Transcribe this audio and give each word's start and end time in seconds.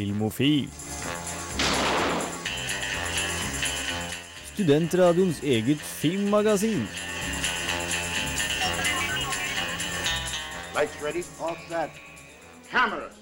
Filmofil. 0.00 0.68
Studentradioens 4.54 5.42
eget 5.44 5.76
filmmagasin. 5.76 6.86
Lights 10.76 10.96
ready, 11.04 11.22
all 11.44 11.56
set. 11.68 11.90
Cameras. 12.70 13.12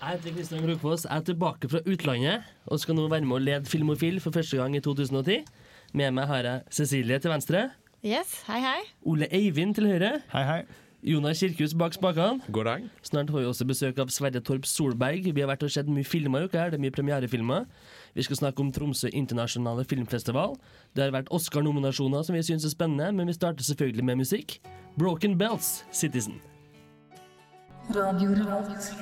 Jeg 0.00 0.12
heter 0.12 0.36
Kristian 0.36 0.62
Krokfoss, 0.62 1.04
jeg 1.10 1.16
er 1.16 1.24
tilbake 1.26 1.68
fra 1.72 1.80
utlandet 1.86 2.46
og 2.66 2.80
skal 2.80 2.94
nå 2.94 3.08
være 3.10 3.26
med 3.26 3.34
å 3.36 3.40
lede 3.48 3.66
Filmofil 3.72 4.20
for 4.22 4.30
første 4.36 4.60
gang 4.60 4.76
i 4.78 4.82
2010. 4.84 5.42
Med 5.98 6.14
meg 6.14 6.30
har 6.30 6.46
jeg 6.46 6.62
Cecilie 6.78 7.18
til 7.18 7.34
venstre, 7.34 7.64
Yes, 8.06 8.44
hei 8.46 8.60
hei. 8.62 8.78
Ole 9.02 9.26
Eivind 9.34 9.74
til 9.76 9.90
høyre, 9.90 10.12
Hei, 10.32 10.44
hei. 10.52 10.62
Jonas 11.02 11.38
Kirkhus 11.40 11.72
bak 11.72 11.94
spakene. 11.96 12.42
God 12.52 12.66
dag. 12.68 12.82
Snart 13.02 13.30
får 13.32 13.40
vi 13.40 13.48
også 13.48 13.64
besøk 13.64 14.00
av 14.02 14.10
Sverre 14.12 14.42
Torp 14.44 14.66
Solberg. 14.68 15.30
Vi 15.32 15.40
har 15.40 15.48
vært 15.48 15.62
og 15.64 15.72
sett 15.72 15.88
mye 15.88 16.04
filmer 16.04 16.44
i 16.44 16.50
uka 16.50 16.60
her, 16.60 16.72
det 16.74 16.76
er 16.76 16.82
mye 16.84 16.92
premierefilmer. 16.92 17.64
Vi 18.12 18.26
skal 18.26 18.36
snakke 18.36 18.60
om 18.60 18.68
Tromsø 18.74 19.08
internasjonale 19.08 19.86
filmfestival. 19.88 20.58
Det 20.92 21.06
har 21.06 21.14
vært 21.14 21.32
Oscar-nominasjoner 21.32 22.26
som 22.26 22.36
vi 22.36 22.44
syns 22.44 22.68
er 22.68 22.74
spennende, 22.74 23.08
men 23.16 23.32
vi 23.32 23.36
starter 23.38 23.64
selvfølgelig 23.64 24.04
med 24.10 24.20
musikk. 24.20 24.58
Broken 25.00 25.38
Bells, 25.40 25.86
Citizen. 25.90 26.36
Radio 27.96 28.36
Revolt. 28.36 28.92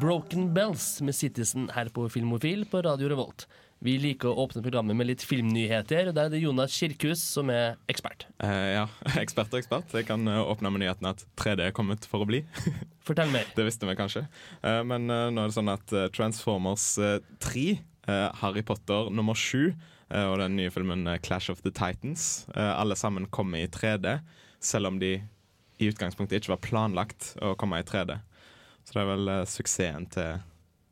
Broken 0.00 0.52
Bells 0.54 1.00
med 1.00 1.16
Citizen 1.16 1.70
her 1.74 1.88
på 1.88 2.04
Filmofil 2.12 2.68
på 2.68 2.84
Radio 2.84 3.08
Revolt. 3.08 3.48
Vi 3.80 3.94
liker 3.96 4.28
å 4.28 4.42
åpne 4.44 4.60
programmet 4.60 4.96
med 4.98 5.08
litt 5.08 5.22
filmnyheter, 5.24 6.10
og 6.10 6.16
der 6.16 6.26
er 6.28 6.32
det 6.34 6.42
Jonas 6.42 6.74
Kirkhus 6.76 7.22
som 7.24 7.48
er 7.48 7.78
ekspert. 7.88 8.26
Eh, 8.44 8.74
ja, 8.74 8.82
ekspert 9.22 9.54
og 9.54 9.62
ekspert. 9.62 9.94
Jeg 9.96 10.04
kan 10.10 10.28
eh, 10.28 10.40
åpne 10.52 10.68
med 10.74 10.82
nyheten 10.82 11.08
at 11.08 11.22
3D 11.40 11.64
er 11.64 11.72
kommet 11.76 12.04
for 12.10 12.20
å 12.20 12.28
bli. 12.28 12.42
Fortell 13.08 13.32
mer. 13.32 13.48
Det 13.56 13.64
visste 13.64 13.88
vi 13.88 13.94
kanskje. 13.96 14.26
Eh, 14.60 14.82
men 14.84 15.08
eh, 15.08 15.30
nå 15.32 15.46
er 15.46 15.48
det 15.48 15.56
sånn 15.56 15.72
at 15.72 15.94
eh, 15.96 16.10
Transformers 16.12 16.84
eh, 17.00 17.22
3, 17.40 17.64
eh, 18.12 18.26
Harry 18.42 18.64
Potter 18.68 19.08
nummer 19.16 19.38
7 19.38 19.70
eh, 19.70 20.26
og 20.26 20.36
den 20.42 20.60
nye 20.60 20.74
filmen 20.76 21.08
Clash 21.24 21.48
of 21.48 21.64
the 21.64 21.72
Titans, 21.72 22.44
alle 22.52 23.00
sammen 23.00 23.30
kommer 23.32 23.64
i 23.64 23.70
3D, 23.72 24.18
selv 24.60 24.92
om 24.92 25.00
de 25.00 25.14
i 25.80 25.88
utgangspunktet 25.88 26.42
ikke 26.42 26.52
var 26.52 26.64
planlagt 26.68 27.32
å 27.40 27.54
komme 27.56 27.80
i 27.80 27.88
3D. 27.88 28.20
Så 28.84 28.92
det 28.92 29.06
er 29.06 29.12
vel 29.14 29.34
suksessen 29.48 30.10
til 30.12 30.44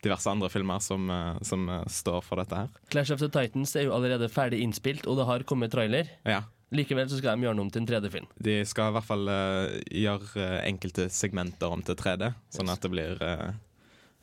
diverse 0.04 0.30
andre 0.30 0.50
filmer 0.52 0.82
som, 0.84 1.08
eh, 1.10 1.40
som 1.46 1.68
eh, 1.68 1.82
står 1.90 2.22
for 2.26 2.42
dette 2.42 2.62
her. 2.62 2.70
Clash 2.92 3.14
of 3.14 3.22
the 3.22 3.30
Titans 3.32 3.74
er 3.76 3.88
jo 3.88 3.96
allerede 3.96 4.30
ferdig 4.32 4.62
innspilt, 4.64 5.08
og 5.08 5.18
det 5.20 5.28
har 5.28 5.46
kommet 5.48 5.74
trailer. 5.74 6.10
Ja, 6.28 6.44
Likevel 6.74 7.08
så 7.08 7.16
skal 7.16 7.38
de 7.38 7.46
gjøre 7.46 7.56
den 7.56 7.64
om 7.64 7.70
til 7.72 7.80
en 7.80 7.88
3D-film. 7.88 8.26
De 8.44 8.58
skal 8.68 8.90
i 8.90 8.94
hvert 8.98 9.08
fall 9.08 9.30
uh, 9.32 9.78
gjøre 9.88 10.48
enkelte 10.68 11.06
segmenter 11.12 11.72
om 11.72 11.80
til 11.84 11.96
3D, 11.96 12.28
sånn 12.52 12.68
at 12.68 12.82
det 12.84 12.90
blir 12.92 13.22
uh, 13.24 13.54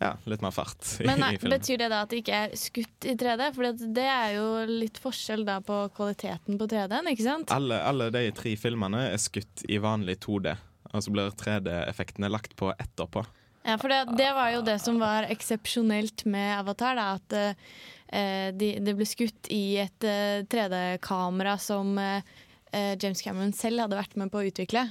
ja, 0.03 0.12
litt 0.30 0.44
mer 0.46 0.53
fart 0.53 0.84
Men 1.08 1.23
nei, 1.23 1.31
i. 1.40 1.40
Betyr 1.42 1.80
det 1.81 1.90
da 1.90 2.03
at 2.06 2.14
det 2.14 2.22
ikke 2.22 2.42
er 2.46 2.53
skutt 2.59 3.08
i 3.08 3.16
3D? 3.18 3.48
For 3.56 3.81
det 3.98 4.06
er 4.12 4.36
jo 4.36 4.46
litt 4.70 5.02
forskjell 5.02 5.46
da 5.48 5.58
på 5.66 5.80
kvaliteten 5.96 6.59
på 6.62 6.70
3D-en, 6.70 7.09
ikke 7.16 7.26
sant? 7.26 7.56
Alle, 7.56 7.80
alle 7.81 8.12
de 8.14 8.28
tre 8.38 8.53
filmene 8.62 9.08
er 9.09 9.22
skutt 9.22 9.66
i 9.66 9.81
vanlig 9.81 10.20
2D, 10.28 10.53
og 10.92 11.02
så 11.02 11.16
blir 11.16 11.34
3D-effektene 11.42 12.30
lagt 12.30 12.53
på 12.59 12.70
etterpå. 12.78 13.26
Ja, 13.66 13.80
for 13.81 13.89
det, 13.89 14.03
det 14.17 14.30
var 14.38 14.52
jo 14.53 14.61
det 14.61 14.77
som 14.83 14.99
var 15.02 15.25
eksepsjonelt 15.33 16.25
med 16.30 16.52
Avatar, 16.59 16.99
da. 16.99 17.05
At 17.17 17.33
eh, 17.39 18.49
de, 18.53 18.75
det 18.85 18.94
ble 18.94 19.07
skutt 19.09 19.49
i 19.49 19.80
et 19.81 20.05
eh, 20.05 20.44
3D-kamera 20.52 21.55
som 21.61 21.95
eh, 21.97 22.22
eh, 22.69 22.94
James 23.02 23.23
Cameron 23.25 23.55
selv 23.57 23.81
hadde 23.81 23.97
vært 23.97 24.13
med 24.22 24.30
på 24.30 24.44
å 24.44 24.45
utvikle. 24.52 24.85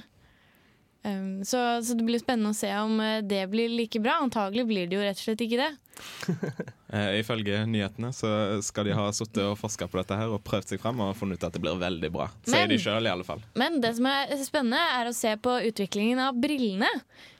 Um, 1.05 1.43
så, 1.45 1.59
så 1.85 1.93
det 1.93 2.05
blir 2.07 2.17
spennende 2.17 2.49
å 2.49 2.57
se 2.57 2.71
om 2.81 2.95
eh, 3.03 3.19
det 3.21 3.43
blir 3.51 3.69
like 3.69 3.99
bra. 4.01 4.15
Antagelig 4.23 4.63
blir 4.65 4.87
det 4.89 4.97
jo 4.97 5.03
rett 5.05 5.19
og 5.19 5.27
slett 5.27 5.43
ikke 5.45 5.61
det. 5.61 5.73
Eh, 6.95 7.17
ifølge 7.19 7.57
nyhetene 7.67 8.11
så 8.15 8.29
skal 8.63 8.85
de 8.87 8.93
ha 8.95 9.07
sittet 9.11 9.41
og 9.43 9.57
forska 9.59 9.87
på 9.91 9.97
dette 9.99 10.15
her 10.15 10.31
og 10.31 10.43
prøvd 10.47 10.69
seg 10.69 10.79
fram 10.79 11.01
og 11.03 11.15
funnet 11.19 11.41
ut 11.41 11.45
at 11.47 11.55
det 11.57 11.59
blir 11.59 11.75
veldig 11.81 12.11
bra. 12.13 12.27
Sier 12.45 12.61
Men- 12.61 12.71
de 12.71 12.77
sjøl, 12.79 13.07
i 13.09 13.11
alle 13.11 13.25
fall. 13.27 13.41
Men 13.59 13.81
det 13.83 13.91
som 13.97 14.07
er 14.07 14.31
spennende, 14.45 14.79
er 14.95 15.09
å 15.09 15.15
se 15.17 15.33
på 15.35 15.57
utviklingen 15.71 16.21
av 16.23 16.37
brillene. 16.39 16.87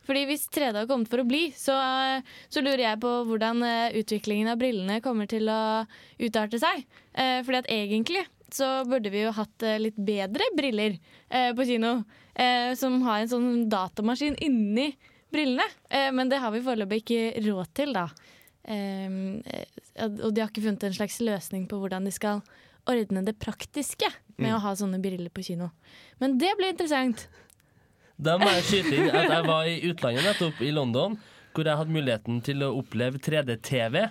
Fordi 0.05 0.25
hvis 0.27 0.43
3D 0.51 0.81
har 0.81 0.89
kommet 0.89 1.07
for 1.13 1.23
å 1.23 1.27
bli, 1.29 1.45
så, 1.55 1.77
så 2.51 2.65
lurer 2.65 2.83
jeg 2.83 3.01
på 3.05 3.13
hvordan 3.29 3.63
eh, 3.69 3.95
utviklingen 4.01 4.51
av 4.51 4.59
brillene 4.59 4.99
kommer 5.05 5.29
til 5.31 5.47
å 5.47 5.61
utarte 6.25 6.59
seg. 6.59 6.83
Eh, 7.13 7.39
Fordi 7.47 7.61
at 7.63 7.71
egentlig 7.71 8.25
så 8.51 8.81
burde 8.89 9.13
vi 9.13 9.23
jo 9.23 9.31
hatt 9.39 9.63
eh, 9.63 9.79
litt 9.81 9.97
bedre 9.97 10.51
briller 10.57 10.97
eh, 11.29 11.53
på 11.55 11.69
kino. 11.69 11.99
Eh, 12.35 12.73
Som 12.75 13.01
har 13.07 13.23
en 13.23 13.31
sånn 13.31 13.69
datamaskin 13.72 14.38
inni 14.44 14.91
brillene. 15.34 15.66
Eh, 15.90 16.12
Men 16.12 16.29
det 16.29 16.40
har 16.44 16.51
vi 16.51 16.63
foreløpig 16.66 17.01
ikke 17.03 17.44
råd 17.47 17.73
til, 17.73 17.94
da. 17.96 18.07
Eh, 18.63 19.07
eh, 19.46 19.66
Og 20.23 20.34
de 20.34 20.41
har 20.44 20.50
ikke 20.51 20.63
funnet 20.66 20.84
en 20.84 20.97
slags 20.97 21.19
løsning 21.23 21.68
på 21.72 21.79
hvordan 21.79 22.06
de 22.06 22.12
skal 22.12 22.41
ordne 22.85 23.23
det 23.25 23.38
praktiske 23.41 24.09
med 24.38 24.53
å 24.53 24.59
ha 24.62 24.75
sånne 24.78 25.00
briller 25.01 25.31
på 25.34 25.41
kino. 25.47 25.72
Men 26.19 26.38
det 26.38 26.51
blir 26.57 26.73
interessant. 26.73 27.28
Da 28.18 28.38
må 28.38 28.46
jeg 28.46 28.63
skyte 28.67 28.94
inn 28.96 29.09
at 29.09 29.31
jeg 29.31 29.47
var 29.47 29.66
i 29.67 29.79
utlandet 29.90 30.23
nettopp, 30.28 30.62
i 30.62 30.69
London, 30.72 31.17
hvor 31.56 31.66
jeg 31.66 31.79
hadde 31.79 31.96
muligheten 31.96 32.41
til 32.46 32.62
å 32.63 32.75
oppleve 32.78 33.17
3D-TV. 33.19 34.09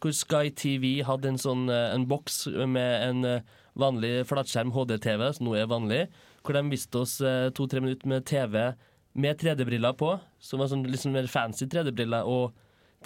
Hvor 0.00 0.12
Sky 0.16 0.50
TV 0.56 1.02
hadde 1.04 1.28
en 1.28 1.38
sånn 1.40 1.68
eh, 1.68 1.94
en 1.94 2.06
boks 2.08 2.46
med 2.66 3.06
en 3.10 3.42
vanlig 3.78 4.24
flatskjerm 4.26 4.72
HD-TV, 4.74 5.26
som 5.36 5.46
nå 5.46 5.54
er 5.60 5.70
vanlig, 5.70 6.02
hvor 6.44 6.56
de 6.56 6.64
viste 6.72 7.00
oss 7.00 7.18
eh, 7.24 7.50
to-tre 7.56 7.82
minutter 7.84 8.08
med 8.10 8.26
TV 8.28 8.72
med 9.20 9.40
3D-briller 9.40 9.96
på, 9.98 10.14
som 10.38 10.62
var 10.62 10.70
sånn 10.70 10.86
sånn 10.94 11.16
mer 11.16 11.28
fancy 11.30 11.66
3D-briller, 11.70 12.26
og 12.26 12.54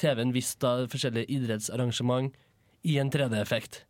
TV-en 0.01 0.35
viste 0.35 0.61
da 0.65 0.89
forskjellige 0.91 1.31
idrettsarrangement 1.33 2.35
i 2.85 2.99
en 3.01 3.11
3D-effekt. 3.13 3.85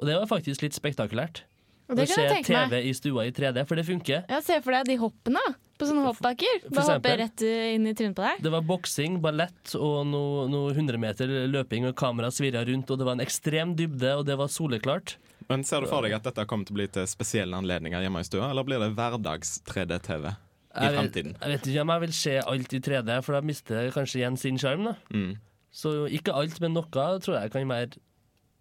Og 0.00 0.08
det 0.08 0.16
var 0.16 0.28
faktisk 0.30 0.64
litt 0.64 0.76
spektakulært. 0.76 1.44
Og 1.90 1.98
det 1.98 2.06
kan 2.06 2.22
jeg 2.22 2.34
tenke 2.36 2.46
TV 2.52 2.74
meg. 2.76 2.86
i 2.86 2.92
stua 2.94 3.24
i 3.26 3.32
3D, 3.34 3.64
for 3.66 3.78
det 3.78 3.84
funker. 3.88 4.22
Ja, 4.30 4.38
Se 4.46 4.60
for 4.62 4.76
deg 4.76 4.86
de 4.86 4.96
hoppene 5.00 5.42
på 5.80 5.88
sånne 5.88 6.04
hoppbakker. 6.06 6.68
Bare 6.70 6.94
hoppe 6.94 7.14
rett 7.18 7.42
uh, 7.42 7.64
inn 7.74 7.88
i 7.90 7.94
trynet 7.98 8.14
på 8.18 8.22
deg. 8.24 8.44
Det 8.46 8.52
var 8.54 8.62
boksing, 8.68 9.18
ballett 9.24 9.74
og 9.74 10.04
noe, 10.06 10.46
noe 10.52 10.70
100 10.70 11.00
meter 11.02 11.32
løping, 11.50 11.88
og 11.90 11.96
kameraet 11.98 12.36
svirra 12.36 12.62
rundt, 12.68 12.90
og 12.92 13.00
det 13.00 13.08
var 13.08 13.18
en 13.18 13.24
ekstrem 13.24 13.74
dybde, 13.78 14.14
og 14.20 14.22
det 14.28 14.38
var 14.38 14.52
soleklart. 14.54 15.16
Men 15.50 15.64
Ser 15.66 15.82
du 15.82 15.90
for 15.90 16.06
deg 16.06 16.14
at 16.14 16.26
dette 16.28 16.46
kommer 16.46 16.68
til 16.68 16.76
å 16.76 16.78
bli 16.78 16.86
til 16.94 17.08
spesielle 17.10 17.58
anledninger 17.58 18.04
hjemme 18.06 18.22
i 18.22 18.28
stua, 18.28 18.50
eller 18.52 18.66
blir 18.66 18.82
det 18.82 18.92
hverdags 18.94 19.56
3D-TV 19.66 20.28
i 20.30 20.30
Jeg 20.30 20.92
vet, 20.92 20.98
fremtiden? 21.00 21.32
jeg 21.40 21.50
vet 21.56 21.66
ikke 21.72 21.82
om 21.82 21.92
jeg 21.96 22.04
vil 22.04 22.12
se 22.20 22.34
alt 22.54 22.74
i 22.76 22.80
3D, 22.86 23.16
for 23.26 23.34
da 23.36 23.40
mister 23.42 23.80
jeg 23.82 23.94
kanskje 23.96 24.20
igjen 24.22 24.38
sin 24.38 24.60
sjarm. 24.62 24.92
Mm. 25.10 25.32
Så 25.74 26.06
ikke 26.10 26.34
alt, 26.34 26.60
men 26.62 26.74
noe 26.78 26.86
tror 26.90 27.36
jeg 27.40 27.52
kan 27.54 27.66
være 27.70 27.98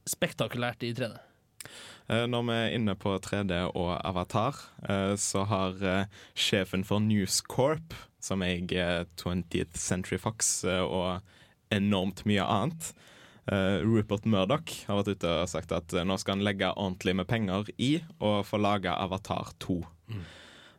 spektakulært 0.09 0.83
i 0.87 0.93
3D. 0.97 1.17
Eh, 2.09 2.25
Når 2.25 2.45
vi 2.47 2.55
er 2.57 2.75
inne 2.77 2.95
på 2.97 3.13
3D 3.21 3.59
og 3.77 3.91
Avatar, 4.01 4.57
eh, 4.89 5.13
så 5.15 5.45
har 5.45 5.77
eh, 5.85 6.05
sjefen 6.33 6.85
for 6.85 6.99
News 6.99 7.41
Corp, 7.45 7.93
som 8.19 8.41
eier 8.41 9.05
20th 9.21 9.77
Century 9.77 10.17
Fox 10.19 10.63
og 10.65 11.21
enormt 11.71 12.25
mye 12.27 12.43
annet, 12.43 12.89
eh, 13.51 13.79
Rupert 13.85 14.27
Murdoch, 14.29 14.75
har 14.87 14.99
vært 15.01 15.15
ute 15.17 15.31
og 15.43 15.49
sagt 15.51 15.73
at 15.75 15.93
eh, 15.95 16.05
nå 16.07 16.17
skal 16.21 16.37
han 16.37 16.45
legge 16.45 16.71
ordentlig 16.75 17.15
med 17.19 17.29
penger 17.29 17.71
i 17.77 17.97
å 18.21 18.39
få 18.47 18.61
lage 18.61 18.93
Avatar 18.93 19.53
2. 19.65 19.79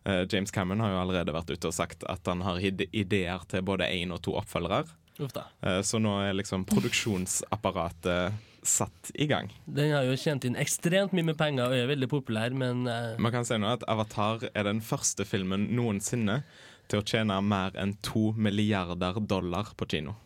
Eh, 0.05 0.23
James 0.31 0.51
Cameron 0.55 0.85
har 0.85 0.95
jo 0.95 1.03
allerede 1.03 1.35
vært 1.37 1.53
ute 1.53 1.71
og 1.71 1.77
sagt 1.77 2.07
at 2.09 2.27
han 2.31 2.45
har 2.47 2.61
ide- 2.63 2.89
ideer 2.93 3.45
til 3.51 3.65
både 3.67 3.91
én 3.91 4.15
og 4.15 4.23
to 4.25 4.37
oppfølgere. 4.41 4.87
Uh. 5.21 5.83
Så 5.85 5.99
nå 6.01 6.15
er 6.23 6.33
liksom 6.33 6.65
produksjonsapparatet 6.65 8.39
satt 8.63 9.11
i 9.15 9.27
gang. 9.29 9.51
Den 9.65 9.93
har 9.93 10.07
jo 10.09 10.17
tjent 10.21 10.45
inn 10.49 10.57
ekstremt 10.61 11.15
mye 11.17 11.31
med 11.31 11.39
penger 11.41 11.69
og 11.69 11.77
er 11.77 11.91
veldig 11.91 12.09
populær, 12.13 12.55
men 12.57 12.87
uh... 12.89 13.17
Man 13.21 13.33
kan 13.35 13.47
si 13.49 13.57
nå 13.61 13.69
at 13.73 13.85
Avatar 13.89 14.47
er 14.53 14.69
den 14.69 14.83
første 14.85 15.25
filmen 15.29 15.69
noensinne 15.77 16.43
til 16.91 17.01
å 17.01 17.07
tjene 17.07 17.39
mer 17.45 17.77
enn 17.81 17.95
to 18.05 18.31
milliarder 18.37 19.21
dollar 19.21 19.73
på 19.79 19.89
kino. 19.93 20.17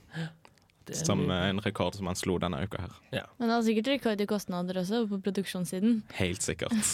Er 0.93 1.01
Som 1.07 1.25
er 1.31 1.49
en 1.49 1.61
rekord 1.65 1.97
som 1.97 2.07
han 2.11 2.19
slo 2.19 2.37
denne 2.43 2.61
uka 2.65 2.83
her. 2.85 2.95
Men 3.39 3.49
det 3.49 3.55
har 3.55 3.63
sikkert 3.63 3.93
rekord 3.95 4.21
i 4.21 4.27
kostnader 4.27 4.81
også 4.83 5.07
på 5.09 5.21
produksjonssiden. 5.25 6.03
Helt 6.21 6.43
sikkert. 6.43 6.75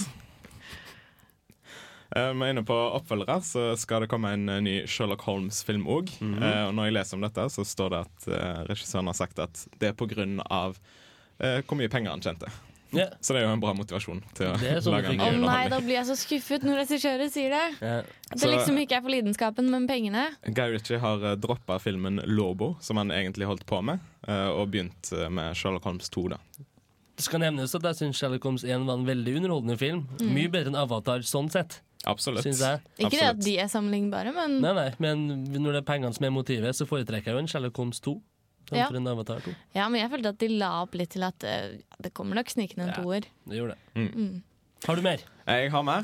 Eh, 2.10 2.32
Vi 2.34 2.42
er 2.42 2.50
inne 2.50 2.64
på 2.66 2.74
oppfølgere, 2.74 3.36
så 3.46 3.76
skal 3.78 4.02
det 4.02 4.08
komme 4.10 4.32
en 4.34 4.48
eh, 4.50 4.56
ny 4.66 4.72
Sherlock 4.90 5.22
Holmes-film 5.28 5.84
òg. 5.86 6.08
Og 6.66 6.72
når 6.74 6.88
jeg 6.88 6.96
leser 6.96 7.14
om 7.14 7.22
dette, 7.22 7.44
så 7.54 7.62
står 7.62 7.92
det 7.94 8.00
at 8.02 8.26
eh, 8.34 8.62
regissøren 8.66 9.06
har 9.06 9.14
sagt 9.14 9.38
at 9.38 9.62
det 9.78 9.92
er 9.92 10.42
av 10.50 10.74
eh, 11.38 11.62
hvor 11.62 11.78
mye 11.78 11.88
penger 11.92 12.10
han 12.10 12.24
tjente. 12.24 12.50
Ja. 12.96 13.06
Så 13.20 13.34
det 13.34 13.42
er 13.42 13.46
jo 13.46 13.52
en 13.54 13.62
bra 13.62 13.72
motivasjon 13.76 14.22
til 14.34 14.48
å 14.50 14.54
sånn 14.82 14.94
lage 14.96 15.12
en 15.14 15.20
Å 15.22 15.42
nei, 15.44 15.68
da 15.70 15.78
blir 15.82 15.96
jeg 15.96 16.08
så 16.08 16.16
skuffet 16.18 16.64
når 16.66 16.82
regissører 16.82 17.30
sier 17.32 17.52
det. 17.54 17.66
Yeah. 17.80 18.08
At 18.30 18.38
det 18.38 18.40
Så- 18.42 18.50
liksom 18.50 18.80
ikke 18.82 18.98
er 18.98 19.04
for 19.04 19.14
lidenskapen, 19.14 19.70
men 19.70 19.86
pengene. 19.86 20.24
Guy 20.46 20.74
Ritchie 20.74 20.98
har 20.98 21.22
uh, 21.22 21.36
droppa 21.36 21.78
filmen 21.80 22.20
Lobo, 22.26 22.76
som 22.80 22.96
han 22.96 23.10
egentlig 23.14 23.46
holdt 23.46 23.66
på 23.66 23.82
med, 23.82 24.00
uh, 24.28 24.50
og 24.50 24.70
begynt 24.70 25.12
uh, 25.12 25.28
med 25.28 25.54
Sherlock 25.54 25.84
Holmes 25.84 26.10
2. 26.10 26.28
da. 26.34 26.40
Det 27.16 27.24
skal 27.26 27.40
nevnes 27.40 27.74
at 27.76 27.82
jeg 27.82 27.94
syns 28.00 28.16
Sherlock 28.16 28.42
Holmes 28.42 28.64
1 28.64 28.86
var 28.86 28.96
en 28.96 29.06
veldig 29.06 29.36
underholdende 29.36 29.78
film. 29.78 30.06
Mye 30.20 30.48
bedre 30.48 30.72
enn 30.72 30.78
Avatar 30.80 31.20
sånn 31.20 31.50
sett. 31.52 31.80
Absolutt. 32.08 32.42
syns 32.46 32.62
jeg. 32.64 32.80
Ikke 32.98 33.18
det 33.18 33.26
at 33.28 33.40
de 33.44 33.58
er 33.60 33.68
sammenlignbare, 33.68 34.32
men 34.32 34.60
Nei, 34.62 34.72
nei, 34.72 34.90
men 34.98 35.44
når 35.52 35.74
det 35.76 35.80
er 35.82 35.88
pengene 35.92 36.16
som 36.16 36.24
er 36.24 36.32
motivet, 36.32 36.72
så 36.72 36.86
foretrekker 36.88 37.28
jeg 37.28 37.36
jo 37.36 37.42
en 37.42 37.50
Sherlock 37.50 37.76
Holmes 37.76 38.00
2 38.00 38.16
Ja. 38.78 38.86
en 38.96 39.06
Avatar 39.10 39.40
2. 39.44 39.54
Ja, 39.74 39.88
men 39.88 40.00
jeg 40.00 40.10
følte 40.12 40.28
at 40.34 40.38
de 40.38 40.48
la 40.60 40.70
opp 40.84 40.94
litt 40.94 41.10
til 41.16 41.24
at 41.26 41.42
uh, 41.46 41.74
det 42.02 42.12
kommer 42.14 42.38
nok 42.38 42.50
snikende 42.52 42.86
en 42.88 42.92
Ja. 42.94 43.02
toer. 43.02 43.26
Det 43.48 43.58
gjorde 43.58 43.76
det. 43.76 44.08
Mm. 44.14 44.42
Har 44.86 44.96
du 44.96 45.02
mer? 45.02 45.20
Jeg 45.46 45.70
har 45.74 45.82
mer. 45.84 46.02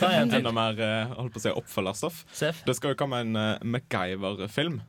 Ta 0.00 0.08
en 0.10 0.28
til. 0.32 0.38
Enda 0.40 0.50
mer 0.52 0.80
eh, 0.82 1.12
holdt 1.14 1.34
på 1.36 1.38
å 1.38 1.42
si 1.44 1.50
oppfølgerstoff. 1.54 2.24
Sef? 2.34 2.64
Det 2.66 2.74
skal 2.74 2.94
jo 2.94 2.98
komme 2.98 3.20
en 3.22 3.36
uh, 3.36 3.58
MacGyver-film. 3.62 4.80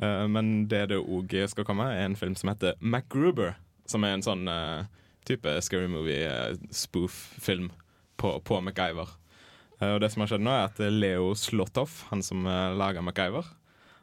Uh, 0.00 0.26
men 0.28 0.66
det 0.68 0.88
det 0.90 0.98
òg 1.00 1.32
skal 1.48 1.64
komme, 1.64 1.86
er 1.94 2.04
en 2.08 2.16
film 2.20 2.34
som 2.36 2.50
heter 2.52 2.74
MacGruber. 2.80 3.54
Som 3.88 4.04
er 4.04 4.12
en 4.18 4.22
sånn 4.26 4.44
uh, 4.50 4.84
type 5.24 5.56
scary 5.64 5.88
movie-spoof-film 5.88 7.70
på, 8.20 8.34
på 8.44 8.60
MacGyver. 8.60 9.08
Eh, 9.80 9.94
og 9.94 10.00
det 10.02 10.10
som 10.12 10.20
har 10.24 10.30
skjedd 10.32 10.44
nå, 10.44 10.52
er 10.52 10.68
at 10.68 10.80
Leo 10.92 11.32
Slottoff, 11.38 12.04
han 12.10 12.22
som 12.24 12.44
uh, 12.48 12.72
lager 12.76 13.04
MacGyver, 13.04 13.48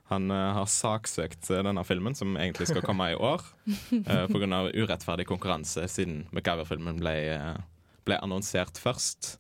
han 0.08 0.32
eh, 0.32 0.52
har 0.56 0.70
saksøkt 0.72 1.50
eh, 1.52 1.64
denne 1.68 1.84
filmen, 1.88 2.16
som 2.16 2.38
egentlig 2.40 2.70
skal 2.70 2.86
komme 2.86 3.10
i 3.12 3.18
år, 3.18 3.44
uh, 4.08 4.24
pga. 4.32 4.62
urettferdig 4.72 5.28
konkurranse, 5.28 5.88
siden 5.92 6.26
MacGyver-filmen 6.36 7.02
ble, 7.02 7.16
eh, 7.36 7.54
ble 8.08 8.20
annonsert 8.24 8.80
først. 8.80 9.38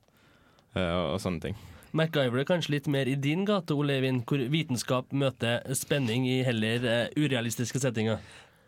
eh, 0.75 0.93
og 1.13 1.21
sånne 1.23 1.47
ting. 1.47 1.59
MacGyver 1.95 2.41
er 2.41 2.47
kanskje 2.49 2.75
litt 2.75 2.87
mer 2.91 3.07
i 3.07 3.15
din 3.15 3.45
gate, 3.47 3.73
Ole 3.73 3.95
Eivind, 3.97 4.25
hvor 4.27 4.41
vitenskap 4.51 5.13
møter 5.15 5.63
spenning 5.77 6.27
i 6.29 6.41
heller 6.45 6.83
eh, 6.83 7.15
urealistiske 7.17 7.79
settinger. 7.81 8.19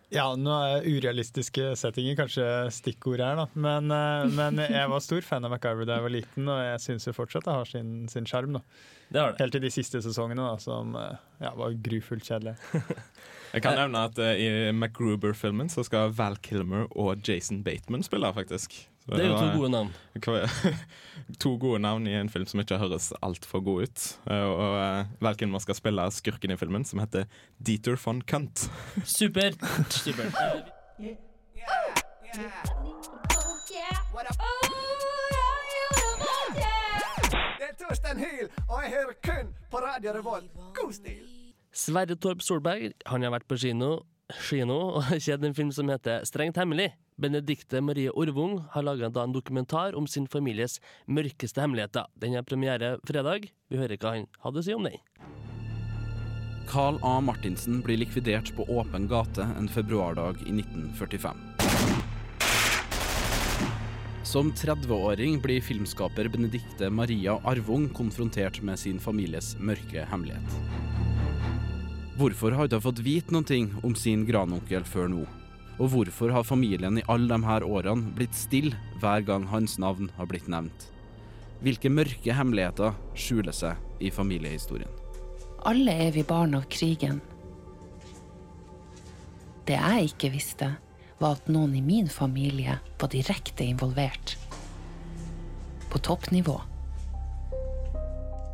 Ja, 0.10 0.26
nå 0.34 0.54
er 0.66 0.88
urealistiske 0.90 1.76
settinger 1.78 2.16
kanskje 2.18 2.46
stikkord 2.74 3.22
her, 3.22 3.38
da. 3.38 3.46
Men, 3.54 3.92
eh, 3.94 4.30
men 4.34 4.58
jeg 4.64 4.90
var 4.90 5.04
stor 5.06 5.26
fan 5.26 5.46
av 5.46 5.54
MacGyver 5.54 5.86
da 5.86 6.00
jeg 6.00 6.06
var 6.08 6.16
liten, 6.16 6.48
og 6.50 6.62
jeg 6.66 6.80
syns 6.86 7.06
jo 7.06 7.14
fortsatt 7.14 7.46
det 7.46 7.54
har 7.54 7.70
sin, 7.70 7.92
sin 8.10 8.26
sjarm. 8.30 8.58
da. 8.58 8.64
Det 9.10 9.22
har 9.22 9.34
det. 9.34 9.42
Helt 9.44 9.54
til 9.58 9.66
de 9.68 9.74
siste 9.74 10.02
sesongene, 10.06 10.42
da, 10.42 10.58
som 10.62 10.98
eh, 10.98 11.20
ja, 11.46 11.54
var 11.58 11.78
grufullt 11.86 12.26
kjedelige. 12.26 12.58
Jeg 13.50 13.64
kan 13.66 13.80
nevne 13.80 14.04
at 14.06 14.20
uh, 14.22 14.38
i 14.38 14.70
MacGruber-filmen 14.78 15.72
så 15.74 15.82
skal 15.82 16.12
Val 16.14 16.36
Kilmer 16.46 16.84
og 16.92 17.24
Jason 17.26 17.64
Bateman 17.66 18.06
spille, 18.06 18.30
faktisk. 18.36 18.76
Det 19.10 19.26
er 19.26 19.30
jo 19.30 19.38
to 19.40 19.58
gode 19.58 19.72
navn. 19.74 19.94
To 21.44 21.52
gode 21.62 21.80
navn 21.84 22.08
i 22.10 22.14
en 22.18 22.30
film 22.34 22.46
som 22.50 22.60
ikke 22.64 22.80
høres 22.82 23.12
altfor 23.22 23.62
god 23.62 23.84
ut. 23.86 24.06
Eh, 24.32 24.46
Og 24.50 24.78
eh, 24.82 25.46
man 25.48 25.62
skal 25.62 25.76
spille 25.78 26.08
skurken 26.12 26.52
i 26.52 26.58
filmen, 26.58 26.86
som 26.86 27.00
heter 27.04 27.26
Dieter 27.62 27.96
von 28.06 28.22
Kunt. 28.22 28.66
Super. 29.06 29.52
Super. 29.90 30.26
Det 37.60 37.66
er 37.70 37.76
Torstein 37.80 38.20
Hyl, 38.20 38.48
og 38.70 38.84
jeg 38.84 38.92
hører 38.92 39.16
kun 39.24 39.54
på 39.72 39.78
Radio 39.84 40.12
Revolt. 40.18 40.50
God 40.76 40.94
stil! 40.94 41.26
Sverre 41.74 42.16
Torp 42.16 42.42
Solberg 42.42 42.92
han 43.08 43.24
har 43.26 43.34
vært 43.34 43.48
på 43.50 43.58
kino, 43.62 44.00
kino 44.50 44.78
og 45.00 45.12
kjent 45.26 45.46
en 45.46 45.56
film 45.58 45.72
som 45.76 45.90
heter 45.92 46.26
Strengt 46.28 46.58
hemmelig. 46.60 46.92
Benedikte 47.20 47.82
Marie 47.82 48.12
Orvung 48.16 48.62
har 48.72 48.84
laga 48.84 49.10
en 49.12 49.34
dokumentar 49.34 49.96
om 49.96 50.08
sin 50.08 50.28
families 50.28 50.80
mørkeste 51.06 51.60
hemmeligheter. 51.60 52.06
Den 52.16 52.38
har 52.38 52.46
premiere 52.48 52.98
fredag. 53.04 53.50
Vi 53.68 53.78
hører 53.78 54.00
hva 54.00 54.14
han 54.16 54.28
hadde 54.40 54.62
å 54.62 54.64
si 54.64 54.76
om 54.76 54.88
den. 54.88 54.96
Carl 56.70 57.00
A. 57.04 57.18
Martinsen 57.20 57.82
blir 57.84 58.00
likvidert 58.00 58.54
på 58.56 58.64
åpen 58.72 59.10
gate 59.12 59.44
en 59.58 59.68
februardag 59.68 60.40
i 60.46 60.54
1945. 60.62 61.44
Som 64.24 64.54
30-åring 64.54 65.42
blir 65.44 65.60
filmskaper 65.66 66.30
Benedikte 66.32 66.88
Maria 66.94 67.36
Arvung 67.44 67.90
konfrontert 67.90 68.62
med 68.62 68.80
sin 68.80 69.00
families 69.02 69.56
mørke 69.60 70.06
hemmelighet. 70.08 70.56
Hvorfor 72.20 72.56
har 72.56 72.68
hun 72.68 72.72
ikke 72.72 72.84
fått 72.86 73.04
vite 73.04 73.36
noe 73.36 73.62
om 73.84 73.98
sin 73.98 74.24
granonkel 74.30 74.88
før 74.88 75.12
nå? 75.12 75.28
Og 75.80 75.94
hvorfor 75.94 76.34
har 76.36 76.44
familien 76.44 77.00
i 77.00 77.06
alle 77.08 77.32
de 77.32 77.48
her 77.48 77.64
årene 77.64 78.12
blitt 78.16 78.36
stille 78.36 78.76
hver 79.00 79.24
gang 79.28 79.48
hans 79.48 79.78
navn 79.80 80.12
har 80.18 80.28
blitt 80.28 80.50
nevnt? 80.52 80.90
Hvilke 81.64 81.92
mørke 81.92 82.36
hemmeligheter 82.36 82.96
skjuler 83.20 83.56
seg 83.56 84.04
i 84.04 84.12
familiehistorien? 84.12 84.92
Alle 85.68 85.96
er 86.08 86.14
vi 86.16 86.24
barn 86.24 86.56
av 86.56 86.68
krigen. 86.72 87.20
Det 89.68 89.76
jeg 89.76 90.12
ikke 90.12 90.32
visste, 90.34 90.70
var 91.20 91.36
at 91.36 91.50
noen 91.52 91.76
i 91.76 91.84
min 91.84 92.08
familie 92.12 92.78
var 93.00 93.12
direkte 93.12 93.68
involvert. 93.68 94.38
På 95.92 96.00
toppnivå. 96.00 96.56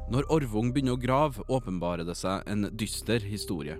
Når 0.05 0.27
Orvung 0.29 0.67
begynner 0.69 0.93
å 0.93 1.01
grave, 1.01 1.41
åpenbarer 1.49 2.05
det 2.05 2.13
seg 2.19 2.45
en 2.45 2.67
dyster 2.77 3.23
historie. 3.25 3.79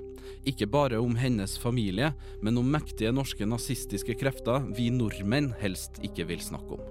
Ikke 0.49 0.65
bare 0.65 0.97
om 0.97 1.13
hennes 1.19 1.53
familie, 1.61 2.15
men 2.41 2.57
om 2.57 2.71
mektige 2.73 3.11
norske 3.13 3.45
nazistiske 3.45 4.15
krefter 4.17 4.65
vi 4.73 4.87
nordmenn 4.89 5.51
helst 5.61 6.01
ikke 6.01 6.25
vil 6.31 6.41
snakke 6.41 6.79
om. 6.79 6.81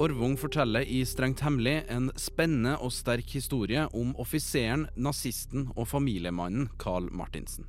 Orvung 0.00 0.38
forteller 0.40 0.86
i 0.88 1.02
Strengt 1.04 1.42
hemmelig 1.44 1.82
en 1.92 2.08
spennende 2.16 2.78
og 2.80 2.94
sterk 2.94 3.36
historie 3.36 3.84
om 3.92 4.16
offiseren, 4.16 4.86
nazisten 4.96 5.68
og 5.74 5.90
familiemannen 5.92 6.70
Carl 6.80 7.10
Martinsen. 7.12 7.68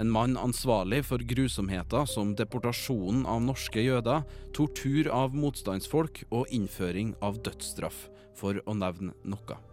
En 0.00 0.10
mann 0.10 0.38
ansvarlig 0.40 1.04
for 1.06 1.22
grusomheter 1.22 2.06
som 2.10 2.34
deportasjonen 2.34 3.26
av 3.30 3.44
norske 3.46 3.84
jøder, 3.84 4.24
tortur 4.56 5.10
av 5.14 5.36
motstandsfolk 5.38 6.24
og 6.30 6.50
innføring 6.50 7.14
av 7.22 7.42
dødsstraff, 7.44 8.08
for 8.34 8.58
å 8.64 8.74
nevne 8.74 9.14
noe. 9.22 9.69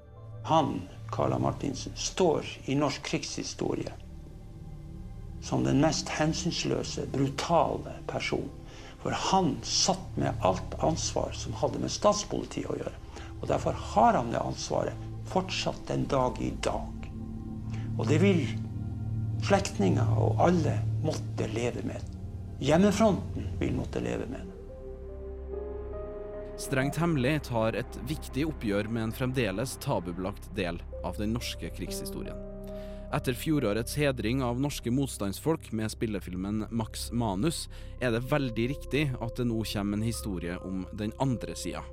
Han, 0.48 0.82
Carla 1.12 1.40
Martinsen, 1.40 1.96
står 1.96 2.46
i 2.66 2.76
norsk 2.76 3.04
krigshistorie 3.04 3.94
som 5.42 5.64
den 5.64 5.82
mest 5.82 6.10
hensynsløse, 6.10 7.06
brutale 7.12 7.94
person. 8.08 8.50
For 9.00 9.12
han 9.12 9.56
satt 9.64 10.18
med 10.18 10.34
alt 10.42 10.76
ansvar 10.84 11.32
som 11.36 11.54
hadde 11.54 11.80
med 11.80 11.94
statspolitiet 11.94 12.68
å 12.72 12.78
gjøre. 12.80 12.96
Og 13.42 13.48
derfor 13.52 13.78
har 13.94 14.18
han 14.18 14.34
det 14.34 14.42
ansvaret 14.42 15.08
fortsatt 15.32 15.88
den 15.88 16.08
dag 16.12 16.42
i 16.42 16.52
dag. 16.64 17.08
Og 17.98 18.08
det 18.10 18.20
vil 18.24 18.44
slektninger 19.48 20.18
og 20.20 20.42
alle 20.48 20.80
måtte 21.06 21.48
leve 21.54 21.86
med. 21.88 22.04
Hjemmefronten 22.60 23.52
vil 23.60 23.76
måtte 23.78 24.02
leve 24.04 24.26
med 24.32 24.44
det. 24.44 24.57
Strengt 26.58 26.98
hemmelig 26.98 27.44
tar 27.46 27.76
et 27.78 27.98
viktig 28.10 28.48
oppgjør 28.50 28.88
med 28.90 29.04
en 29.04 29.12
fremdeles 29.14 29.76
tabubelagt 29.84 30.48
del 30.58 30.80
av 31.06 31.20
den 31.22 31.36
norske 31.38 31.70
krigshistorien. 31.76 32.40
Etter 33.14 33.38
fjorårets 33.38 33.94
hedring 33.96 34.42
av 34.44 34.58
norske 34.60 34.90
motstandsfolk 34.92 35.70
med 35.78 35.94
spillefilmen 35.94 36.66
Max 36.74 37.12
Manus, 37.14 37.68
er 38.02 38.12
det 38.12 38.26
veldig 38.32 38.66
riktig 38.74 39.04
at 39.22 39.38
det 39.38 39.46
nå 39.48 39.62
kommer 39.70 40.00
en 40.00 40.08
historie 40.08 40.58
om 40.66 40.82
den 40.98 41.14
andre 41.24 41.54
sida. 41.56 41.86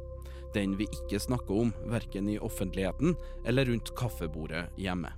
Den 0.57 0.79
vi 0.81 0.88
ikke 0.88 1.21
snakker 1.21 1.61
om, 1.67 1.75
verken 1.93 2.33
i 2.33 2.38
offentligheten 2.41 3.15
eller 3.45 3.69
rundt 3.69 3.93
kaffebordet 3.99 4.65
hjemme. 4.81 5.12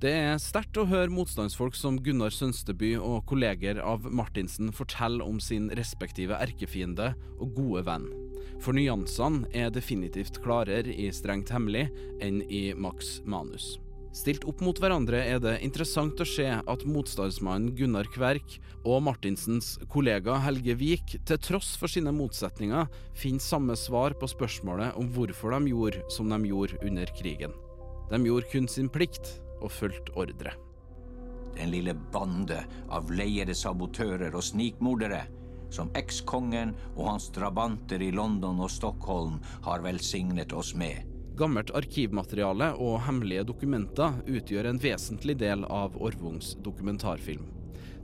Det 0.00 0.14
er 0.16 0.40
sterkt 0.40 0.80
å 0.80 0.88
høre 0.88 1.12
motstandsfolk 1.12 1.76
som 1.76 2.00
Gunnar 2.00 2.32
Sønsteby 2.32 2.94
og 2.96 3.26
kolleger 3.28 3.82
av 3.84 4.08
Martinsen 4.08 4.72
fortelle 4.72 5.20
om 5.20 5.36
sin 5.44 5.68
respektive 5.76 6.40
erkefiende 6.40 7.12
og 7.36 7.52
gode 7.60 7.84
venn. 7.90 8.08
For 8.60 8.76
nyansene 8.76 9.48
er 9.56 9.70
definitivt 9.72 10.42
klarere 10.44 10.92
i 10.92 11.08
Strengt 11.16 11.52
hemmelig 11.54 11.86
enn 12.20 12.42
i 12.52 12.70
Max 12.76 13.18
Manus. 13.24 13.78
Stilt 14.12 14.42
opp 14.50 14.60
mot 14.64 14.78
hverandre 14.82 15.20
er 15.22 15.38
det 15.38 15.60
interessant 15.62 16.18
å 16.20 16.26
se 16.26 16.44
at 16.50 16.84
motstandsmannen 16.84 17.76
Gunnar 17.78 18.08
Kverk 18.10 18.56
og 18.82 19.04
Martinsens 19.06 19.76
kollega 19.92 20.34
Helge 20.42 20.74
Vik, 20.80 21.14
til 21.28 21.38
tross 21.38 21.76
for 21.78 21.88
sine 21.88 22.12
motsetninger, 22.12 22.90
finner 23.14 23.44
samme 23.44 23.76
svar 23.78 24.16
på 24.18 24.28
spørsmålet 24.28 24.98
om 24.98 25.08
hvorfor 25.14 25.54
de 25.54 25.70
gjorde 25.70 26.02
som 26.10 26.28
de 26.28 26.40
gjorde 26.50 26.80
under 26.84 27.14
krigen. 27.20 27.54
De 28.10 28.18
gjorde 28.26 28.50
kun 28.50 28.66
sin 28.68 28.90
plikt 28.90 29.36
og 29.60 29.70
fulgte 29.72 30.16
ordre. 30.18 30.56
Den 31.54 31.70
lille 31.70 31.94
bande 32.12 32.64
av 32.90 33.14
leiede 33.14 33.54
sabotører 33.54 34.34
og 34.34 34.42
snikmordere 34.42 35.22
som 35.70 35.90
ekskongen 35.98 36.74
og 36.96 37.06
hans 37.12 37.30
drabanter 37.34 38.02
i 38.02 38.10
London 38.14 38.60
og 38.62 38.70
Stockholm 38.70 39.38
har 39.64 39.84
velsignet 39.86 40.52
oss 40.52 40.74
med. 40.74 41.06
Gammelt 41.40 41.70
arkivmateriale 41.72 42.74
og 42.76 42.98
hemmelige 43.06 43.46
dokumenter 43.48 44.18
utgjør 44.28 44.68
en 44.68 44.82
vesentlig 44.82 45.38
del 45.40 45.64
av 45.72 45.96
Orvungs 45.96 46.52
dokumentarfilm. 46.60 47.46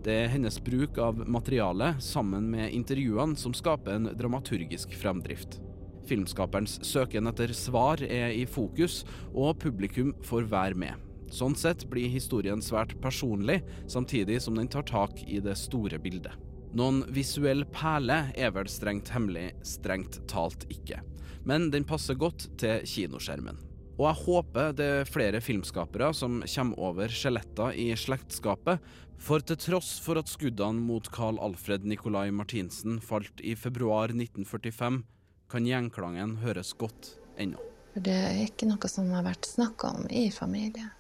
Det 0.07 0.15
er 0.23 0.31
hennes 0.31 0.57
bruk 0.63 1.01
av 1.03 1.19
materialet 1.27 1.99
sammen 2.05 2.47
med 2.53 2.71
intervjuene 2.73 3.37
som 3.37 3.55
skaper 3.57 3.97
en 3.97 4.11
dramaturgisk 4.17 4.95
fremdrift. 4.97 5.59
Filmskaperens 6.07 6.79
søken 6.87 7.27
etter 7.27 7.51
svar 7.57 8.03
er 8.07 8.31
i 8.31 8.47
fokus, 8.47 9.01
og 9.35 9.59
publikum 9.59 10.15
får 10.25 10.47
være 10.53 10.79
med. 10.79 10.95
Sånn 11.35 11.59
sett 11.59 11.89
blir 11.91 12.07
historien 12.13 12.63
svært 12.63 12.95
personlig, 13.03 13.65
samtidig 13.91 14.39
som 14.45 14.55
den 14.55 14.71
tar 14.71 14.87
tak 14.87 15.25
i 15.27 15.43
det 15.43 15.59
store 15.59 15.99
bildet. 15.99 16.46
Noen 16.75 17.05
visuell 17.15 17.63
perle 17.71 18.33
er 18.35 18.51
vel 18.57 18.69
strengt 18.69 19.13
hemmelig, 19.15 19.53
strengt 19.63 20.23
talt 20.29 20.67
ikke. 20.73 21.03
men 21.47 21.71
den 21.71 21.85
passer 21.87 22.19
godt 22.19 22.49
til 22.59 22.83
kinoskjermen. 22.83 23.59
Og 23.97 24.09
jeg 24.11 24.21
håper 24.27 24.73
det 24.77 24.87
er 24.99 25.09
flere 25.09 25.41
filmskapere 25.41 26.11
som 26.17 26.41
kommer 26.43 26.81
over 26.89 27.13
skjeletter 27.13 27.77
i 27.79 27.93
slektskapet, 27.97 28.83
for 29.17 29.41
til 29.41 29.57
tross 29.57 29.95
for 30.05 30.21
at 30.21 30.29
skuddene 30.29 30.83
mot 30.85 31.07
Carl 31.15 31.39
Alfred 31.41 31.87
Nicolai 31.89 32.29
Martinsen 32.35 32.99
falt 33.01 33.41
i 33.41 33.55
februar 33.57 34.13
1945, 34.13 35.01
kan 35.49 35.71
gjengklangen 35.71 36.37
høres 36.43 36.75
godt 36.77 37.15
ennå. 37.39 37.63
Det 37.95 38.13
er 38.13 38.43
ikke 38.43 38.69
noe 38.69 38.91
som 38.93 39.09
har 39.15 39.25
vært 39.25 39.49
snakka 39.49 39.95
om 39.97 40.11
i 40.11 40.27
familien. 40.35 40.91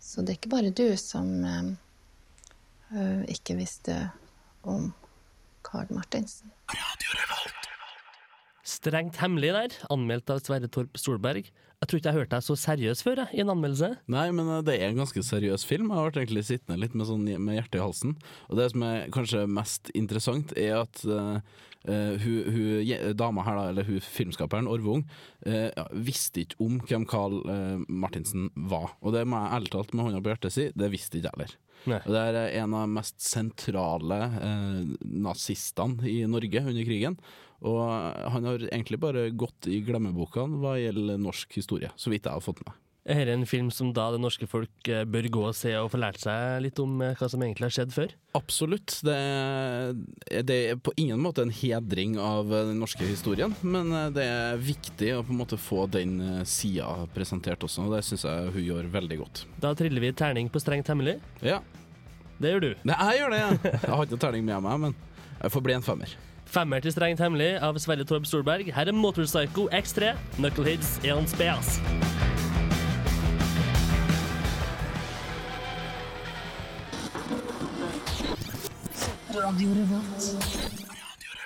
Så 0.00 0.24
det 0.24 0.32
er 0.32 0.40
ikke 0.40 0.54
bare 0.56 0.72
du 0.74 0.88
som 0.98 1.28
eh, 1.44 1.74
ikke 3.30 3.54
visste 3.58 3.94
om 4.66 4.90
Carl 5.66 5.90
Martinsen. 5.94 6.50
Strengt 8.70 9.18
hemmelig 9.20 9.50
der, 9.56 9.74
anmeldt 9.92 10.30
av 10.30 10.40
Sverre 10.44 10.68
Torp 10.70 10.98
Solberg. 11.00 11.48
Jeg 11.80 11.88
tror 11.88 12.00
ikke 12.00 12.10
jeg 12.10 12.18
hørte 12.18 12.36
deg 12.36 12.44
så 12.44 12.54
seriøs 12.60 13.00
før 13.00 13.22
jeg, 13.22 13.32
i 13.38 13.40
en 13.40 13.52
anmeldelse. 13.54 13.88
Nei, 14.12 14.26
men 14.36 14.50
eh, 14.52 14.60
det 14.66 14.76
er 14.76 14.90
en 14.90 15.00
ganske 15.00 15.22
seriøs 15.24 15.64
film. 15.64 15.88
Jeg 15.88 15.96
har 15.96 16.10
vært 16.10 16.20
egentlig 16.20 16.44
sittende 16.50 16.76
litt 16.82 16.96
med, 16.98 17.08
sånn, 17.08 17.24
med 17.40 17.56
hjertet 17.56 17.78
i 17.78 17.82
halsen. 17.82 18.14
Og 18.50 18.60
det 18.60 18.68
som 18.74 18.84
er 18.84 19.08
kanskje 19.16 19.46
mest 19.48 19.90
interessant, 19.96 20.52
er 20.60 20.82
at 20.82 21.00
uh, 21.08 21.40
hun, 21.88 22.36
hun, 22.52 22.92
dama 23.16 23.46
her, 23.46 23.56
da, 23.56 23.72
eller 23.72 23.88
hun 23.88 24.04
filmskaperen, 24.04 24.68
Orvung, 24.68 25.06
uh, 25.48 25.70
visste 25.96 26.44
ikke 26.44 26.60
om 26.68 26.82
hvem 26.84 27.08
Carl 27.08 27.40
uh, 27.48 27.80
Martinsen 27.88 28.50
var. 28.68 28.92
Og 29.00 29.16
det 29.16 29.24
må 29.24 29.40
jeg 29.40 29.56
ærlig 29.56 29.72
talt 29.72 29.96
med 29.96 30.04
hånda 30.04 30.20
på 30.20 30.34
hjertet 30.34 30.56
si, 30.58 30.68
det 30.76 30.92
visste 30.92 31.16
ikke 31.16 31.32
jeg 31.32 31.38
heller. 31.38 31.58
Og 31.86 32.10
det 32.12 32.22
er 32.22 32.58
en 32.62 32.74
av 32.76 32.84
de 32.84 32.96
mest 32.98 33.16
sentrale 33.24 34.18
eh, 34.40 34.82
nazistene 35.00 36.08
i 36.10 36.18
Norge 36.28 36.64
under 36.66 36.86
krigen. 36.88 37.16
Og 37.60 37.80
han 38.32 38.46
har 38.48 38.62
egentlig 38.70 39.00
bare 39.00 39.26
gått 39.36 39.68
i 39.68 39.82
glemmebokene 39.84 40.60
hva 40.62 40.78
gjelder 40.80 41.20
norsk 41.20 41.58
historie, 41.60 41.90
så 41.96 42.12
vidt 42.12 42.28
jeg 42.28 42.36
har 42.36 42.44
fått 42.44 42.62
med. 42.64 42.76
Er 43.10 43.24
dette 43.26 43.34
en 43.34 43.46
film 43.48 43.70
som 43.74 43.90
da 43.94 44.04
det 44.14 44.20
norske 44.22 44.46
folk 44.46 44.88
eh, 44.90 45.02
bør 45.08 45.26
gå 45.34 45.42
og 45.48 45.56
se 45.58 45.72
og 45.80 45.88
få 45.90 45.98
lært 45.98 46.20
seg 46.22 46.60
litt 46.62 46.78
om 46.82 47.00
eh, 47.02 47.16
hva 47.18 47.28
som 47.32 47.42
egentlig 47.42 47.66
har 47.66 47.74
skjedd 47.74 47.94
før? 47.94 48.14
Absolutt. 48.38 49.00
Det 49.06 49.16
er, 49.16 49.90
det 50.46 50.58
er 50.70 50.78
på 50.78 50.94
ingen 51.00 51.18
måte 51.22 51.42
en 51.42 51.50
hedring 51.54 52.14
av 52.22 52.52
den 52.52 52.78
norske 52.78 53.06
historien, 53.08 53.56
men 53.66 53.90
eh, 53.96 54.12
det 54.14 54.28
er 54.30 54.62
viktig 54.62 55.10
å 55.16 55.24
på 55.26 55.34
en 55.34 55.40
måte 55.42 55.58
få 55.58 55.88
den 55.90 56.16
eh, 56.22 56.40
sida 56.46 57.08
presentert 57.16 57.66
også, 57.66 57.88
og 57.88 57.96
det 57.96 58.04
syns 58.06 58.28
jeg 58.28 58.54
hun 58.54 58.66
gjør 58.68 58.90
veldig 58.94 59.20
godt. 59.24 59.44
Da 59.64 59.74
triller 59.78 60.06
vi 60.06 60.14
terning 60.14 60.52
på 60.52 60.62
strengt 60.62 60.90
hemmelig. 60.92 61.18
Ja. 61.42 61.58
Det 62.40 62.54
gjør 62.54 62.62
du. 62.68 62.70
Nei, 62.88 62.96
jeg 63.10 63.24
gjør 63.24 63.34
det, 63.34 63.42
ja. 63.42 63.52
Jeg 63.74 63.90
har 63.90 64.06
ikke 64.06 64.22
terning 64.22 64.46
med 64.46 64.66
meg, 64.68 64.82
men 64.86 64.98
jeg 65.40 65.56
får 65.56 65.66
bli 65.66 65.80
en 65.80 65.84
femmer. 65.84 66.14
Femmer 66.50 66.82
til 66.82 66.94
strengt 66.94 67.20
hemmelig 67.22 67.52
av 67.62 67.78
Sverre 67.82 68.06
Torb 68.06 68.26
Storberg. 68.26 68.72
Her 68.74 68.90
er 68.90 68.96
Motorpsycho 68.96 69.68
X3, 69.82 70.14
Knuckleheads 70.38 70.98
on 79.50 79.56
Revolt. 79.56 80.38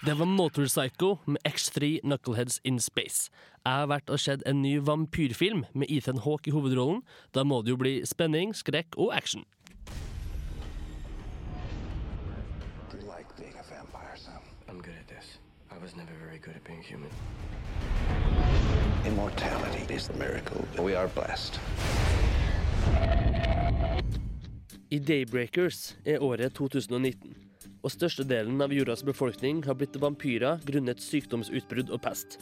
Det 0.07 0.15
var 0.19 0.25
Motorpsycho 0.27 1.19
med 1.27 1.37
X3 1.45 2.01
Knuckleheads 2.01 2.61
in 2.65 2.81
Space. 2.81 3.31
Jeg 3.65 3.73
har 3.73 3.87
vært 3.87 4.11
og 4.13 4.21
sett 4.21 4.43
en 4.47 4.61
ny 4.63 4.77
vampyrfilm 4.85 5.65
med 5.73 5.89
Ethan 5.91 6.21
Hawke 6.21 6.51
i 6.51 6.53
hovedrollen. 6.53 7.01
Da 7.35 7.45
må 7.45 7.63
det 7.63 7.73
jo 7.73 7.79
bli 7.81 7.95
spenning, 8.05 8.53
skrekk 8.55 8.99
og 9.01 9.15
action. 9.17 9.45
Like 12.93 13.33
vampire, 13.71 14.17
Sam? 14.17 14.43
I'm 14.69 14.83
good 14.83 14.99
at 15.01 15.09
this. 15.09 15.39
I 15.73 15.81
was 15.83 15.97
never 15.97 16.13
very 16.27 16.39
good 16.39 16.57
at 16.57 16.65
being 16.65 16.83
human. 16.83 17.11
Immortality 19.07 19.95
is 19.95 20.09
the 20.09 20.19
miracle. 20.19 20.61
We 20.85 20.95
are 20.95 21.09
blessed. 21.09 21.59
I 24.91 24.99
Daybreakers 24.99 25.97
er 26.05 26.23
året 26.23 26.55
2019, 26.55 27.35
og 27.85 27.93
størstedelen 27.93 28.65
av 28.65 28.73
jordas 28.73 29.05
befolkning 29.05 29.61
har 29.67 29.77
blitt 29.77 29.99
vampyrer 30.01 30.63
grunnet 30.65 31.03
sykdomsutbrudd 31.05 31.93
og 31.93 32.01
pest. 32.07 32.39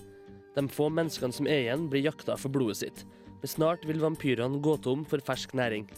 De 0.55 0.63
få 0.71 0.87
menneskene 0.93 1.35
som 1.35 1.49
er 1.51 1.65
igjen, 1.65 1.89
blir 1.91 2.07
jakta 2.07 2.37
for 2.39 2.55
blodet 2.55 2.79
sitt, 2.83 3.05
men 3.41 3.51
snart 3.51 3.87
vil 3.89 4.03
vampyrene 4.03 4.61
gå 4.63 4.77
tom 4.85 5.03
for 5.09 5.25
fersk 5.25 5.57
næring. 5.59 5.89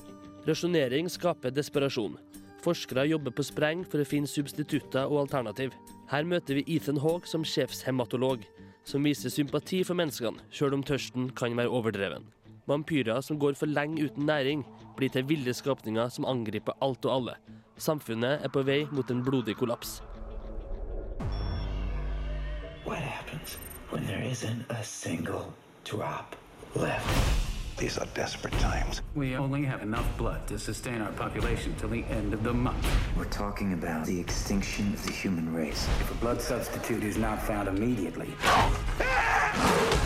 Rasjonering 0.49 1.11
skaper 1.13 1.53
desperasjon. 1.53 2.17
Forskere 2.65 3.05
jobber 3.11 3.35
på 3.37 3.45
spreng 3.45 3.83
for 3.85 4.01
å 4.01 4.09
finne 4.09 4.31
substitutter 4.31 5.11
og 5.11 5.27
alternativ. 5.27 5.75
Her 6.09 6.25
møter 6.29 6.61
vi 6.61 6.65
Ethan 6.77 7.03
Hawke 7.05 7.29
som 7.29 7.45
sjefshematolog, 7.45 8.47
som 8.89 9.05
viser 9.05 9.33
sympati 9.33 9.83
for 9.85 9.97
menneskene, 9.99 10.41
sjøl 10.53 10.79
om 10.79 10.85
tørsten 10.85 11.29
kan 11.37 11.57
være 11.57 11.73
overdreven. 11.73 12.25
Vampyrer 12.67 13.21
som 13.21 13.39
går 13.39 13.55
for 13.59 13.67
lenge 13.67 14.05
uten 14.05 14.27
næring, 14.27 14.65
blir 14.97 15.09
til 15.13 15.29
ville 15.29 15.55
skapninger 15.55 16.09
som 16.09 16.25
angriper 16.25 16.73
alt 16.83 17.05
og 17.05 17.17
alle. 17.17 17.37
Samfunnet 17.77 18.45
er 18.45 18.49
på 18.49 18.63
vei 18.63 18.85
mot 18.93 19.11
en 19.11 19.25
blodig 19.25 19.57
kollaps. 19.57 20.03
What 22.87 22.99
happens 22.99 23.59
when 23.91 24.07
there 24.07 24.23
isn't 24.23 24.65
a 24.71 24.83
single 24.83 25.53
drop 25.85 26.37
left? 26.75 27.45
These 27.77 27.99
are 27.99 28.07
desperate 28.15 28.55
times. 28.61 29.03
We 29.17 29.37
only 29.37 29.65
have 29.65 29.83
enough 29.83 30.07
blood 30.17 30.47
to 30.47 30.59
sustain 30.59 31.03
our 31.03 31.13
population 31.13 31.75
till 31.77 31.89
the 31.89 32.05
end 32.05 32.33
of 32.33 32.45
the 32.45 32.53
month. 32.53 32.87
We're 33.17 33.25
talking 33.25 33.73
about 33.73 34.07
the 34.07 34.21
extinction 34.21 34.95
of 34.95 35.05
the 35.05 35.13
human 35.13 35.53
race. 35.53 35.89
If 36.01 36.11
a 36.11 36.15
blood 36.15 36.41
substitute 36.41 37.03
is 37.03 37.19
not 37.19 37.43
found 37.43 37.69
immediately, 37.69 38.29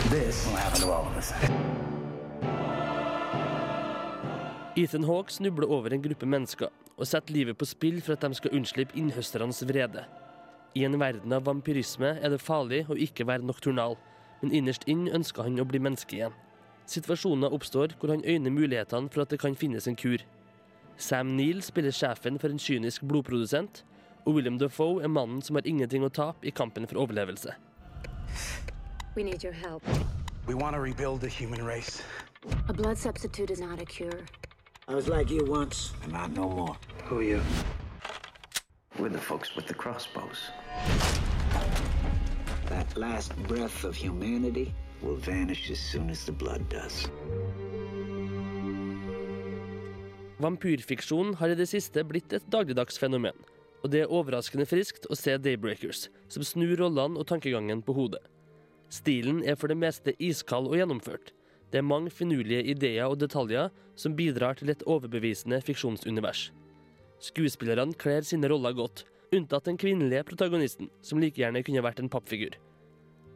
this 0.09 0.47
will 0.47 0.57
happen 0.57 0.81
to 0.81 0.91
all 0.91 1.07
of 1.07 1.17
us. 1.17 1.33
Ethan 4.78 5.04
Hawke 5.04 5.33
snubler 5.33 5.66
over 5.66 5.90
en 5.92 6.02
gruppe 6.02 6.26
mennesker 6.26 6.71
og 6.99 7.07
setter 7.07 7.35
livet 7.35 7.59
på 7.59 7.66
spill 7.66 8.00
for 8.02 8.14
at 8.14 8.23
de 8.23 8.37
skal 8.38 8.54
unnslippe 8.54 8.95
innhøsternes 8.99 9.64
vrede. 9.66 10.04
I 10.78 10.85
en 10.87 10.99
verden 11.00 11.33
av 11.35 11.47
vampyrisme 11.49 12.12
er 12.23 12.30
det 12.30 12.42
farlig 12.42 12.85
å 12.87 12.95
ikke 12.95 13.26
være 13.26 13.47
nokturnal, 13.47 13.97
men 14.42 14.54
innerst 14.54 14.87
inn 14.87 15.09
ønsker 15.11 15.47
han 15.47 15.59
å 15.59 15.66
bli 15.66 15.80
menneske 15.83 16.18
igjen. 16.18 16.37
Situasjoner 16.87 17.54
oppstår 17.54 17.97
hvor 17.99 18.12
han 18.14 18.23
øyner 18.23 18.54
mulighetene 18.54 19.11
for 19.11 19.25
at 19.25 19.35
det 19.35 19.40
kan 19.42 19.59
finnes 19.59 19.88
en 19.90 19.99
kur. 19.99 20.23
Sam 20.97 21.35
Neill 21.37 21.62
spiller 21.62 21.95
sjefen 21.95 22.38
for 22.38 22.54
en 22.54 22.62
kynisk 22.62 23.02
blodprodusent, 23.02 23.83
og 24.26 24.38
William 24.38 24.59
Defoe 24.61 25.02
er 25.02 25.11
mannen 25.11 25.42
som 25.42 25.59
har 25.59 25.66
ingenting 25.66 26.07
å 26.07 26.12
tape 26.12 26.47
i 26.47 26.54
kampen 26.54 26.87
for 26.87 27.02
overlevelse. 27.02 27.54
We 29.16 29.25
need 29.25 29.42
your 29.42 29.54
help. 29.54 29.83
We 30.47 30.54
want 30.54 30.76
to 30.76 30.80
rebuild 30.80 31.21
the 31.21 31.28
human 31.28 31.64
race. 31.64 32.02
A 32.68 32.73
blood 32.73 32.97
substitute 32.97 33.50
is 33.50 33.61
not 33.61 33.80
a 33.80 33.85
cure. 33.85 34.21
I 34.87 34.95
was 34.95 35.09
like 35.09 35.28
you 35.28 35.45
once, 35.45 35.92
and 36.04 36.16
I'm 36.16 36.33
no 36.35 36.49
more. 36.49 36.76
Who 37.04 37.18
are 37.18 37.23
you? 37.23 37.40
We're 38.99 39.09
the 39.09 39.18
folks 39.18 39.57
with 39.57 39.66
the 39.66 39.75
crossbows. 39.75 40.50
That 42.68 42.97
last 42.97 43.37
breath 43.49 43.85
of 43.85 43.97
humanity 43.97 44.73
will 45.02 45.16
vanish 45.16 45.71
as 45.71 45.80
soon 45.80 46.11
as 46.11 46.25
the 46.25 46.33
blood 46.33 46.68
does. 46.68 47.09
Vampyrfiksjon 50.38 51.35
har 51.35 51.50
i 51.50 51.57
det 51.59 51.66
siste 51.66 52.04
blitt 52.07 52.33
et 52.33 52.47
dagligdags 52.47 52.99
fenomen, 52.99 53.35
og 53.83 53.90
det 53.90 54.04
er 54.04 54.12
overraskende 54.14 54.68
friskt 54.71 55.09
å 55.11 55.18
se 55.18 55.35
Daybreakers, 55.35 56.07
som 56.30 56.47
snur 56.47 56.76
rollene 56.78 57.18
og 57.18 57.26
tankegangen 57.26 57.83
på 57.83 57.97
hodet. 57.99 58.23
Stilen 58.95 59.42
er 59.42 59.59
for 59.59 59.66
det 59.66 59.80
meste 59.83 60.14
iskald 60.23 60.71
og 60.71 60.78
gjennomført. 60.78 61.35
Det 61.73 61.81
er 61.81 61.85
mange 61.85 62.11
finurlige 62.11 62.65
ideer 62.73 63.11
og 63.11 63.19
detaljer 63.21 63.69
som 63.99 64.17
bidrar 64.17 64.57
til 64.57 64.73
et 64.73 64.83
overbevisende 64.89 65.61
fiksjonsunivers. 65.65 66.49
Skuespillerne 67.21 67.97
kler 67.99 68.25
sine 68.25 68.49
roller 68.49 68.73
godt, 68.73 69.05
unntatt 69.35 69.67
den 69.69 69.79
kvinnelige 69.81 70.25
protagonisten, 70.25 70.89
som 71.03 71.21
like 71.21 71.37
gjerne 71.41 71.63
kunne 71.67 71.85
vært 71.85 72.01
en 72.01 72.11
pappfigur. 72.13 72.57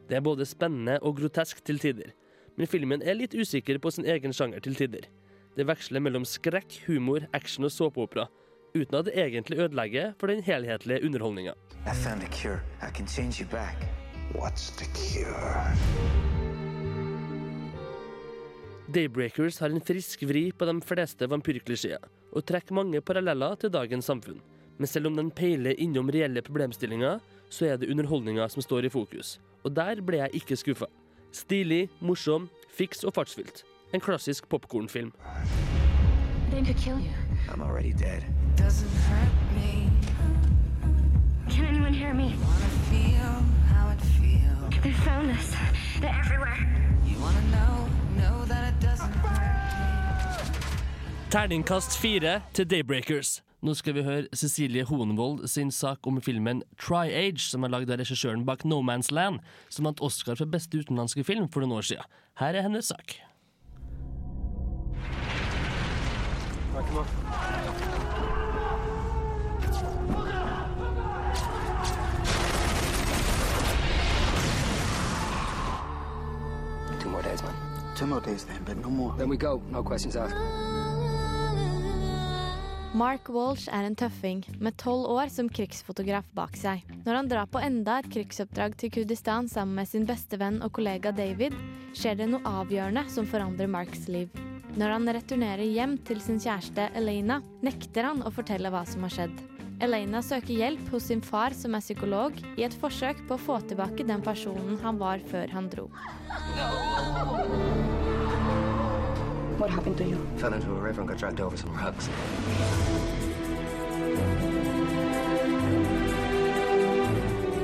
Det 0.09 0.17
er 0.17 0.25
både 0.25 0.47
spennende 0.47 0.97
og 1.01 1.19
grotesk 1.19 1.61
til 1.65 1.79
tider, 1.79 2.13
men 2.57 2.69
filmen 2.69 3.03
er 3.03 3.17
litt 3.17 3.35
usikker 3.35 3.79
på 3.81 3.91
sin 3.93 4.07
egen 4.09 4.33
sjanger 4.33 4.63
til 4.63 4.77
tider. 4.77 5.05
Det 5.53 5.67
veksler 5.69 6.01
mellom 6.01 6.25
skrekk, 6.25 6.79
humor, 6.87 7.27
action 7.37 7.67
og 7.67 7.73
såpeopera, 7.75 8.27
uten 8.73 8.97
at 8.97 9.05
det 9.05 9.17
egentlig 9.19 9.59
ødelegger 9.61 10.13
for 10.17 10.33
den 10.33 10.41
helhetlige 10.41 11.05
underholdninga. 11.05 11.53
I 11.85 11.93
found 11.93 12.23
a 12.23 12.29
cure. 12.31 12.63
I 12.81 12.89
can 12.89 13.05
change 13.05 13.39
you 13.39 13.45
back. 13.45 13.77
What's 14.33 14.71
the 14.79 14.87
cure? 14.97 16.32
Daybreakers 18.93 19.57
har 19.59 19.71
en 19.73 19.81
frisk 19.81 20.21
vri 20.29 20.51
på 20.53 20.65
de 20.69 20.73
fleste 20.85 21.25
vampyrklisjeer, 21.25 22.03
og 22.29 22.45
trekker 22.45 22.75
mange 22.77 22.99
paralleller 23.01 23.55
til 23.57 23.71
dagens 23.73 24.05
samfunn. 24.05 24.41
Men 24.77 24.89
selv 24.89 25.09
om 25.09 25.15
den 25.17 25.31
peiler 25.33 25.79
innom 25.81 26.11
reelle 26.13 26.43
problemstillinger, 26.45 27.21
så 27.49 27.71
er 27.71 27.79
det 27.81 27.89
underholdninga 27.89 28.45
som 28.53 28.61
står 28.61 28.85
i 28.85 28.91
fokus. 28.93 29.39
Og 29.65 29.73
der 29.73 30.01
ble 30.05 30.19
jeg 30.21 30.41
ikke 30.41 30.57
skuffa. 30.59 30.89
Stilig, 31.33 31.87
morsom, 32.01 32.49
fiks 32.69 33.01
og 33.03 33.15
fartsfylt. 33.17 33.63
En 33.93 34.01
klassisk 34.01 34.49
popkornfilm. 34.49 35.13
They 44.83 44.91
found 44.91 45.31
us. 45.31 45.55
They're 46.01 46.19
everywhere. 46.19 46.59
You 47.07 47.17
wanna 47.21 47.41
know, 47.53 47.82
know 48.19 48.45
that 48.45 48.63
it 48.69 48.79
doesn't 48.79 49.13
Terningkast 51.33 51.97
fire 51.97 52.41
til 52.53 52.69
Daybreakers. 52.69 53.41
Nå 53.63 53.73
skal 53.73 53.95
vi 53.95 54.03
høre 54.03 54.27
Cecilie 54.35 54.83
Hoenvold 54.83 55.47
sin 55.47 55.71
sak 55.71 56.05
om 56.07 56.21
filmen 56.21 56.61
Tri-Age, 56.77 57.41
som 57.41 57.63
er 57.63 57.71
lagd 57.73 57.89
av 57.89 57.97
regissøren 58.03 58.43
bak 58.45 58.65
No 58.69 58.81
Man's 58.85 59.09
Land, 59.09 59.39
som 59.71 59.87
vant 59.89 60.03
Oscar 60.05 60.35
for 60.37 60.45
beste 60.45 60.77
utenlandske 60.77 61.23
film 61.25 61.49
for 61.49 61.63
noen 61.63 61.79
år 61.79 61.87
siden. 61.89 62.05
Her 62.37 62.53
er 62.53 62.67
hennes 62.67 62.91
sak. 62.91 63.17
Two 76.99 77.09
more 77.09 77.23
days, 77.23 77.41
man. 77.41 77.62
More 78.05 78.21
days 78.21 78.43
then, 78.43 78.61
but 78.65 78.77
no 78.77 78.89
more. 78.89 79.13
Then 79.17 79.29
we 79.29 79.37
go. 79.37 79.61
No 79.71 79.83
questions 79.83 80.15
asked. 80.15 80.35
Mark 82.93 83.29
Walsh 83.29 83.65
er 83.73 83.87
en 83.87 83.95
tøffing 83.97 84.43
med 84.61 84.75
tolv 84.77 85.07
år 85.09 85.31
som 85.33 85.47
krigsfotograf 85.49 86.27
bak 86.37 86.53
seg. 86.59 86.83
Når 87.07 87.17
han 87.17 87.31
drar 87.31 87.47
på 87.49 87.61
enda 87.63 87.95
et 88.03 88.09
krigsoppdrag 88.13 88.75
til 88.77 88.91
Kurdistan 88.93 89.49
sammen 89.49 89.79
med 89.79 89.89
sin 89.89 90.05
beste 90.05 90.37
venn 90.37 90.59
og 90.61 90.75
kollega 90.77 91.09
David, 91.15 91.55
skjer 91.97 92.19
det 92.19 92.29
noe 92.29 92.45
avgjørende 92.61 93.07
som 93.09 93.25
forandrer 93.25 93.71
Marks 93.71 94.05
liv. 94.13 94.29
Når 94.77 94.93
han 94.93 95.09
returnerer 95.17 95.65
hjem 95.65 95.97
til 96.05 96.21
sin 96.21 96.37
kjæreste 96.43 96.91
Elena, 96.97 97.39
nekter 97.65 98.11
han 98.11 98.21
å 98.21 98.33
fortelle 98.33 98.69
hva 98.73 98.85
som 98.85 99.07
har 99.07 99.17
skjedd. 99.17 99.41
Elena 99.81 100.21
søker 100.21 100.53
hjelp 100.53 100.89
hos 100.93 101.07
sin 101.09 101.21
far 101.21 101.53
som 101.57 101.75
er 101.75 101.81
psykolog, 101.83 102.37
i 102.57 102.63
et 102.65 102.75
forsøk 102.81 103.23
på 103.27 103.35
å 103.37 103.41
få 103.41 103.57
tilbake 103.69 104.05
den 104.07 104.21
personen 104.23 104.77
han 104.83 104.99
var 105.01 105.23
før 105.31 105.51
han 105.53 105.69
dro. 105.71 105.89
What 109.57 109.69
happened 109.71 109.97
to 109.97 110.03
you? 110.03 110.17
Fell 110.37 110.53
into 110.53 110.71
a 110.71 110.79
river 110.79 111.01
and 111.01 111.09
got 111.09 111.17
dragged 111.17 111.39
over 111.39 111.57
some 111.57 111.73
rocks. 111.77 112.09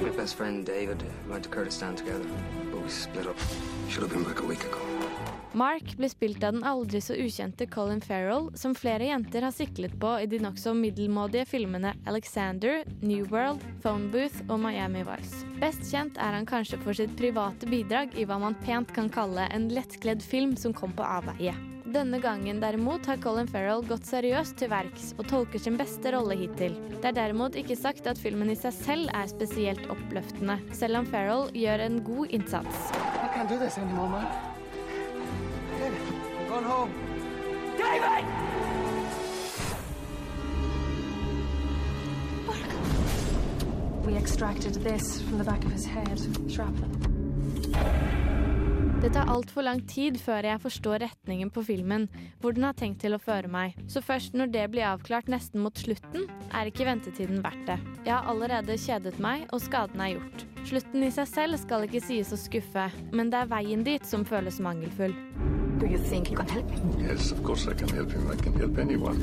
My 0.04 0.10
best 0.16 0.36
friend 0.36 0.66
David 0.66 1.04
went 1.30 1.44
to 1.44 1.50
Kurdistan 1.50 1.96
together, 1.96 2.26
but 2.72 2.82
we 2.82 2.90
split 2.90 3.28
up. 3.28 3.38
Should 3.90 4.04
have 4.04 4.12
been 4.12 4.24
back 4.24 4.40
a 4.42 4.46
week 4.46 4.64
ago. 4.64 4.99
Mark 5.52 5.98
blir 5.98 6.10
spilt 6.10 6.44
av 6.44 6.54
den 6.54 6.64
aldri 6.64 7.02
så 7.02 7.16
ukjente 7.18 7.66
Colin 7.66 8.02
Farrell, 8.02 8.52
som 8.58 8.76
flere 8.78 9.08
jenter 9.10 9.42
har 9.42 9.52
siklet 9.52 9.96
på 10.00 10.12
i 10.22 10.28
de 10.30 10.38
nokså 10.44 10.76
middelmådige 10.78 11.48
filmene 11.50 11.96
Alexander, 12.06 12.84
New 13.02 13.26
World, 13.34 13.64
Phone 13.82 14.12
Booth 14.14 14.44
og 14.46 14.60
Miami 14.62 15.02
Vice. 15.08 15.42
Best 15.58 15.90
kjent 15.90 16.22
er 16.22 16.38
han 16.38 16.46
kanskje 16.46 16.78
for 16.84 16.94
sitt 16.94 17.16
private 17.18 17.66
bidrag 17.66 18.14
i 18.14 18.28
hva 18.30 18.38
man 18.44 18.58
pent 18.62 18.94
kan 18.94 19.10
kalle 19.10 19.48
en 19.50 19.66
lettkledd 19.74 20.22
film 20.22 20.54
som 20.54 20.76
kom 20.76 20.94
på 20.94 21.08
avveie. 21.08 21.56
Denne 21.90 22.20
gangen 22.22 22.62
derimot 22.62 23.10
har 23.10 23.18
Colin 23.18 23.50
Farrell 23.50 23.82
gått 23.90 24.06
seriøst 24.06 24.60
til 24.62 24.70
verks 24.70 25.16
og 25.18 25.26
tolker 25.32 25.58
sin 25.58 25.80
beste 25.80 26.14
rolle 26.14 26.38
hittil. 26.38 26.78
Det 27.00 27.10
er 27.10 27.18
derimot 27.18 27.58
ikke 27.58 27.80
sagt 27.80 28.06
at 28.06 28.22
filmen 28.22 28.54
i 28.54 28.60
seg 28.60 28.78
selv 28.78 29.10
er 29.18 29.26
spesielt 29.34 29.90
oppløftende, 29.90 30.60
selv 30.78 31.02
om 31.02 31.10
Farrell 31.10 31.50
gjør 31.58 31.88
en 31.88 32.00
god 32.06 32.38
innsats. 32.38 32.94
I 32.94 33.34
can't 33.34 33.50
do 33.50 33.58
this 33.58 33.82
anymore, 33.82 34.14
man. 34.14 34.59
David, 35.80 36.02
I'm 36.38 36.48
going 36.50 36.66
home. 36.66 36.92
David! 37.78 38.26
We 44.06 44.18
extracted 44.18 44.74
this 44.74 45.22
from 45.22 45.38
the 45.38 45.46
back 45.46 45.64
of 45.64 45.72
his 45.72 45.86
head. 45.86 46.20
Shrapnel. 46.50 46.90
Det 49.02 49.14
tar 49.14 49.30
altfor 49.32 49.64
lang 49.64 49.80
tid 49.88 50.18
før 50.20 50.44
jeg 50.44 50.60
forstår 50.60 51.00
retningen 51.06 51.50
på 51.50 51.64
filmen, 51.64 52.10
hvor 52.42 52.52
den 52.52 52.66
har 52.68 52.76
tenkt 52.76 53.00
til 53.00 53.16
å 53.16 53.22
føre 53.24 53.48
meg. 53.48 53.78
Så 53.88 54.04
først 54.04 54.36
når 54.36 54.52
det 54.52 54.66
blir 54.74 54.90
avklart 54.90 55.32
nesten 55.32 55.64
mot 55.64 55.80
slutten, 55.80 56.28
er 56.52 56.68
ikke 56.68 56.90
ventetiden 56.90 57.40
verdt 57.46 57.64
det. 57.70 57.80
Jeg 58.04 58.18
har 58.18 58.28
allerede 58.28 58.76
kjedet 58.76 59.16
meg, 59.24 59.48
og 59.56 59.64
skaden 59.64 60.04
er 60.04 60.18
gjort. 60.18 60.44
Slutten 60.68 61.08
i 61.08 61.14
seg 61.16 61.32
selv 61.32 61.62
skal 61.64 61.88
ikke 61.88 62.04
sies 62.04 62.36
å 62.36 62.42
skuffe, 62.44 62.90
men 63.16 63.32
det 63.32 63.46
er 63.46 63.54
veien 63.56 63.88
dit 63.88 64.04
som 64.04 64.28
føles 64.28 64.60
mangelfull. 64.60 65.16
Do 65.80 65.88
you 65.88 65.98
think 65.98 66.30
you 66.30 66.38
can 66.38 66.50
help 66.50 66.70
me? 66.70 67.08
Yes, 67.08 67.32
of 67.32 67.44
course 67.44 67.68
I 67.68 67.74
can 67.74 67.90
help 67.90 68.12
him. 68.12 68.30
I 68.32 68.36
can 68.36 68.54
help 68.54 68.78
anyone. 68.78 69.20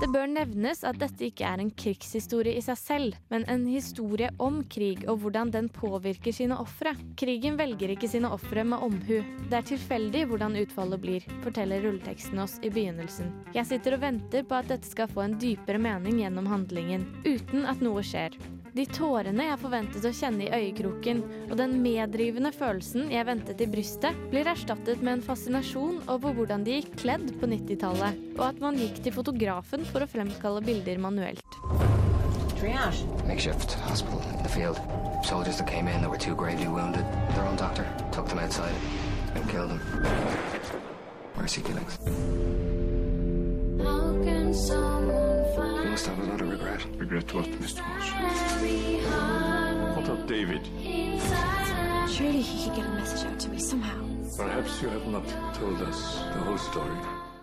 Det 0.00 0.08
bør 0.08 0.30
nevnes 0.32 0.78
at 0.88 0.96
dette 0.96 1.26
ikke 1.26 1.44
er 1.44 1.60
en 1.60 1.70
krigshistorie 1.76 2.56
i 2.56 2.62
seg 2.64 2.78
selv, 2.80 3.16
men 3.28 3.42
en 3.52 3.66
historie 3.68 4.30
om 4.40 4.62
krig 4.72 5.02
og 5.04 5.20
hvordan 5.20 5.52
den 5.52 5.68
påvirker 5.68 6.32
sine 6.32 6.56
ofre. 6.58 6.94
Krigen 7.20 7.58
velger 7.60 7.92
ikke 7.92 8.08
sine 8.08 8.30
ofre 8.32 8.64
med 8.64 8.80
omhu. 8.86 9.18
Det 9.50 9.58
er 9.58 9.68
tilfeldig 9.68 10.24
hvordan 10.30 10.56
utfallet 10.62 11.04
blir, 11.04 11.26
forteller 11.44 11.84
rulleteksten 11.84 12.40
oss 12.40 12.56
i 12.64 12.72
begynnelsen. 12.72 13.28
Jeg 13.54 13.68
sitter 13.68 13.98
og 13.98 14.06
venter 14.06 14.48
på 14.48 14.56
at 14.56 14.72
dette 14.72 14.88
skal 14.88 15.12
få 15.12 15.26
en 15.26 15.36
dypere 15.42 15.78
mening 15.78 16.22
gjennom 16.24 16.48
handlingen, 16.48 17.04
uten 17.28 17.68
at 17.68 17.84
noe 17.84 18.00
skjer. 18.00 18.40
De 18.76 18.84
tårene 18.86 19.48
jeg 19.48 19.58
forventet 19.58 20.04
å 20.06 20.12
kjenne 20.14 20.46
i 20.46 20.50
øyekroken, 20.54 21.22
og 21.48 21.56
den 21.58 21.72
meddrivende 21.82 22.52
følelsen 22.54 23.10
jeg 23.10 23.26
ventet 23.26 23.62
i 23.64 23.68
brystet, 23.70 24.18
blir 24.30 24.46
erstattet 24.46 25.02
med 25.02 25.16
en 25.16 25.24
fascinasjon 25.26 25.98
over 26.12 26.36
hvordan 26.36 26.62
de 26.66 26.78
gikk 26.78 26.92
kledd 27.02 27.32
på 27.40 27.50
90-tallet, 27.50 28.20
og 28.38 28.44
at 28.46 28.60
man 28.62 28.78
gikk 28.78 29.02
til 29.02 29.16
fotografen 29.16 29.86
for 29.90 30.06
å 30.06 30.10
fremkalle 30.10 30.62
bilder 30.62 31.02
manuelt. 31.02 31.58
Triage. 32.60 33.02
Makeshift 33.26 33.74
hospital 33.88 34.22
in 34.36 34.42
the 34.44 34.48
field. 34.48 34.78
Soldiers 35.24 35.58
that 35.58 35.66
came 35.66 35.88
in 35.88 36.00
that 36.02 36.10
were 36.10 36.18
too 36.18 36.36
gravely 36.36 36.68
wounded. 36.68 37.04
Their 37.34 37.46
own 37.46 37.56
doctor 37.56 37.86
took 38.12 38.28
them 38.28 38.38
outside 38.38 38.74
and 39.34 39.48
killed 39.48 39.70
them. 39.70 39.80
Mercy 41.36 41.62
killings. 41.62 41.98
You 44.62 44.89
must 45.90 46.06
have 46.06 46.20
a 46.20 46.22
lot 46.22 46.40
of 46.40 46.48
regret. 46.48 46.86
Regret 46.98 47.34
what, 47.34 47.46
Mr. 47.58 47.82
Walsh? 47.82 48.10
What 49.96 50.08
of 50.08 50.26
David? 50.28 50.62
Surely 52.08 52.42
he 52.42 52.64
could 52.64 52.76
get 52.76 52.86
a 52.86 52.94
message 52.94 53.26
out 53.26 53.40
to 53.40 53.50
me 53.50 53.58
somehow. 53.58 53.98
Perhaps 54.36 54.82
you 54.82 54.88
have 54.88 55.06
not 55.08 55.26
told 55.54 55.82
us 55.82 56.14
the 56.32 56.40
whole 56.46 56.58
story. 56.58 56.96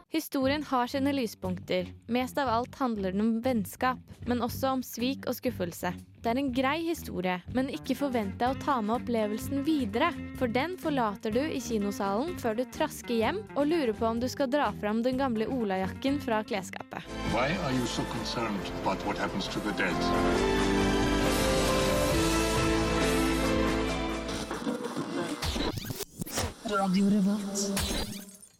Historien 0.10 0.64
har 0.64 0.88
sine 0.88 1.12
lyspunkter. 1.12 1.92
Mest 2.08 2.38
av 2.38 2.48
alt 2.48 2.76
handler 2.76 3.12
den 3.12 3.22
om 3.22 3.42
vennskap, 3.42 4.00
men 4.26 4.42
også 4.42 4.68
om 4.78 4.84
svik 4.84 5.28
og 5.28 5.36
skuffelse. 5.36 5.92
Det 6.28 6.34
er 6.34 6.40
en 6.42 6.50
grei 6.52 6.82
historie, 6.84 7.38
men 7.56 7.70
ikke 7.72 7.96
forvent 7.96 8.34
deg 8.36 8.52
å 8.52 8.56
ta 8.60 8.74
med 8.84 8.98
opplevelsen 8.98 9.62
videre, 9.64 10.10
for 10.36 10.52
den 10.52 10.74
forlater 10.76 11.32
du 11.32 11.40
i 11.40 11.62
kinosalen 11.64 12.34
før 12.42 12.58
du 12.58 12.66
trasker 12.76 13.16
hjem 13.16 13.40
og 13.54 13.70
lurer 13.70 13.94
på 13.96 14.10
om 14.10 14.20
du 14.20 14.28
skal 14.28 14.50
dra 14.52 14.66
fram 14.82 15.00
den 15.06 15.16
gamle 15.16 15.48
olajakken 15.48 16.20
fra 16.20 16.42
klesskapet. 16.44 17.08
Why 17.32 17.56
are 17.64 17.72
you 17.72 17.88
so 17.88 18.04
concerned 18.12 18.68
about 18.82 19.08
what 19.08 19.16
happens 19.16 19.48
to 19.56 19.64
the 19.64 19.72
dead? 19.80 19.96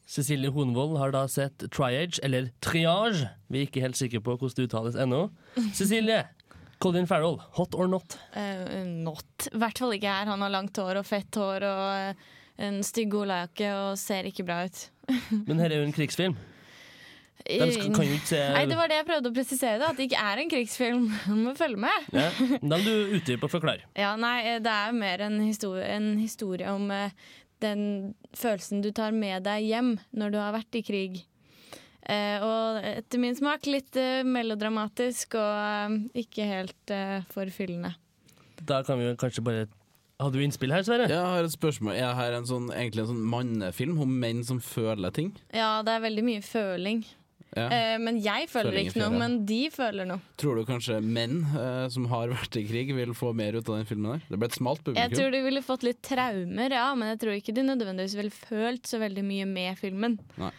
Cecilie 0.08 0.56
Hornvold 0.56 0.96
har 1.04 1.12
da 1.12 1.28
sett 1.28 1.68
Triage, 1.68 2.24
eller 2.24 2.48
Triage. 2.64 3.28
Vi 3.52 3.60
er 3.60 3.68
ikke 3.68 3.84
helt 3.84 4.00
sikre 4.00 4.24
på 4.24 4.40
hvordan 4.40 4.56
det 4.56 4.70
uttales 4.72 4.96
ennå. 4.96 5.26
Cecilie, 5.76 6.24
Colin 6.80 7.08
Farrell, 7.10 7.40
hot 7.58 7.74
or 7.76 7.88
not? 7.90 8.18
Uh, 8.36 8.84
not. 8.86 9.48
I 9.50 9.58
hvert 9.58 9.80
fall 9.82 9.96
ikke 9.96 10.12
her. 10.12 10.30
Han 10.30 10.44
har 10.46 10.54
langt 10.54 10.78
hår 10.78 11.00
og 11.02 11.08
fett 11.08 11.40
hår 11.40 11.66
og 11.66 11.88
eh, 11.96 12.28
en 12.68 12.84
stygg 12.86 13.16
olajakke 13.18 13.72
og 13.74 13.98
ser 14.02 14.30
ikke 14.30 14.46
bra 14.46 14.62
ut. 14.68 14.84
Men 15.50 15.64
her 15.64 15.74
er 15.74 15.82
jo 15.82 15.88
en 15.88 15.96
krigsfilm. 15.96 16.38
De 17.48 17.68
skal, 17.72 17.94
kan 17.96 18.04
jo 18.04 18.16
ikke 18.18 18.28
se 18.28 18.40
Nei, 18.52 18.64
det 18.68 18.76
var 18.76 18.90
det 18.92 18.98
jeg 18.98 19.08
prøvde 19.08 19.30
å 19.30 19.36
presisere, 19.36 19.78
da, 19.80 19.92
at 19.94 20.00
det 20.00 20.08
ikke 20.10 20.24
er 20.30 20.42
en 20.42 20.50
krigsfilm. 20.52 21.08
Du 21.30 21.36
må 21.46 21.56
følge 21.58 21.80
med. 21.80 22.08
ja, 22.12 22.30
Da 22.60 22.80
må 22.80 22.84
du 22.84 23.18
utdype 23.18 23.48
og 23.48 23.54
forklare. 23.54 23.88
Ja, 24.04 24.16
nei, 24.20 24.38
eh, 24.52 24.62
det 24.64 24.74
er 24.74 24.98
mer 24.98 25.24
en 25.30 25.40
historie, 25.46 25.86
en 25.96 26.16
historie 26.20 26.70
om 26.74 26.92
uh, 26.92 27.32
den 27.64 28.14
følelsen 28.38 28.84
du 28.86 28.92
tar 28.92 29.16
med 29.16 29.48
deg 29.48 29.66
hjem 29.66 29.96
når 30.18 30.34
du 30.34 30.40
har 30.42 30.54
vært 30.58 30.78
i 30.78 30.84
krig. 30.86 31.24
Eh, 32.08 32.44
og 32.44 32.86
etter 32.88 33.20
min 33.20 33.36
smak 33.36 33.68
litt 33.68 33.98
eh, 34.00 34.24
melodramatisk 34.24 35.36
og 35.36 35.58
eh, 35.60 35.98
ikke 36.24 36.48
helt 36.48 36.94
forfyllende. 37.34 37.96
Da 38.68 38.80
kan 38.88 39.00
vi 39.00 39.12
kanskje 39.20 39.44
bare 39.46 39.68
Har 40.18 40.32
du 40.34 40.40
innspill 40.42 40.72
her, 40.74 40.82
Sverre? 40.88 41.06
Jeg 41.12 41.20
har 41.20 41.46
et 41.46 41.54
spørsmål. 41.54 41.94
Jeg 42.00 42.16
har 42.18 42.34
en 42.34 42.48
sånn, 42.50 42.72
egentlig 42.74 43.04
en 43.04 43.12
sånn 43.12 43.28
mannefilm 43.36 44.00
om 44.02 44.18
menn 44.24 44.42
som 44.48 44.58
føler 44.64 45.14
ting. 45.14 45.36
Ja, 45.54 45.84
det 45.86 45.94
er 45.94 46.06
veldig 46.08 46.24
mye 46.26 46.46
føling. 46.46 47.04
Ja. 47.56 47.68
Eh, 47.72 47.96
men 48.02 48.18
jeg 48.22 48.48
føler 48.52 48.74
Føling 48.74 48.90
ikke 48.90 49.02
noe, 49.02 49.20
men 49.22 49.38
de 49.48 49.60
føler 49.74 50.08
noe. 50.10 50.22
Tror 50.40 50.60
du 50.60 50.66
kanskje 50.68 50.98
menn 51.04 51.40
eh, 51.58 51.86
som 51.94 52.08
har 52.12 52.32
vært 52.34 52.58
i 52.60 52.66
krig, 52.68 52.92
vil 52.98 53.14
få 53.18 53.32
mer 53.38 53.58
ut 53.58 53.64
av 53.70 53.80
den 53.80 53.88
filmen? 53.90 54.18
der? 54.18 54.26
Det 54.32 54.40
ble 54.42 54.50
et 54.52 54.58
smalt 54.58 54.84
publikum. 54.84 55.04
Jeg 55.04 55.16
tror 55.16 55.34
de 55.34 55.44
ville 55.46 55.64
fått 55.66 55.86
litt 55.88 56.02
traumer, 56.06 56.76
ja, 56.80 56.88
men 56.98 57.14
jeg 57.14 57.22
tror 57.24 57.38
ikke 57.38 57.56
de 57.58 57.68
nødvendigvis 57.70 58.18
ville 58.20 58.34
følt 58.36 58.90
så 58.90 59.00
veldig 59.02 59.26
mye 59.28 59.48
med 59.50 59.80
filmen. 59.80 60.20
Nei. 60.42 60.52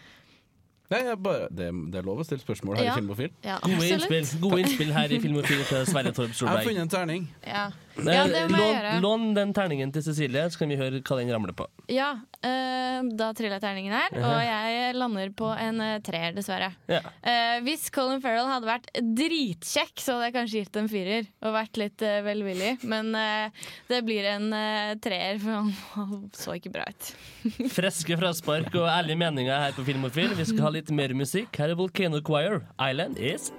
Nei, 0.89 0.99
jeg 1.05 1.17
bare, 1.21 1.47
det, 1.53 1.67
det 1.93 1.99
er 1.99 2.05
lov 2.07 2.17
å 2.19 2.23
stille 2.25 2.41
spørsmål 2.41 2.79
her 2.79 2.83
Ja. 2.87 2.93
i 2.95 2.97
Filmofil. 2.97 3.29
Ja, 3.45 3.57
Gode 3.61 3.75
absolutt. 3.75 3.91
innspill, 4.09 4.39
gode 4.41 4.59
innspill 4.63 4.93
her 4.95 5.11
i 5.13 5.19
Filmofil 5.21 5.59
til 5.69 5.85
Sverre 5.85 6.11
Torp 6.11 6.31
Jeg 6.31 6.33
har 6.33 6.39
Solberg. 6.39 6.65
funnet 6.65 6.81
en 6.81 6.89
terning. 6.89 7.27
Ja. 7.45 7.67
Ja, 8.05 8.23
det 8.29 8.45
må 8.51 8.57
jeg 8.57 8.63
lån, 8.63 8.73
gjøre. 8.75 8.93
lån 9.03 9.25
den 9.35 9.53
terningen 9.57 9.91
til 9.95 10.03
Cecilie, 10.05 10.45
så 10.51 10.61
kan 10.61 10.71
vi 10.71 10.77
høre 10.79 11.01
hva 11.01 11.17
den 11.19 11.31
ramler 11.33 11.55
på. 11.57 11.65
Ja, 11.91 12.11
eh, 12.45 13.01
da 13.19 13.29
triller 13.37 13.59
terningen 13.63 13.93
her, 13.95 14.15
og 14.19 14.39
jeg 14.45 14.95
lander 14.97 15.31
på 15.35 15.49
en 15.55 15.81
eh, 15.83 15.97
treer, 16.05 16.33
dessverre. 16.37 16.71
Ja. 16.91 17.01
Eh, 17.23 17.59
hvis 17.65 17.89
Colin 17.95 18.21
Farrell 18.23 18.47
hadde 18.49 18.69
vært 18.69 18.89
dritkjekk, 19.19 19.95
så 20.03 20.15
hadde 20.17 20.29
jeg 20.29 20.35
kanskje 20.37 20.63
gitt 20.63 20.79
en 20.81 20.89
firer 20.91 21.29
og 21.43 21.55
vært 21.55 21.79
litt 21.81 22.05
eh, 22.05 22.19
velvillig, 22.25 22.73
men 22.89 23.11
eh, 23.17 23.65
det 23.89 24.01
blir 24.07 24.27
en 24.35 24.49
eh, 24.55 24.93
treer, 25.03 25.39
for 25.41 25.59
han 25.95 26.29
så 26.43 26.55
ikke 26.59 26.73
bra 26.75 26.87
ut. 26.89 27.11
Freske 27.77 28.17
fraspark 28.19 28.73
og 28.79 28.87
ærlige 28.89 29.19
meninger 29.19 29.65
her 29.67 29.75
på 29.77 29.85
Filmofil. 29.87 30.33
Vi 30.39 30.45
skal 30.51 30.67
ha 30.69 30.73
litt 30.79 30.91
mer 30.95 31.13
musikk. 31.17 31.51
Her 31.59 31.73
er 31.73 31.79
Volcano 31.79 32.19
Choir. 32.25 32.61
Island 32.79 33.17
is 33.19 33.49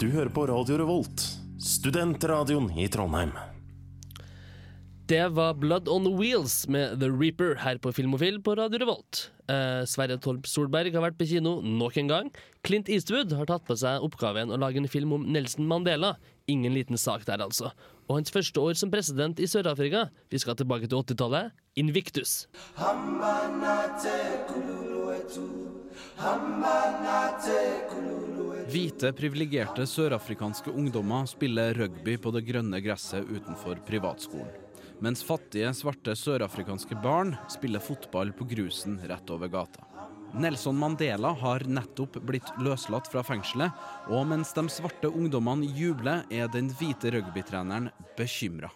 Du 0.00 0.06
hører 0.10 0.30
på 0.32 0.46
Radio 0.48 0.78
Revolt, 0.80 1.26
studentradioen 1.60 2.70
i 2.78 2.88
Trondheim. 2.88 3.32
Det 5.10 5.24
var 5.34 5.54
Blood 5.58 5.88
on 5.88 6.06
Wheels 6.16 6.68
med 6.70 7.00
The 7.00 7.08
Reaper 7.10 7.56
her 7.58 7.80
på 7.82 7.90
Filmofil 7.92 8.38
på 8.46 8.54
Radio 8.54 8.78
Revolt. 8.78 9.24
Eh, 9.50 9.82
Sverre 9.90 10.16
Torp 10.22 10.46
Solberg 10.46 10.94
har 10.94 11.02
vært 11.02 11.18
på 11.18 11.26
kino 11.26 11.56
nok 11.66 11.98
en 11.98 12.10
gang. 12.12 12.28
Clint 12.62 12.88
Eastwood 12.88 13.34
har 13.34 13.48
tatt 13.50 13.66
på 13.66 13.74
seg 13.80 14.06
oppgaven 14.06 14.54
å 14.54 14.60
lage 14.62 14.78
en 14.78 14.88
film 14.88 15.16
om 15.16 15.26
Nelson 15.26 15.66
Mandela. 15.66 16.14
Ingen 16.46 16.76
liten 16.78 17.00
sak 17.00 17.26
der, 17.26 17.42
altså. 17.42 17.72
Og 18.10 18.16
hans 18.18 18.32
første 18.34 18.58
år 18.58 18.74
som 18.74 18.90
president 18.90 19.38
i 19.38 19.46
Sør-Afrika. 19.46 20.08
Vi 20.34 20.38
skal 20.42 20.56
tilbake 20.58 20.88
til 20.90 20.98
80-tallet. 20.98 21.52
Invictus. 21.78 22.48
Hvite, 28.70 29.12
privilegerte 29.14 29.86
sørafrikanske 29.86 30.74
ungdommer 30.74 31.30
spiller 31.30 31.78
rugby 31.78 32.16
på 32.18 32.34
det 32.34 32.42
grønne 32.50 32.82
gresset 32.82 33.30
utenfor 33.30 33.78
privatskolen. 33.86 34.50
Mens 35.00 35.22
fattige, 35.24 35.70
svarte 35.78 36.16
sørafrikanske 36.18 36.98
barn 37.00 37.36
spiller 37.48 37.80
fotball 37.80 38.34
på 38.36 38.50
grusen 38.50 38.98
rett 39.06 39.30
over 39.30 39.48
gata. 39.54 39.89
Nelson 40.34 40.76
Mandela 40.76 41.32
har 41.32 41.64
nettopp 41.66 42.16
blitt 42.26 42.46
løslatt 42.62 43.08
fra 43.10 43.22
fengselet, 43.26 43.74
og 44.08 44.26
mens 44.30 44.52
de 44.56 44.66
svarte 44.70 45.10
ungdommene 45.10 45.66
jubler, 45.76 46.22
er 46.30 46.50
den 46.52 46.70
hvite 46.78 47.10
rugbytreneren 47.14 47.90
bekymra. 48.18 48.70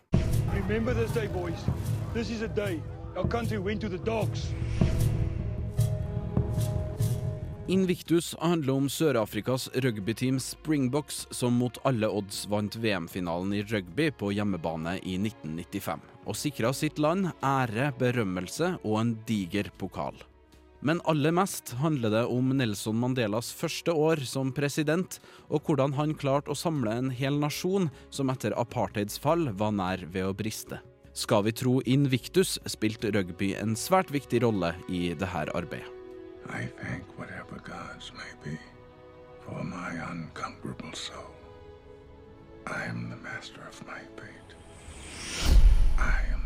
Invictus 7.67 8.35
handler 8.40 8.75
om 8.75 8.88
Sør-Afrikas 8.93 9.71
rugbyteam 9.75 10.40
Springboks, 10.40 11.27
som 11.31 11.57
mot 11.57 11.79
alle 11.88 12.11
odds 12.12 12.45
vant 12.51 12.77
VM-finalen 12.77 13.55
i 13.57 13.62
rugby 13.62 14.11
på 14.12 14.35
hjemmebane 14.37 14.99
i 15.01 15.17
1995, 15.17 16.05
og 16.29 16.37
sikra 16.37 16.75
sitt 16.77 17.01
land 17.01 17.31
ære, 17.40 17.88
berømmelse 17.99 18.75
og 18.83 19.01
en 19.01 19.17
diger 19.25 19.73
pokal. 19.81 20.19
Men 20.85 21.01
aller 21.09 21.33
mest 21.33 21.73
handler 21.81 22.12
det 22.12 22.25
om 22.29 22.51
Nelson 22.59 22.99
Mandelas 23.01 23.49
første 23.57 23.92
år 23.97 24.20
som 24.29 24.51
president, 24.53 25.16
og 25.49 25.64
hvordan 25.64 25.94
han 25.97 26.12
klarte 26.20 26.53
å 26.53 26.59
samle 26.59 26.92
en 26.92 27.09
hel 27.09 27.38
nasjon 27.40 27.88
som 28.12 28.29
etter 28.29 28.53
apartheids 28.61 29.16
fall 29.16 29.49
var 29.57 29.73
nær 29.73 30.05
ved 30.05 30.29
å 30.29 30.37
briste. 30.37 30.83
Skal 31.16 31.47
vi 31.47 31.55
tro 31.57 31.79
Invictus, 31.88 32.59
spilte 32.68 33.14
rugby 33.16 33.55
en 33.57 33.73
svært 33.81 34.12
viktig 34.12 34.42
rolle 34.44 34.75
i 34.92 35.14
dette 35.16 35.47
arbeidet. 35.57 35.88
I 36.53 36.68
thank 36.83 37.16
whatever 37.16 37.57
gods 37.64 38.12
may 38.12 38.33
be 38.44 38.59
for 39.40 39.64
my 39.64 39.97
unconquerable 40.11 40.92
soul. 40.92 41.33
I 42.66 42.85
am 42.85 43.09
the 43.09 43.16
master 43.16 43.62
of 43.66 43.81
my 43.87 44.01
fate. 44.20 44.53
I 45.97 46.20
am 46.35 46.43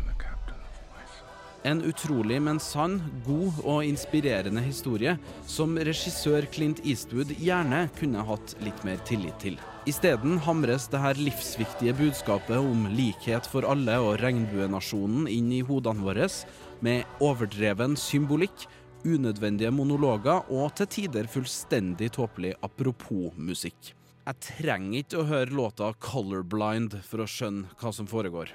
En 1.67 1.81
utrolig, 1.83 2.37
men 2.41 2.59
sann, 2.63 3.01
god 3.25 3.57
og 3.65 3.83
inspirerende 3.83 4.61
historie 4.63 5.17
som 5.47 5.75
regissør 5.75 6.47
Clint 6.53 6.79
Eastwood 6.87 7.33
gjerne 7.35 7.81
kunne 7.99 8.23
hatt 8.23 8.55
litt 8.63 8.85
mer 8.87 9.01
tillit 9.07 9.35
til. 9.43 9.59
Isteden 9.89 10.37
hamres 10.45 10.87
det 10.91 11.01
her 11.03 11.19
livsviktige 11.19 11.95
budskapet 11.99 12.55
om 12.59 12.87
likhet 12.95 13.47
for 13.51 13.67
alle 13.67 13.97
og 13.99 14.21
regnbuenasjonen 14.23 15.27
inn 15.31 15.51
i 15.55 15.63
hodene 15.65 16.05
våre, 16.05 16.29
med 16.79 17.19
overdreven 17.23 17.97
symbolikk, 17.99 18.67
unødvendige 19.03 19.71
monologer 19.71 20.47
og 20.51 20.75
til 20.79 20.87
tider 20.95 21.27
fullstendig 21.31 22.11
tåpelig 22.15 22.53
apropos-musikk. 22.63 23.93
Jeg 24.29 24.43
trenger 24.45 24.99
ikke 25.01 25.19
å 25.23 25.27
høre 25.27 25.55
låta 25.57 25.91
'Colorblind' 25.91 27.01
for 27.03 27.23
å 27.23 27.27
skjønne 27.27 27.71
hva 27.79 27.91
som 27.91 28.07
foregår. 28.07 28.51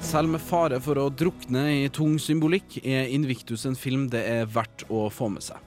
Selv 0.00 0.28
med 0.32 0.40
fare 0.40 0.80
for 0.80 0.98
å 1.00 1.08
drukne 1.10 1.64
i 1.84 1.88
tung 1.92 2.16
symbolikk, 2.22 2.78
er 2.84 3.10
Invictus 3.12 3.66
en 3.68 3.76
film 3.76 4.08
det 4.12 4.22
er 4.24 4.48
verdt 4.48 4.86
å 4.88 5.08
få 5.12 5.28
med 5.34 5.44
seg. 5.44 5.58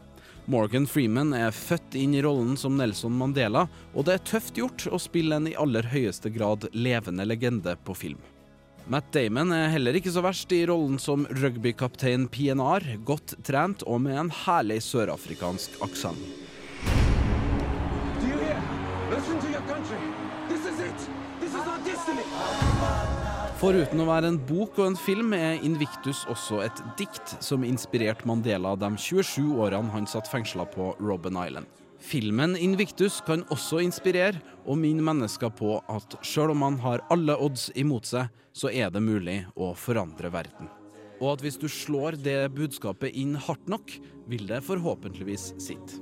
Morgan 0.52 0.88
Freeman 0.90 1.36
er 1.38 1.54
født 1.54 1.96
inn 1.96 2.16
i 2.18 2.22
rollen 2.26 2.58
som 2.58 2.76
Nelson 2.80 3.14
Mandela, 3.14 3.68
og 3.94 4.08
det 4.08 4.18
er 4.18 4.26
tøft 4.32 4.58
gjort 4.58 4.88
å 4.90 5.00
spille 5.00 5.38
en 5.38 5.48
i 5.52 5.56
aller 5.56 5.86
høyeste 5.92 6.32
grad 6.34 6.66
levende 6.74 7.28
legende 7.28 7.78
på 7.86 7.96
film. 7.96 8.22
Matt 8.90 9.12
Damon 9.14 9.54
er 9.54 9.70
heller 9.72 9.96
ikke 9.96 10.12
så 10.12 10.24
verst 10.26 10.52
i 10.58 10.64
rollen 10.68 10.98
som 11.00 11.28
rugbykaptein 11.30 12.26
PNR, 12.34 12.88
godt 13.06 13.38
trent 13.46 13.86
og 13.86 14.02
med 14.08 14.18
en 14.26 14.32
herlig 14.44 14.82
sørafrikansk 14.88 15.78
aksent. 15.86 16.51
Foruten 23.62 24.00
å 24.02 24.08
være 24.08 24.26
en 24.32 24.40
bok 24.42 24.80
og 24.80 24.88
en 24.88 24.96
film, 24.98 25.36
er 25.38 25.60
Invictus 25.62 26.24
også 26.34 26.64
et 26.66 26.80
dikt 26.98 27.36
som 27.46 27.62
inspirerte 27.62 28.26
Mandela 28.26 28.72
de 28.74 28.90
27 28.98 29.52
årene 29.54 29.94
han 29.94 30.08
satt 30.10 30.26
fengsla 30.32 30.66
på 30.72 30.88
Robben 30.98 31.38
Island. 31.38 31.70
Filmen 32.02 32.56
Invictus 32.58 33.20
kan 33.22 33.44
også 33.54 33.84
inspirere 33.86 34.42
og 34.66 34.82
minne 34.82 35.06
mennesker 35.06 35.54
på 35.54 35.76
at 35.94 36.18
sjøl 36.26 36.56
om 36.56 36.64
man 36.66 36.82
har 36.82 37.06
alle 37.14 37.38
odds 37.38 37.68
imot 37.78 38.10
seg, 38.10 38.34
så 38.50 38.74
er 38.74 38.90
det 38.90 39.06
mulig 39.06 39.44
å 39.54 39.76
forandre 39.78 40.34
verden. 40.34 40.72
Og 41.22 41.36
at 41.36 41.46
hvis 41.46 41.62
du 41.62 41.70
slår 41.70 42.18
det 42.18 42.40
budskapet 42.58 43.14
inn 43.14 43.38
hardt 43.38 43.70
nok, 43.70 43.94
vil 44.26 44.50
det 44.50 44.64
forhåpentligvis 44.66 45.52
sitte. 45.62 46.02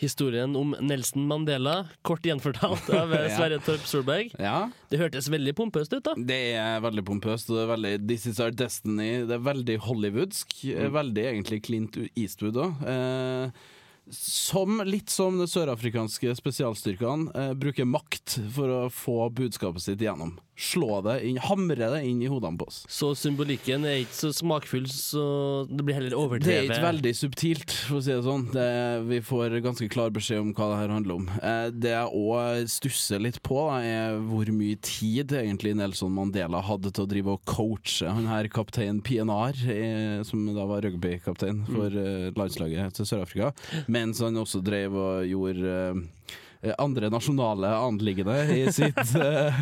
Historien 0.00 0.56
om 0.58 0.74
Nelson 0.84 1.24
Mandela, 1.28 1.86
kort 2.04 2.26
gjenfortalt 2.26 2.90
av 2.92 3.14
Sverre 3.36 3.60
Torp 3.64 3.86
Solberg. 3.88 4.34
Ja. 4.38 4.66
Det 4.92 5.00
hørtes 5.00 5.30
veldig 5.32 5.54
pompøst 5.56 5.94
ut, 5.96 6.02
da. 6.04 6.12
Det 6.16 6.40
er 6.60 6.82
veldig 6.84 7.04
pompøst. 7.08 7.48
det 7.48 7.62
er 7.64 7.70
veldig 7.72 7.94
This 8.08 8.26
is 8.28 8.40
our 8.42 8.52
destiny. 8.52 9.24
Det 9.28 9.38
er 9.38 9.46
veldig 9.46 9.78
hollywoodsk. 9.86 10.58
Mm. 10.68 10.92
Veldig 10.98 11.24
egentlig 11.32 11.62
Clint 11.66 11.96
Eastwood 12.12 12.60
òg. 12.60 12.84
Eh, 12.92 13.64
som 14.10 14.80
litt 14.86 15.10
som 15.10 15.38
de 15.40 15.46
sørafrikanske 15.50 16.34
spesialstyrkene 16.38 17.32
eh, 17.34 17.54
bruker 17.58 17.88
makt 17.88 18.38
for 18.54 18.72
å 18.72 18.82
få 18.92 19.28
budskapet 19.34 19.82
sitt 19.82 20.04
igjennom. 20.04 20.36
Slå 20.56 21.02
det 21.04 21.18
inn, 21.28 21.36
hamre 21.44 21.90
det 21.92 21.98
inn 22.08 22.22
i 22.24 22.28
hodene 22.32 22.56
på 22.56 22.64
oss. 22.70 22.78
Så 22.88 23.10
symbolikken 23.18 23.84
er 23.84 23.98
ikke 24.00 24.16
så 24.16 24.30
smakfull, 24.32 24.86
så 24.88 25.24
det 25.68 25.84
blir 25.84 25.98
heller 25.98 26.16
overdrevet? 26.16 26.46
Det 26.48 26.56
er 26.62 26.70
ikke 26.70 26.86
veldig 26.86 27.12
subtilt, 27.18 27.74
for 27.90 27.98
å 27.98 28.04
si 28.06 28.14
det 28.14 28.22
sånn. 28.24 28.46
Det, 28.54 28.70
vi 29.10 29.18
får 29.26 29.58
ganske 29.66 29.88
klar 29.92 30.14
beskjed 30.16 30.40
om 30.40 30.54
hva 30.56 30.70
det 30.70 30.78
her 30.80 30.94
handler 30.94 31.18
om. 31.18 31.26
Eh, 31.36 31.66
det 31.76 31.92
jeg 31.92 32.22
òg 32.22 32.70
stusser 32.72 33.20
litt 33.20 33.42
på, 33.44 33.58
da, 33.68 33.82
er 33.84 34.16
hvor 34.30 34.48
mye 34.56 34.80
tid 34.80 35.34
egentlig 35.36 35.74
Nelson 35.76 36.14
Mandela 36.16 36.62
hadde 36.64 36.94
til 36.94 37.04
å 37.04 37.10
drive 37.10 37.36
og 37.36 37.44
coache 37.52 38.08
han 38.08 38.30
her 38.30 38.48
kaptein 38.48 39.02
PNR, 39.04 39.60
eh, 39.76 40.24
som 40.24 40.40
da 40.56 40.64
var 40.72 40.88
rugbykaptein 40.88 41.66
for 41.68 42.00
eh, 42.00 42.30
landslaget 42.38 42.96
til 42.96 43.10
Sør-Afrika, 43.12 43.52
mens 43.96 44.20
han 44.20 44.36
også 44.36 44.60
drev 44.64 44.96
og 45.00 45.26
gjorde 45.28 45.72
eh, 45.72 46.04
andre 46.78 47.10
nasjonale 47.12 47.68
anliggende 47.76 48.36
i 48.56 48.72
sitt, 48.72 49.14
eh, 49.22 49.60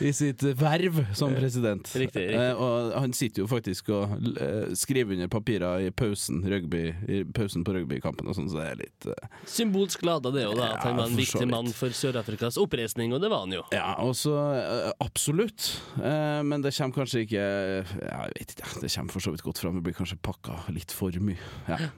i 0.00 0.12
sitt 0.12 0.42
verv 0.42 1.00
som 1.16 1.34
president. 1.34 1.88
Riktig, 1.96 2.28
riktig. 2.28 2.40
Eh, 2.40 2.60
og 2.60 2.92
han 2.98 3.14
sitter 3.16 3.44
jo 3.44 3.48
faktisk 3.50 3.90
og 3.94 4.14
eh, 4.40 4.74
skriver 4.78 5.16
under 5.16 5.30
papirer 5.32 5.86
i 5.86 5.90
pausen, 5.90 6.42
rugby, 6.50 6.86
i 7.08 7.22
pausen 7.36 7.64
på 7.66 7.74
rugbykampen 7.76 8.28
og 8.30 8.38
sånn, 8.38 8.50
så 8.52 8.60
det 8.60 8.66
er 8.70 8.80
litt 8.84 9.08
eh, 9.10 9.32
Symbolsk 9.50 10.04
lada 10.06 10.32
det 10.34 10.46
jo, 10.46 10.54
da. 10.58 10.74
At 10.76 10.86
han 10.88 11.00
var 11.00 11.10
en 11.10 11.18
viktig 11.18 11.48
mann 11.50 11.70
for 11.74 11.94
Sør-Afrikas 11.94 12.58
oppreisning, 12.60 13.14
og 13.16 13.22
det 13.24 13.32
var 13.32 13.46
han 13.46 13.56
jo. 13.56 13.64
Ja, 13.74 13.96
og 14.04 14.14
så 14.18 14.36
eh, 14.58 14.90
absolutt. 15.04 15.70
Eh, 15.98 16.40
men 16.46 16.64
det 16.64 16.74
kommer 16.76 17.00
kanskje 17.00 17.24
ikke 17.24 17.42
Jeg 17.44 18.32
vet 18.34 18.54
ikke, 18.54 18.70
det 18.82 18.92
kommer 18.94 19.16
for 19.16 19.24
så 19.24 19.34
vidt 19.34 19.44
godt 19.46 19.62
fram. 19.62 19.78
Det 19.78 19.86
blir 19.88 19.98
kanskje 19.98 20.20
pakka 20.24 20.60
litt 20.74 20.94
for 20.94 21.14
mye. 21.24 21.50
Ja. 21.68 21.90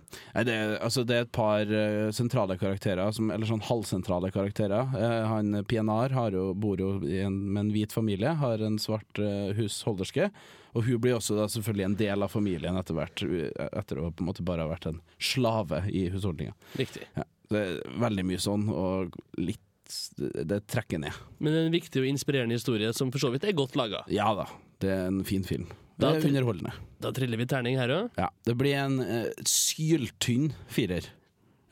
Det, 0.46 0.56
altså, 0.85 1.04
det 1.06 1.16
er 1.16 1.26
et 1.26 1.35
par 1.35 1.64
eh, 1.66 2.09
sentrale 2.14 2.59
karakterer, 2.61 3.11
som, 3.16 3.30
eller 3.35 3.48
sånn 3.48 3.64
halvsentrale 3.66 4.30
karakterer. 4.30 4.36
Eh, 4.37 5.27
han 5.31 5.64
PNR 5.64 6.14
har 6.16 6.37
jo, 6.37 6.51
bor 6.55 6.81
jo 6.81 6.92
i 7.07 7.20
en, 7.25 7.38
med 7.53 7.66
en 7.66 7.72
hvit 7.75 7.92
familie, 7.94 8.35
har 8.40 8.62
en 8.62 8.79
svart 8.83 9.20
eh, 9.22 9.53
husholderske. 9.57 10.31
Og 10.77 10.85
hun 10.85 11.01
blir 11.01 11.16
også 11.16 11.38
da 11.38 11.46
selvfølgelig 11.49 11.87
en 11.87 11.96
del 11.96 12.27
av 12.27 12.33
familien 12.33 12.77
etter 12.77 12.99
hvert, 12.99 13.22
etter 13.70 14.01
å 14.03 14.11
på 14.12 14.25
en 14.25 14.29
måte 14.29 14.44
bare 14.44 14.66
ha 14.66 14.72
vært 14.72 14.90
en 14.90 15.01
slave 15.16 15.87
i 15.88 16.07
husholdninga. 16.12 16.53
Riktig. 16.77 17.07
Ja, 17.16 17.25
det 17.53 17.62
er 17.62 17.81
veldig 18.03 18.27
mye 18.29 18.42
sånn, 18.42 18.68
og 18.72 19.16
litt 19.40 19.62
Det 19.87 20.64
trekker 20.66 20.99
ned. 20.99 21.14
Men 21.38 21.55
en 21.55 21.68
viktig 21.70 22.01
og 22.03 22.09
inspirerende 22.11 22.57
historie 22.59 22.88
som 22.90 23.12
for 23.14 23.22
så 23.22 23.29
vidt 23.31 23.44
er 23.46 23.55
godt 23.55 23.77
laga. 23.79 24.01
Ja 24.11 24.33
da, 24.35 24.49
det 24.83 24.90
er 24.90 25.05
en 25.12 25.20
fin 25.25 25.46
film. 25.46 25.68
Det 25.96 26.03
Da 26.03 26.09
er 26.16 26.27
underholdende. 26.27 26.72
Da 27.01 27.12
triller 27.14 27.38
vi 27.38 27.46
terning 27.46 27.79
her 27.79 27.92
òg. 27.94 28.18
Ja, 28.18 28.27
det 28.44 28.57
blir 28.59 28.75
en 28.83 28.99
uh, 28.99 29.31
syltynn 29.46 30.51
firer. 30.68 31.07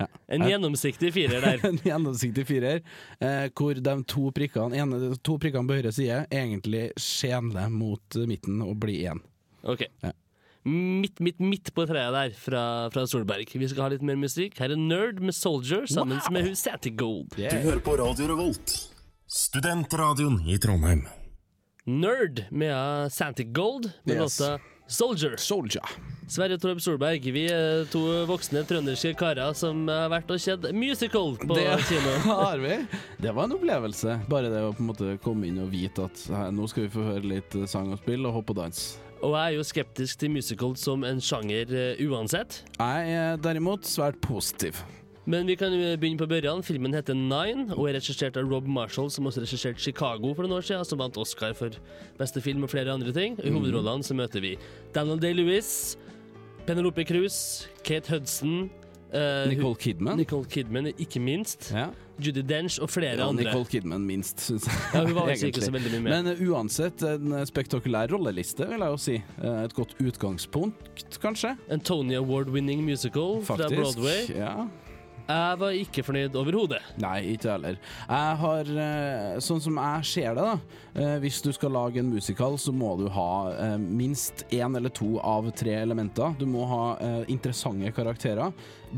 Ja. 0.00 0.09
En 0.35 0.42
gjennomsiktig 0.48 1.12
firer 1.14 1.44
der. 1.44 1.61
en 1.68 1.78
gjennomsiktig 1.85 2.46
firer, 2.48 2.80
eh, 3.22 3.46
hvor 3.54 3.78
de 3.78 3.94
to 4.11 4.30
prikkene, 4.35 4.74
ene, 4.83 5.12
to 5.22 5.37
prikkene 5.38 5.68
på 5.70 5.76
høyre 5.78 5.92
side 5.94 6.24
egentlig 6.35 6.88
skjener 7.00 7.70
mot 7.70 8.18
eh, 8.18 8.26
midten 8.26 8.59
og 8.64 8.76
blir 8.83 9.12
én. 9.12 9.22
Okay. 9.62 9.88
Ja. 10.02 10.11
Midt, 10.64 11.20
midt, 11.20 11.40
midt 11.44 11.70
på 11.76 11.85
treet 11.87 12.14
der 12.16 12.33
fra, 12.40 12.64
fra 12.92 13.04
Solberg. 13.07 13.50
Vi 13.52 13.68
skal 13.68 13.85
ha 13.85 13.88
litt 13.92 14.04
mer 14.07 14.16
musikk. 14.16 14.57
Her 14.62 14.72
er 14.72 14.80
Nerd 14.80 15.20
med 15.20 15.37
Soldier 15.37 15.85
sammen 15.87 16.16
Wow. 16.22 16.33
med 16.33 16.48
Husanti 16.48 16.90
Gold. 16.96 17.37
Du 17.37 17.44
hører 17.44 17.83
på 17.85 17.98
Radio 18.00 18.30
Revolt, 18.33 18.72
studentradioen 19.28 20.40
i 20.48 20.57
Trondheim. 20.59 21.04
Nerd 21.85 22.46
med 22.50 22.72
uh, 22.72 23.11
Santi 23.12 23.44
Gold 23.44 23.90
med 24.09 24.16
Yes. 24.16 24.40
låta 24.40 24.59
Soldier. 24.88 25.37
Sverre 26.24 26.56
Torp 26.56 26.80
Solberg, 26.80 27.26
vi 27.34 27.42
er 27.52 27.84
to 27.92 28.00
voksne 28.28 28.62
trønderske 28.64 29.12
karer 29.20 29.52
som 29.56 29.82
har 29.92 30.08
vært 30.08 30.30
og 30.32 30.40
sett 30.40 30.64
musical 30.72 31.34
på 31.42 31.58
Det 31.58 31.66
kino. 31.84 32.14
har 32.30 32.62
vi. 32.62 32.78
Det 33.20 33.34
var 33.37 33.44
en 33.50 33.56
opplevelse. 33.58 34.16
Bare 34.32 34.48
det 34.52 34.62
å 34.64 34.72
på 34.72 34.80
en 34.82 34.88
måte 34.88 35.10
komme 35.24 35.50
inn 35.50 35.60
og 35.60 35.68
vite 35.74 36.06
at 36.08 36.24
her, 36.32 36.48
nå 36.56 36.64
skal 36.72 36.87
vi 36.87 36.92
få 36.96 37.04
høre 37.10 37.28
litt 37.37 37.54
eh, 37.60 37.66
sang 37.68 37.92
og 37.92 38.00
spill 38.00 38.24
og 38.24 38.38
hoppe 38.40 38.56
og 38.56 38.62
dans. 38.62 38.80
Og 39.24 39.37
jeg 39.37 39.44
er 39.52 39.58
jo 39.58 39.64
skeptisk 39.68 40.20
til 40.24 40.32
musical 40.34 40.74
som 40.80 41.04
en 41.08 41.20
sjanger 41.24 41.70
uh, 41.72 42.02
uansett. 42.08 42.62
Jeg 42.76 43.14
er 43.20 43.38
derimot 43.40 43.87
svært 43.88 44.18
positiv. 44.24 44.80
Men 45.24 45.46
vi 45.48 45.54
kan 45.56 45.72
jo 45.72 45.94
begynne 45.96 46.20
på 46.20 46.26
børjan. 46.28 46.60
Filmen 46.66 46.92
heter 46.92 47.16
Nine 47.16 47.70
og 47.72 47.87
er 47.88 47.96
regissert 47.96 48.37
av 48.37 48.48
Rob 48.52 48.66
Marshall, 48.68 49.08
som 49.12 49.24
også 49.30 49.40
regisserte 49.44 49.80
Chicago 49.80 50.34
for 50.37 50.44
noen 50.44 50.58
år 50.58 50.66
siden, 50.68 50.84
som 50.84 51.00
vant 51.00 51.16
Oscar 51.20 51.54
for 51.56 51.72
beste 52.20 52.42
film 52.44 52.66
og 52.66 52.72
flere 52.74 52.92
andre 52.92 53.12
ting. 53.16 53.38
I 53.40 53.48
Mhm. 53.48 53.56
hovedrollene 53.62 54.04
så 54.04 54.12
møter 54.18 54.44
vi 54.44 54.56
Daniel 54.92 55.16
Day-Lewis, 55.22 55.96
Penelope 56.66 57.05
Cruz, 57.05 57.68
Kate 57.85 58.09
Hudson 58.09 58.70
eh, 59.12 59.48
Nicole 59.48 59.77
Kidman. 59.77 60.16
Nicole 60.16 60.48
Kidman, 60.48 60.87
ikke 60.98 61.20
minst. 61.20 61.72
Judy 62.18 62.44
Dench 62.46 62.79
og 62.83 62.90
flere 62.90 63.16
Ja, 63.18 63.29
andre. 63.29 63.44
Nicole 63.48 63.66
Kidman 63.66 64.05
minst, 64.07 64.40
syns 64.40 64.68
jeg. 64.68 64.79
Ja, 64.94 65.03
hun 65.05 65.16
var 65.16 65.33
ikke 65.35 65.64
så 65.64 65.72
veldig 65.74 65.90
mye 65.96 66.05
med. 66.05 66.14
Men 66.14 66.31
uh, 66.31 66.44
uansett, 66.55 67.03
en 67.09 67.35
spektakulær 67.48 68.12
rolleliste, 68.14 68.68
vil 68.70 68.85
jeg 68.87 68.94
jo 68.94 69.00
si. 69.03 69.16
Uh, 69.40 69.64
Et 69.64 69.74
godt 69.74 69.96
utgangspunkt, 70.00 71.18
kanskje. 71.22 71.57
En 71.68 71.83
Tony 71.83 72.16
Award-winning 72.20 72.85
musical 72.87 73.40
fra 73.42 73.59
Faktisk. 73.64 73.98
Broadway. 73.98 74.29
Ja. 74.38 74.55
Jeg 75.24 75.56
var 75.60 75.72
ikke 75.72 76.02
fornøyd 76.04 76.34
overhodet. 76.37 76.82
Nei, 77.00 77.22
ikke 77.32 77.54
heller. 77.54 77.78
Jeg 78.10 78.37
har, 78.42 78.70
eh, 78.84 79.38
sånn 79.40 79.62
som 79.64 79.78
jeg 79.80 80.04
ser 80.04 80.34
det, 80.37 80.44
da. 80.44 80.58
eh, 81.00 81.14
Hvis 81.22 81.40
du 81.40 81.50
skal 81.56 81.72
lage 81.72 81.96
en 82.02 82.10
musikal, 82.12 82.58
så 82.60 82.74
må 82.76 82.90
du 83.00 83.08
ha 83.08 83.30
eh, 83.56 83.78
minst 83.78 84.44
én 84.52 84.76
eller 84.76 84.90
to 84.92 85.18
av 85.24 85.48
tre 85.56 85.78
elementer. 85.80 86.34
Du 86.38 86.44
må 86.44 86.66
ha 86.68 86.82
interessante 87.26 87.90
karakterer, 87.96 88.52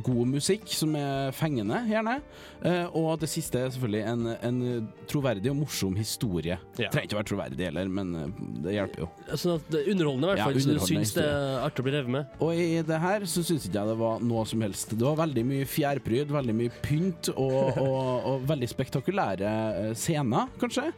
god 0.04 0.26
musikk 0.28 0.66
som 0.72 0.94
er 0.98 1.30
fengende, 1.32 1.78
gjerne. 1.88 2.16
eh, 2.62 2.86
Og 2.96 3.18
det 3.20 3.28
siste 3.30 3.58
er 3.60 3.70
selvfølgelig 3.70 4.02
en, 4.10 4.26
en 4.48 4.88
troverdig 5.08 5.50
og 5.52 5.56
morsom 5.62 5.94
historie. 5.96 6.58
Ja. 6.78 6.88
Trenger 6.90 7.06
ikke 7.08 7.16
å 7.16 7.20
være 7.20 7.30
troverdig 7.30 7.68
heller, 7.70 7.88
men 7.88 8.14
eh, 8.14 8.42
det 8.66 8.74
hjelper 8.76 9.04
jo. 9.04 9.08
Sånn 9.34 9.54
at 9.60 9.70
det 9.72 9.80
er 9.84 9.92
underholdende, 9.94 10.26
i 10.26 10.30
hvert 10.34 10.42
Ja, 10.42 10.48
fall. 10.50 10.60
så 10.60 10.74
du 10.76 10.84
syns 10.90 11.14
det 11.16 11.24
er 11.28 11.64
artig 11.66 11.84
å 11.84 11.86
bli 11.88 11.94
revet 11.96 12.14
med. 12.16 12.36
Og 12.42 12.52
i 12.54 12.82
det 12.86 13.00
her 13.06 13.26
så 13.30 13.44
syns 13.46 13.66
ikke 13.68 13.78
jeg 13.80 13.92
det 13.92 13.98
var 14.02 14.20
noe 14.26 14.44
som 14.46 14.66
helst. 14.66 14.92
Det 14.96 15.06
var 15.06 15.16
veldig 15.22 15.46
mye 15.52 15.66
fjærpryd, 15.70 16.34
veldig 16.36 16.56
mye 16.64 16.74
pynt 16.84 17.32
og, 17.36 17.80
og, 17.80 18.28
og 18.32 18.46
veldig 18.50 18.68
spektakulære 18.74 19.54
eh, 19.86 19.94
scener, 19.96 20.50
kanskje. 20.60 20.90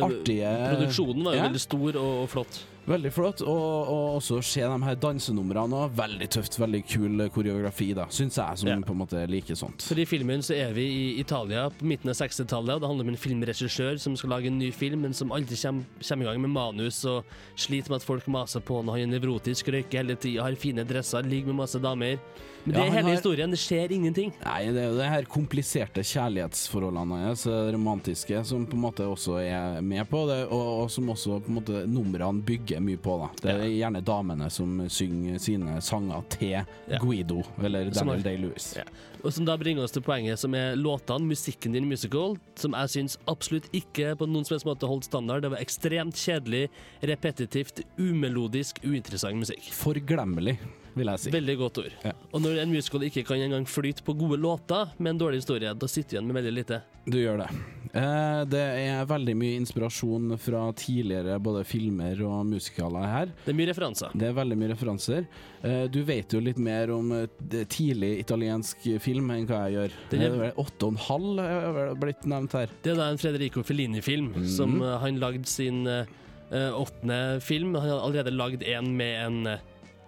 Artige 0.00 0.50
Produksjonen 0.70 1.24
var 1.26 1.34
jo 1.34 1.40
Ja. 1.40 1.46
veldig 1.48 1.60
stor 1.62 1.96
og, 2.00 2.12
og 2.24 2.28
flott. 2.32 2.60
Veldig 2.88 3.10
flott. 3.12 3.40
Og, 3.42 3.88
og 3.92 4.16
også 4.18 4.40
se 4.42 4.62
de 4.64 4.78
her 4.86 4.96
dansenumrene. 5.02 5.82
Veldig 5.96 6.28
tøft, 6.32 6.56
veldig 6.58 6.80
kul 6.88 7.24
koreografi, 7.34 7.90
da, 7.94 8.06
syns 8.10 8.38
jeg, 8.40 8.58
som 8.62 8.68
Ja. 8.70 8.76
på 8.80 8.94
en 8.94 9.00
måte 9.02 9.20
liker 9.30 9.54
sånt. 9.58 9.82
For 9.82 9.98
I 10.00 10.06
filmen 10.08 10.40
så 10.42 10.54
er 10.56 10.72
vi 10.74 10.86
i 10.88 11.20
Italia 11.20 11.68
på 11.70 11.84
midten 11.86 12.10
av 12.10 12.16
60-tallet. 12.16 12.74
og 12.74 12.80
Det 12.80 12.88
handler 12.90 13.04
om 13.08 13.12
en 13.14 13.20
filmregissør 13.20 13.98
som 14.00 14.16
skal 14.16 14.30
lage 14.30 14.46
en 14.46 14.58
ny 14.58 14.70
film, 14.72 15.02
men 15.02 15.12
som 15.14 15.30
aldri 15.30 15.56
kommer, 15.60 15.84
kommer 16.08 16.24
i 16.24 16.28
gang 16.32 16.40
med 16.40 16.50
manus 16.50 17.04
og 17.04 17.24
sliter 17.56 17.90
med 17.90 18.00
at 18.00 18.06
folk 18.08 18.26
maser 18.28 18.60
på 18.60 18.80
og 18.80 18.86
Han 18.90 19.00
er 19.00 19.18
nevrotisk, 19.18 19.68
røyker 19.68 20.00
hele 20.02 20.16
tida, 20.16 20.42
har 20.42 20.54
fine 20.56 20.84
dresser, 20.84 21.22
ligger 21.22 21.52
med 21.52 21.56
masse 21.66 21.78
damer. 21.78 22.18
Men 22.64 22.74
det 22.74 22.80
Ja, 22.80 22.86
er 22.86 22.90
hele 22.90 23.02
har- 23.08 23.14
historien. 23.16 23.50
Det 23.50 23.58
skjer 23.58 23.90
ingenting. 23.92 24.32
Nei, 24.44 24.66
det 24.70 24.82
er 24.82 24.90
jo 24.90 24.96
det 24.98 25.08
her 25.08 25.22
kompliserte 25.24 26.02
kjærlighetsforholdene 26.04 27.24
hans, 27.24 27.44
det 27.44 27.72
romantiske, 27.74 28.44
som 28.44 28.66
på 28.66 28.74
en 28.74 28.82
måte 28.82 29.00
også 29.06 29.38
er 29.40 29.80
med 29.80 30.08
på 30.10 30.26
det, 30.28 30.46
og, 30.52 30.82
og 30.84 30.90
som 30.90 31.08
også 31.08 31.40
på 31.42 31.48
en 31.48 31.54
måte 31.60 31.86
numrene 31.88 32.42
bygger 32.44 32.69
mye 32.78 33.00
på. 33.02 33.16
da. 33.18 33.28
Det 33.42 33.54
er 33.56 33.68
gjerne 33.72 34.02
damene 34.06 34.46
som 34.52 34.78
synger 34.86 35.40
sine 35.42 35.80
sanger 35.82 36.22
til 36.30 37.00
Guido, 37.02 37.42
eller 37.58 37.90
Daniel 37.90 38.22
Day-Lewis. 38.22 38.76
Ja. 38.78 38.86
Og 39.24 39.34
som 39.36 39.44
da 39.44 39.56
bringer 39.60 39.84
oss 39.84 39.92
til 39.92 40.04
poenget 40.04 40.40
som 40.40 40.54
er 40.56 40.78
låtene, 40.78 41.28
musikken 41.28 41.74
din 41.74 41.84
i 41.84 41.90
musical, 41.90 42.38
som 42.60 42.76
jeg 42.78 42.92
syns 42.94 43.18
absolutt 43.28 43.66
ikke 43.76 44.14
på 44.16 44.28
noen 44.30 44.46
som 44.46 44.54
helst 44.54 44.68
måte 44.68 44.88
holdt 44.88 45.08
standard. 45.10 45.42
Det 45.44 45.52
var 45.52 45.64
ekstremt 45.64 46.16
kjedelig, 46.16 46.68
repetitivt, 47.10 47.82
umelodisk, 47.98 48.80
uinteressant 48.86 49.40
musikk. 49.40 49.68
Forglemmelig, 49.76 50.56
vil 50.94 51.12
jeg 51.12 51.24
si. 51.24 51.34
Veldig 51.34 51.58
godt 51.60 51.82
ord. 51.84 51.98
Og 52.30 52.40
når 52.46 52.62
en 52.62 52.72
musical 52.72 53.04
ikke 53.10 53.26
kan 53.28 53.44
engang 53.44 53.68
flyte 53.68 54.06
på 54.06 54.16
gode 54.20 54.40
låter 54.40 54.94
med 54.98 55.16
en 55.16 55.22
dårlig 55.26 55.42
historie, 55.44 55.74
da 55.74 55.90
sitter 55.90 56.16
du 56.16 56.18
igjen 56.18 56.32
med 56.32 56.40
veldig 56.40 56.56
lite. 56.62 56.82
Du 57.10 57.20
gjør 57.20 57.44
det. 57.44 57.52
Eh, 57.90 58.42
det 58.50 58.60
er 58.84 59.06
veldig 59.08 59.34
mye 59.38 59.56
inspirasjon 59.58 60.36
fra 60.38 60.62
tidligere 60.78 61.38
både 61.42 61.64
filmer 61.66 62.20
og 62.26 62.44
musikaler 62.52 63.08
her. 63.10 63.32
Det 63.44 63.52
er 63.52 63.58
mye 63.58 63.70
referanser. 63.72 64.14
Det 64.14 64.28
er 64.28 64.36
veldig 64.36 64.58
mye 64.60 64.72
referanser. 64.74 65.26
Eh, 65.66 65.84
du 65.90 66.00
vet 66.06 66.34
jo 66.34 66.42
litt 66.44 66.60
mer 66.62 66.92
om 66.94 67.10
eh, 67.16 67.26
tidlig 67.70 68.12
italiensk 68.22 68.86
film 69.02 69.32
enn 69.34 69.48
hva 69.50 69.64
jeg 69.66 69.78
gjør. 69.78 69.98
Den 70.12 70.20
Det 70.20 70.30
er- 70.30 70.38
vel 70.38 70.62
åtte 70.64 70.86
og 70.86 70.92
en 70.92 71.02
halv 71.08 71.38
er 71.40 71.94
blitt 71.98 72.26
nevnt 72.30 72.52
her. 72.52 72.70
Det 72.82 72.92
er 72.92 72.96
da 73.02 73.10
en 73.10 73.18
Frederico 73.18 73.62
Fellini-film, 73.62 74.32
mm. 74.36 74.46
som 74.46 74.80
han 74.80 75.18
lagde 75.18 75.46
sin 75.46 75.84
åttende 76.50 77.40
film. 77.40 77.74
Han 77.74 77.88
har 77.88 78.00
allerede 78.00 78.34
lagd 78.34 78.62
en 78.66 78.96
med 78.96 79.26
en 79.26 79.58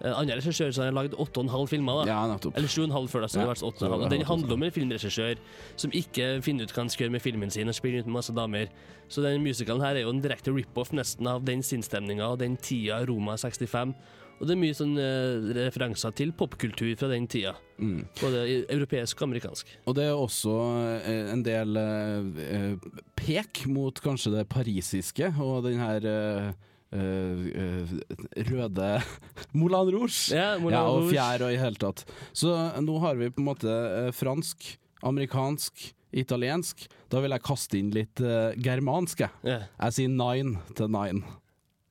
en 0.03 0.15
annen 0.19 0.39
regissør, 0.39 0.73
som 0.75 0.85
har 0.87 0.95
lagd 0.97 1.15
åtte 1.15 1.41
og 1.41 1.47
en 1.47 1.53
halv 1.53 1.69
filmer. 1.71 2.03
da. 2.03 2.07
Ja, 2.11 2.21
nettopp. 2.31 2.57
Eller 2.59 2.69
sju 2.69 2.83
og 2.83 2.89
en 2.89 2.97
halv 2.97 3.13
før, 3.13 3.25
det, 3.25 3.31
så 3.31 3.39
Ja, 3.39 3.45
det 3.47 3.53
vært 3.53 3.67
åtte 3.69 3.85
og 3.85 3.89
en 3.89 3.95
halv. 4.01 4.09
Den 4.11 4.25
handler 4.27 4.57
om 4.57 4.65
en 4.67 4.75
filmregissør 4.75 5.45
som 5.77 5.95
ikke 5.95 6.33
finner 6.43 6.67
ut 6.67 6.75
hva 6.75 6.83
han 6.83 6.91
skal 6.93 7.07
gjøre 7.07 7.17
med 7.17 7.23
filmen 7.23 7.55
sin, 7.55 7.71
og 7.71 7.79
spiller 7.79 8.03
ut 8.03 8.11
med 8.11 8.19
masse 8.19 8.35
damer. 8.35 8.73
Så 9.09 9.23
den 9.23 9.45
musicalen 9.45 9.85
her 9.85 9.95
er 9.95 10.07
jo 10.07 10.15
en 10.15 10.25
direkte 10.25 10.55
rip-off 10.55 10.93
nesten 10.97 11.29
av 11.31 11.45
den 11.47 11.63
sinnsstemninga 11.63 12.33
og 12.33 12.43
den 12.43 12.57
tida 12.57 13.05
Roma 13.07 13.37
65. 13.37 13.95
Og 14.43 14.49
det 14.49 14.57
er 14.57 14.59
mye 14.59 14.75
sånn 14.75 14.97
eh, 14.99 15.53
referanser 15.55 16.15
til 16.19 16.33
popkultur 16.35 16.91
fra 16.99 17.07
den 17.13 17.29
tida. 17.31 17.53
Mm. 17.79 18.01
Både 18.19 18.41
europeisk 18.75 19.21
og 19.21 19.29
amerikansk. 19.29 19.71
Og 19.87 19.95
det 19.95 20.09
er 20.09 20.19
også 20.19 20.57
eh, 20.99 21.31
en 21.31 21.45
del 21.47 21.79
eh, 21.79 22.43
eh, 22.49 23.03
pek 23.19 23.63
mot 23.71 24.03
kanskje 24.03 24.35
det 24.35 24.49
parisiske 24.51 25.31
og 25.39 25.69
den 25.69 25.79
her 25.79 26.09
eh, 26.11 26.11
eh, 26.11 26.49
eh, 26.51 26.72
røde 26.93 28.89
Moulin 29.59 29.91
Rouge. 29.95 30.35
Ja, 30.37 30.59
Moulin 30.61 30.79
og 30.79 30.99
Rouge. 31.01 31.11
fjær 31.15 31.47
og 31.47 31.55
i 31.55 31.61
hele 31.61 31.81
tatt. 31.81 32.05
Så 32.37 32.53
nå 32.85 32.99
har 33.05 33.19
vi 33.21 33.31
på 33.33 33.41
en 33.43 33.49
måte 33.49 33.73
eh, 33.73 34.11
fransk, 34.17 34.75
amerikansk, 35.09 35.93
italiensk. 36.13 36.87
Da 37.13 37.23
vil 37.25 37.33
jeg 37.33 37.45
kaste 37.45 37.79
inn 37.81 37.93
litt 37.93 38.21
uh, 38.25 38.53
germansk, 38.61 39.25
jeg. 39.25 39.33
Yeah. 39.45 39.65
Jeg 39.81 39.97
sier 39.97 40.13
nine 40.13 40.61
til 40.77 40.93
nine. 40.93 41.23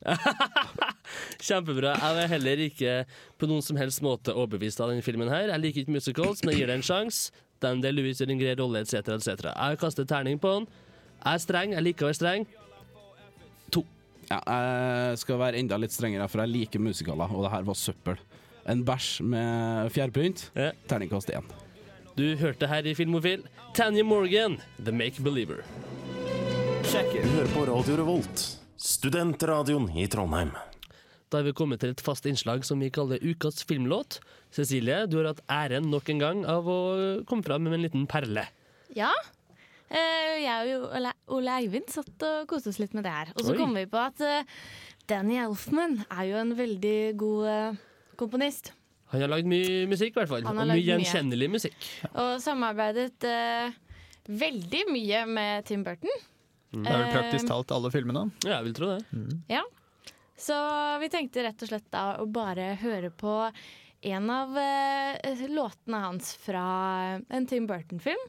Kjempebra. 1.46 1.94
Jeg 1.98 2.24
er 2.24 2.32
heller 2.32 2.64
ikke 2.66 2.94
på 3.42 3.50
noen 3.50 3.66
som 3.66 3.78
helst 3.82 4.02
måte 4.06 4.34
overbevist 4.34 4.82
av 4.82 4.94
denne 4.94 5.06
filmen 5.06 5.30
her. 5.34 5.50
Jeg 5.52 5.64
liker 5.66 5.84
ikke 5.84 5.98
musicals, 5.98 6.42
men 6.44 6.54
jeg 6.54 6.64
gir 6.64 6.72
det 6.72 6.80
en 6.80 6.86
sjanse. 6.86 7.34
Den 7.62 7.84
del 7.84 8.00
Louis 8.00 8.18
gjør 8.18 8.34
en 8.34 8.42
grei 8.42 8.56
rolle, 8.58 8.82
etc., 8.82 9.14
etc. 9.18 9.52
Jeg 9.52 9.82
kaster 9.82 10.08
terning 10.10 10.42
på 10.42 10.56
den. 10.56 10.70
Jeg 11.22 11.34
er 11.34 11.44
streng. 11.44 11.76
Jeg 11.78 11.86
liker 11.86 12.08
å 12.08 12.10
være 12.10 12.18
streng. 12.18 12.48
Ja, 14.32 14.38
jeg 14.48 15.20
skal 15.20 15.42
være 15.42 15.60
enda 15.60 15.76
litt 15.82 15.92
strengere, 15.92 16.28
for 16.32 16.40
jeg 16.46 16.54
liker 16.54 16.80
musikaler, 16.80 17.32
og 17.36 17.44
det 17.44 17.52
her 17.52 17.66
var 17.68 17.76
søppel. 17.76 18.20
En 18.72 18.84
bæsj 18.88 19.10
med 19.28 19.90
fjærpynt. 19.92 20.46
Terningkast 20.88 21.34
én. 21.36 21.50
Du 22.16 22.24
hørte 22.40 22.68
her 22.70 22.86
i 22.88 22.94
Filmofil 22.96 23.44
Tanya 23.76 24.04
Morgan, 24.08 24.60
The 24.80 24.94
Make 24.96 25.24
Believer. 25.24 25.66
Du 26.92 27.28
hører 27.28 27.52
på 27.54 27.66
Radio 27.68 27.96
Revolt, 28.00 28.42
studentradioen 28.80 29.90
i 29.96 30.08
Trondheim. 30.12 30.52
Da 31.32 31.40
er 31.40 31.48
vi 31.48 31.54
kommet 31.56 31.80
til 31.84 31.94
et 31.94 32.04
fast 32.04 32.26
innslag 32.28 32.66
som 32.68 32.82
vi 32.84 32.90
kaller 32.92 33.22
Ukas 33.24 33.64
filmlåt. 33.68 34.20
Cecilie, 34.52 35.06
du 35.08 35.22
har 35.22 35.30
hatt 35.32 35.44
æren 35.48 35.88
nok 35.92 36.10
en 36.12 36.20
gang 36.24 36.42
av 36.52 36.68
å 36.68 36.80
komme 37.28 37.48
fram 37.48 37.64
med 37.68 37.78
en 37.78 37.86
liten 37.88 38.08
perle. 38.12 38.44
Ja. 38.96 39.12
Eh, 39.92 40.38
jeg 40.46 40.76
og 40.78 40.94
Ole, 40.96 41.12
Ole 41.36 41.56
Eivind 41.60 41.90
satt 41.92 42.24
og 42.28 42.46
koste 42.50 42.72
oss 42.72 42.80
litt 42.80 42.94
med 42.96 43.04
det 43.08 43.12
her. 43.14 43.32
Og 43.36 43.44
så 43.44 43.56
kom 43.60 43.76
vi 43.76 43.86
på 43.92 44.00
at 44.00 44.22
eh, 44.24 44.48
Danny 45.12 45.36
Elfman 45.42 46.00
er 46.08 46.30
jo 46.30 46.38
en 46.40 46.54
veldig 46.56 46.98
god 47.20 47.50
eh, 47.52 47.82
komponist. 48.20 48.72
Han 49.12 49.26
har 49.26 49.32
lagd 49.34 49.50
mye 49.52 49.84
musikk, 49.92 50.16
i 50.16 50.22
hvert 50.22 50.32
fall. 50.32 50.46
Og 50.48 50.56
mye 50.62 50.80
gjenkjennelig 50.80 51.50
musikk. 51.52 51.88
Og 52.14 52.38
samarbeidet 52.44 53.28
eh, 53.28 53.76
veldig 54.32 54.86
mye 54.94 55.26
med 55.28 55.68
Tim 55.68 55.84
Burton. 55.84 56.24
Det 56.72 56.88
er 56.88 57.02
vel 57.02 57.12
praktisk 57.12 57.50
talt 57.50 57.72
alle 57.76 57.92
filmene. 57.92 58.30
Ja, 58.46 58.62
jeg 58.62 58.70
vil 58.70 58.76
tro 58.78 58.94
det. 58.94 59.24
Ja. 59.52 59.66
Så 60.40 60.56
vi 61.04 61.10
tenkte 61.12 61.44
rett 61.44 61.62
og 61.66 61.70
slett 61.70 61.90
da 61.92 62.06
å 62.24 62.26
bare 62.32 62.72
høre 62.82 63.12
på 63.12 63.34
en 64.02 64.30
av 64.34 64.56
eh, 64.58 65.44
låtene 65.52 66.00
hans 66.08 66.32
fra 66.42 66.64
en 67.20 67.50
Tim 67.50 67.68
Burton-film. 67.70 68.24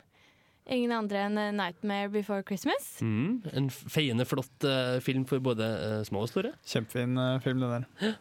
Ingen 0.71 0.93
andre 0.95 1.25
enn 1.27 1.39
eh, 1.41 1.51
'Nightmare 1.51 2.09
Before 2.13 2.43
Christmas'. 2.47 3.01
Mm. 3.03 3.43
En 3.53 3.71
feiende 3.71 4.27
flott 4.29 4.67
uh, 4.67 5.01
film 5.03 5.27
for 5.27 5.43
både 5.43 5.67
uh, 5.67 6.03
små 6.07 6.23
og 6.23 6.31
store. 6.31 6.53
Kjempefin 6.63 7.19
uh, 7.19 7.41
film, 7.43 7.65
det 7.65 7.71
der. 7.73 8.15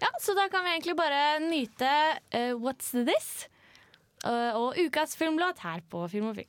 Ja, 0.00 0.08
Så 0.20 0.32
da 0.34 0.48
kan 0.50 0.64
vi 0.64 0.72
egentlig 0.72 0.96
bare 0.96 1.40
nyte 1.44 1.90
'What's 2.56 2.94
This?' 2.94 3.48
og 4.24 4.78
ukas 4.80 5.16
filmlåt 5.20 5.58
her 5.60 5.82
på 5.90 6.06
Filmofil. 6.08 6.48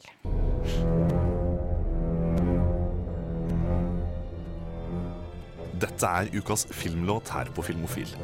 Dette 5.75 6.07
er 6.07 6.31
ukas 6.31 6.63
filmlåt 6.71 7.29
her 7.35 7.51
på 7.51 7.61
Filmofil. 7.67 8.15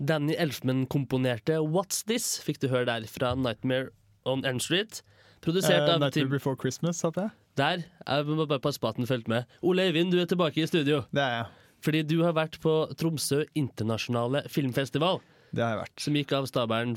Danny 0.00 0.34
Elfman 0.36 0.86
komponerte 0.86 1.56
'What's 1.60 2.02
This?' 2.04 2.40
fikk 2.44 2.60
du 2.60 2.68
høre 2.68 2.86
der 2.86 3.06
fra 3.08 3.34
'Nightmare 3.34 3.88
on 4.24 4.44
Elm 4.44 4.58
Street'. 4.58 5.02
Produsert 5.40 5.88
av 5.88 5.96
uh, 5.96 6.04
Nightmare 6.04 6.28
Before 6.28 6.56
Christmas, 6.56 6.96
sa 7.00 7.10
jeg. 7.16 7.30
Der. 7.56 7.84
Jeg 8.06 8.26
må 8.26 8.46
bare 8.46 8.60
passe 8.60 8.80
på 8.80 8.88
at 8.88 8.96
den 8.96 9.06
fulgte 9.08 9.28
med. 9.32 9.44
Ole 9.62 9.82
Eivind, 9.88 10.12
du 10.12 10.20
er 10.20 10.26
tilbake 10.28 10.60
i 10.62 10.66
studio. 10.68 11.02
Det 11.12 11.22
er 11.22 11.32
jeg. 11.38 11.46
Fordi 11.80 12.02
du 12.02 12.22
har 12.24 12.32
vært 12.36 12.58
på 12.60 12.74
Tromsø 13.00 13.44
internasjonale 13.56 14.42
filmfestival. 14.48 15.20
Det 15.54 15.64
har 15.64 15.70
jeg 15.76 15.80
vært. 15.80 16.00
Som 16.04 16.14
gikk 16.20 16.32
av 16.36 16.46
stabelen 16.46 16.96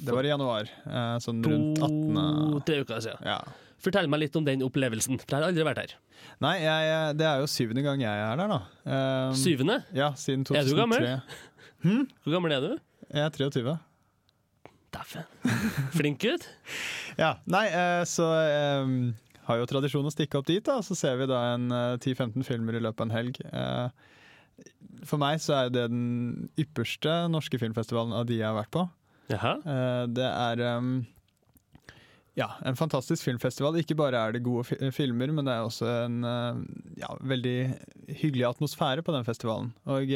Det 0.00 0.14
var 0.14 0.24
i 0.24 0.30
januar. 0.30 0.70
eh, 0.86 1.16
Sånn 1.18 1.42
rundt 1.44 1.82
18. 1.82 2.14
To-tre 2.54 2.80
uker 2.84 3.00
siden. 3.02 3.18
Ja. 3.26 3.40
Fortell 3.80 4.08
meg 4.12 4.20
litt 4.26 4.34
om 4.36 4.44
den 4.44 4.64
opplevelsen, 4.66 5.16
for 5.20 5.30
jeg 5.32 5.40
har 5.40 5.48
aldri 5.48 5.64
vært 5.64 5.80
her. 5.80 5.94
Nei, 6.44 6.56
jeg, 6.60 7.14
det 7.16 7.24
er 7.28 7.40
jo 7.40 7.48
syvende 7.48 7.84
gang 7.86 8.02
jeg 8.02 8.24
er 8.26 8.40
der, 8.40 8.50
da. 8.52 8.58
Um, 8.84 9.36
Syvende? 9.40 9.78
Ja, 9.96 10.10
siden 10.20 10.44
2003. 10.44 10.60
Er 10.60 10.68
du 10.68 10.76
gammel? 10.76 12.10
Hvor 12.20 12.34
gammel 12.34 12.56
er 12.56 12.66
du? 12.66 12.74
Jeg 13.08 13.24
er 13.24 13.32
23. 13.34 13.78
Dæven. 14.94 15.24
Flink 15.96 16.22
gutt. 16.22 16.46
Ja, 17.20 17.34
nei, 17.50 17.66
eh, 17.68 18.02
så 18.08 18.24
um, 18.80 19.10
har 19.44 19.58
jo 19.60 19.66
tradisjon 19.68 20.06
å 20.08 20.12
stikke 20.14 20.38
opp 20.38 20.46
dit, 20.48 20.62
da. 20.64 20.78
Så 20.80 20.94
ser 20.96 21.18
vi 21.20 21.26
da 21.28 21.40
en 21.52 21.66
eh, 21.74 21.96
10-15 21.98 22.46
filmer 22.46 22.78
i 22.78 22.80
løpet 22.80 23.02
av 23.02 23.08
en 23.08 23.12
helg. 23.12 23.40
Eh, 23.44 24.70
for 25.08 25.20
meg 25.20 25.42
så 25.42 25.56
er 25.58 25.74
det 25.74 25.88
den 25.90 26.48
ypperste 26.60 27.26
norske 27.32 27.60
filmfestivalen 27.60 28.14
av 28.16 28.24
de 28.30 28.38
jeg 28.38 28.46
har 28.46 28.56
vært 28.56 28.72
på. 28.72 28.86
Jaha. 29.30 29.52
det 30.10 30.26
er 30.26 30.60
em, 30.66 30.88
ja, 32.40 32.48
en 32.66 32.78
fantastisk 32.78 33.26
filmfestival. 33.26 33.78
Ikke 33.80 33.98
bare 33.98 34.20
er 34.20 34.34
det 34.34 34.44
gode 34.46 34.90
filmer, 34.96 35.32
men 35.34 35.46
det 35.46 35.54
er 35.54 35.68
også 35.68 35.88
en 36.06 36.18
eh, 36.26 36.64
ja, 37.02 37.12
veldig 37.34 37.58
hyggelig 38.22 38.48
atmosfære 38.54 39.04
på 39.06 39.14
den 39.14 39.26
festivalen. 39.28 39.72
Og 39.90 40.12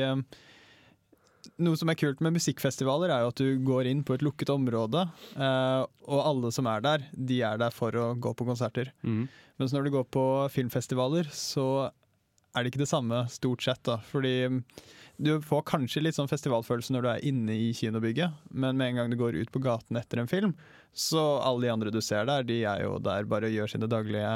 noe 1.63 1.79
som 1.79 1.91
er 1.91 1.99
kult 1.99 2.23
med 2.25 2.35
musikkfestivaler, 2.37 3.13
er 3.13 3.25
jo 3.25 3.33
at 3.33 3.43
du 3.43 3.65
går 3.67 3.91
inn 3.91 4.03
på 4.07 4.17
et 4.17 4.25
lukket 4.25 4.53
område, 4.55 5.05
eh, 5.37 5.83
og 6.09 6.23
alle 6.25 6.53
som 6.55 6.69
er 6.71 6.85
der, 6.85 7.07
de 7.13 7.41
er 7.47 7.61
der 7.61 7.75
for 7.75 7.95
å 8.01 8.13
gå 8.17 8.35
på 8.37 8.47
konserter. 8.49 8.91
Mm. 9.05 9.27
Mens 9.61 9.75
når 9.75 9.87
du 9.87 9.95
går 9.95 10.09
på 10.15 10.25
filmfestivaler, 10.55 11.29
så 11.31 11.91
er 12.55 12.63
det 12.63 12.73
ikke 12.73 12.85
det 12.85 12.91
samme 12.91 13.25
stort 13.33 13.65
sett. 13.67 13.83
da, 13.87 13.99
Fordi 14.11 14.35
du 15.17 15.41
får 15.43 15.63
kanskje 15.71 16.03
litt 16.03 16.17
sånn 16.17 16.29
festivalfølelse 16.31 16.93
når 16.95 17.03
du 17.05 17.09
er 17.13 17.25
inne 17.31 17.55
i 17.55 17.73
kinobygget, 17.77 18.33
men 18.51 18.77
med 18.77 18.89
en 18.93 18.97
gang 19.03 19.11
du 19.13 19.17
går 19.21 19.37
ut 19.39 19.53
på 19.55 19.63
gaten 19.63 19.97
etter 20.01 20.19
en 20.23 20.31
film, 20.31 20.55
så 20.93 21.23
alle 21.45 21.67
de 21.69 21.73
andre 21.75 21.93
du 21.95 22.01
ser 22.03 22.27
der, 22.27 22.43
de 22.47 22.63
er 22.67 22.83
jo 22.87 22.97
der 23.03 23.25
bare 23.31 23.47
og 23.51 23.55
gjør 23.55 23.71
sine 23.75 23.89
daglige 23.91 24.33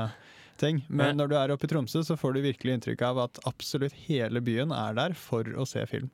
ting. 0.59 0.81
Men 0.91 1.17
når 1.19 1.29
du 1.31 1.37
er 1.39 1.53
oppe 1.55 1.67
i 1.69 1.71
Tromsø, 1.71 2.03
så 2.07 2.17
får 2.19 2.35
du 2.35 2.41
virkelig 2.47 2.77
inntrykk 2.79 3.03
av 3.11 3.21
at 3.29 3.39
absolutt 3.47 3.95
hele 4.09 4.41
byen 4.43 4.73
er 4.75 4.95
der 4.99 5.15
for 5.19 5.47
å 5.59 5.67
se 5.69 5.85
film. 5.91 6.11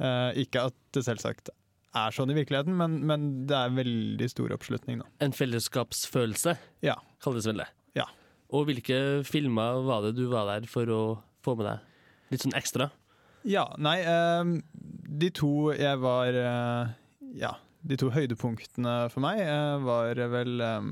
Eh, 0.00 0.44
ikke 0.44 0.66
at 0.70 0.76
det 0.96 1.04
selvsagt 1.06 1.48
er 1.96 2.14
sånn 2.14 2.30
i 2.30 2.36
virkeligheten, 2.36 2.76
men, 2.78 2.98
men 3.08 3.24
det 3.50 3.56
er 3.56 3.72
veldig 3.74 4.28
stor 4.30 4.52
oppslutning, 4.54 5.00
da. 5.02 5.08
En 5.24 5.32
fellesskapsfølelse, 5.36 6.56
Ja. 6.86 6.94
kalles 7.24 7.48
vel 7.48 7.64
det. 7.64 7.68
Ja. 7.98 8.06
Og 8.52 8.68
hvilke 8.68 9.24
filmer 9.26 9.80
var 9.86 10.04
det 10.06 10.14
du 10.20 10.26
var 10.30 10.46
der 10.52 10.68
for 10.70 10.86
å 10.92 11.00
få 11.44 11.56
med 11.58 11.66
deg 11.66 12.32
litt 12.32 12.44
sånn 12.44 12.54
ekstra? 12.58 12.90
Ja, 13.48 13.66
nei, 13.80 13.98
ehm, 14.04 14.58
de 15.20 15.30
to 15.34 15.70
jeg 15.72 16.00
var 16.02 16.36
eh, 16.36 16.90
Ja, 17.40 17.54
de 17.86 17.96
to 18.00 18.10
høydepunktene 18.12 19.08
for 19.12 19.24
meg 19.24 19.40
eh, 19.44 19.76
var 19.84 20.20
vel 20.34 20.60
ehm, 20.64 20.90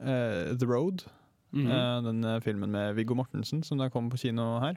eh, 0.00 0.56
The 0.58 0.68
Road. 0.68 1.06
Mm 1.50 1.66
-hmm. 1.66 2.04
den 2.04 2.42
filmen 2.42 2.70
med 2.70 2.94
Viggo 2.94 3.14
Mortensen 3.14 3.62
som 3.62 3.78
da 3.78 3.88
kom 3.88 4.10
på 4.10 4.18
kino 4.18 4.60
her. 4.60 4.76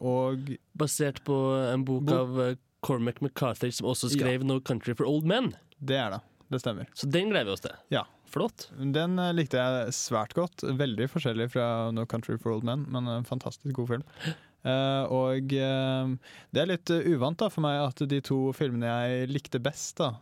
Og 0.00 0.38
Basert 0.78 1.24
på 1.24 1.34
en 1.74 1.84
bok 1.84 2.04
Bo- 2.04 2.14
av 2.14 2.56
Cormac 2.80 3.20
McCarthy, 3.20 3.70
som 3.72 3.86
også 3.86 4.08
skrev 4.08 4.44
No 4.44 4.60
Country 4.60 4.94
for 4.94 5.04
Old 5.04 5.24
Men. 5.24 5.54
det 5.80 5.96
er 5.96 6.10
det. 6.10 6.20
Det 6.50 6.60
stemmer. 6.60 6.86
Så 6.94 7.10
den 7.10 7.30
gleder 7.30 7.44
vi 7.44 7.50
oss 7.50 7.60
til. 7.60 7.72
Ja. 7.90 8.04
Flott. 8.26 8.70
Den 8.78 9.16
likte 9.34 9.56
jeg 9.56 9.92
svært 9.92 10.34
godt. 10.34 10.62
Veldig 10.62 11.08
forskjellig 11.10 11.50
fra 11.50 11.90
No 11.90 12.04
Country 12.04 12.36
for 12.38 12.52
Old 12.52 12.64
Men, 12.64 12.86
men 12.88 13.08
en 13.08 13.24
fantastisk 13.24 13.74
god 13.74 13.88
film. 13.88 14.02
Eh, 14.66 15.14
og 15.14 15.52
eh, 15.54 16.12
det 16.50 16.62
er 16.62 16.70
litt 16.72 16.90
eh, 16.90 17.06
uvant 17.14 17.38
da 17.38 17.48
for 17.52 17.62
meg 17.62 17.78
at 17.84 18.02
de 18.10 18.18
to 18.24 18.50
filmene 18.56 18.90
jeg 18.90 19.30
likte 19.30 19.62
best 19.62 20.00
da, 20.00 20.12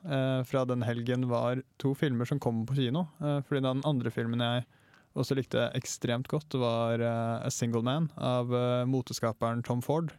fra 0.48 0.64
den 0.68 0.84
helgen, 0.84 1.28
var 1.30 1.62
to 1.80 1.94
filmer 1.96 2.28
som 2.28 2.40
kom 2.42 2.64
på 2.68 2.76
kino. 2.78 3.06
Fordi 3.20 3.62
den 3.64 3.82
andre 3.88 4.12
filmen 4.12 4.42
jeg 4.44 4.66
også 5.14 5.36
likte 5.38 5.68
ekstremt 5.78 6.28
godt, 6.30 6.56
var 6.58 7.02
A 7.04 7.50
Single 7.52 7.84
Man 7.86 8.10
av 8.18 8.50
moteskaperen 8.90 9.62
Tom 9.64 9.82
Ford. 9.84 10.12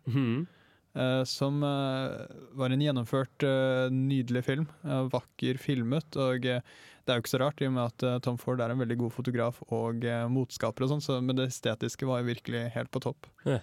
Eh, 0.96 1.24
som 1.28 1.60
var 1.62 2.72
en 2.72 2.84
gjennomført, 2.86 3.46
nydelig 3.92 4.46
film. 4.48 4.68
vakker 5.12 5.60
filmet. 5.62 6.16
Og 6.16 6.48
det 6.48 7.12
er 7.12 7.20
jo 7.20 7.26
ikke 7.26 7.36
så 7.36 7.44
rart, 7.44 7.62
i 7.62 7.70
og 7.70 7.76
med 7.78 7.92
at 7.92 8.26
Tom 8.26 8.40
Ford 8.42 8.64
er 8.64 8.74
en 8.74 8.82
veldig 8.82 9.00
god 9.04 9.16
fotograf 9.20 9.62
og 9.68 10.08
moteskaper, 10.34 10.88
og 10.88 10.96
sånn, 10.96 11.06
så, 11.06 11.22
men 11.22 11.38
det 11.38 11.52
estetiske 11.52 12.08
var 12.10 12.24
jo 12.24 12.32
virkelig 12.32 12.68
helt 12.78 12.94
på 12.96 13.04
topp. 13.06 13.30
Ja. 13.46 13.62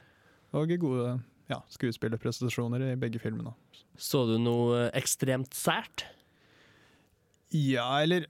Og 0.53 0.73
gode 0.83 1.15
ja, 1.51 1.59
skuespillerprestasjoner 1.73 2.85
i 2.93 2.97
begge 3.01 3.21
filmene. 3.23 3.53
Så 4.01 4.25
du 4.29 4.37
noe 4.41 4.87
ekstremt 4.97 5.53
sært? 5.57 6.07
Ja, 7.53 7.87
eller 8.03 8.27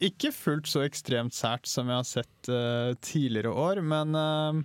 ikke 0.00 0.30
fullt 0.32 0.68
så 0.70 0.84
ekstremt 0.86 1.34
sært 1.36 1.66
som 1.68 1.90
jeg 1.90 1.98
har 2.00 2.06
sett 2.08 2.50
uh, 2.52 2.92
tidligere 3.04 3.50
år, 3.52 3.80
men 3.84 4.14
uh, 4.16 4.60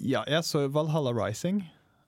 ja, 0.00 0.22
jeg 0.30 0.46
så 0.46 0.64
Valhalla 0.72 1.12
Rising 1.16 1.62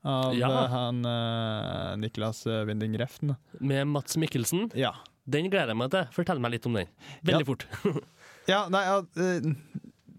av 0.06 0.36
Ja. 0.38 0.50
han 0.70 1.02
uh, 1.04 1.96
Niklas 1.98 2.44
Winding 2.46 2.94
Refn. 3.02 3.34
Med 3.58 3.86
Mats 3.90 4.16
Mikkelsen? 4.16 4.68
Ja. 4.78 4.94
Den 5.26 5.50
gleder 5.50 5.74
jeg 5.74 5.80
meg 5.82 5.90
til. 5.90 6.06
Fortell 6.14 6.38
meg 6.42 6.54
litt 6.54 6.66
om 6.70 6.78
den. 6.78 6.86
Veldig 7.26 7.42
Ja. 7.42 7.50
fort. 7.54 7.66
Ja, 8.46 8.60
nei, 8.70 8.78
ja, 8.86 9.00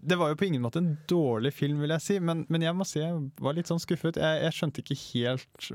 det 0.08 0.18
var 0.18 0.32
jo 0.32 0.38
på 0.40 0.48
ingen 0.48 0.64
måte 0.64 0.80
en 0.82 0.92
dårlig 1.10 1.52
film, 1.56 1.80
vil 1.82 1.92
jeg 1.96 2.04
si, 2.04 2.18
men, 2.24 2.44
men 2.52 2.64
jeg 2.64 2.76
må 2.76 2.86
si 2.88 3.00
jeg 3.02 3.30
var 3.42 3.56
litt 3.56 3.70
sånn 3.70 3.82
skuffet. 3.82 4.20
Jeg, 4.20 4.42
jeg 4.46 4.56
skjønte 4.56 4.84
ikke 4.84 4.98
helt 5.04 5.70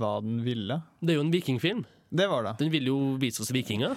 hva 0.00 0.16
den 0.24 0.42
ville. 0.46 0.80
Det 1.00 1.14
er 1.14 1.20
jo 1.20 1.26
en 1.26 1.34
vikingfilm. 1.34 1.84
Det 2.10 2.26
var 2.26 2.42
det. 2.42 2.56
Den 2.58 2.72
ville 2.72 2.90
jo 2.90 3.14
vise 3.22 3.42
oss 3.44 3.52
vikinger. 3.54 3.94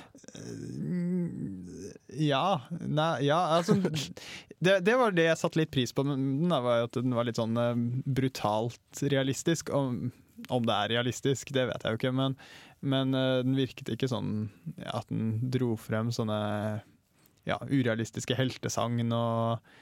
Ja, 2.14 2.62
nei, 2.70 3.14
ja 3.26 3.40
altså 3.56 3.80
det, 4.64 4.80
det 4.86 4.98
var 5.00 5.16
det 5.16 5.26
jeg 5.32 5.40
satte 5.42 5.64
litt 5.64 5.74
pris 5.74 5.96
på, 5.96 6.06
men 6.06 6.44
den 6.44 6.54
var 6.54 6.86
at 6.86 7.00
den 7.00 7.16
var 7.18 7.26
litt 7.26 7.42
sånn 7.42 7.58
eh, 7.58 7.74
brutalt 8.06 9.02
realistisk. 9.02 9.74
Om, 9.74 10.12
om 10.54 10.70
det 10.70 10.78
er 10.78 10.94
realistisk, 10.98 11.56
det 11.56 11.66
vet 11.72 11.86
jeg 11.86 11.96
jo 11.96 12.02
ikke, 12.02 12.14
men, 12.22 12.38
men 12.86 13.18
eh, 13.18 13.42
den 13.48 13.58
virket 13.58 13.90
ikke 13.96 14.12
sånn 14.12 14.52
ja, 14.78 15.00
at 15.02 15.10
den 15.10 15.50
dro 15.54 15.74
frem 15.80 16.14
sånne 16.14 16.40
ja, 17.50 17.58
urealistiske 17.70 18.38
heltesagn 18.38 19.12
og, 19.16 19.74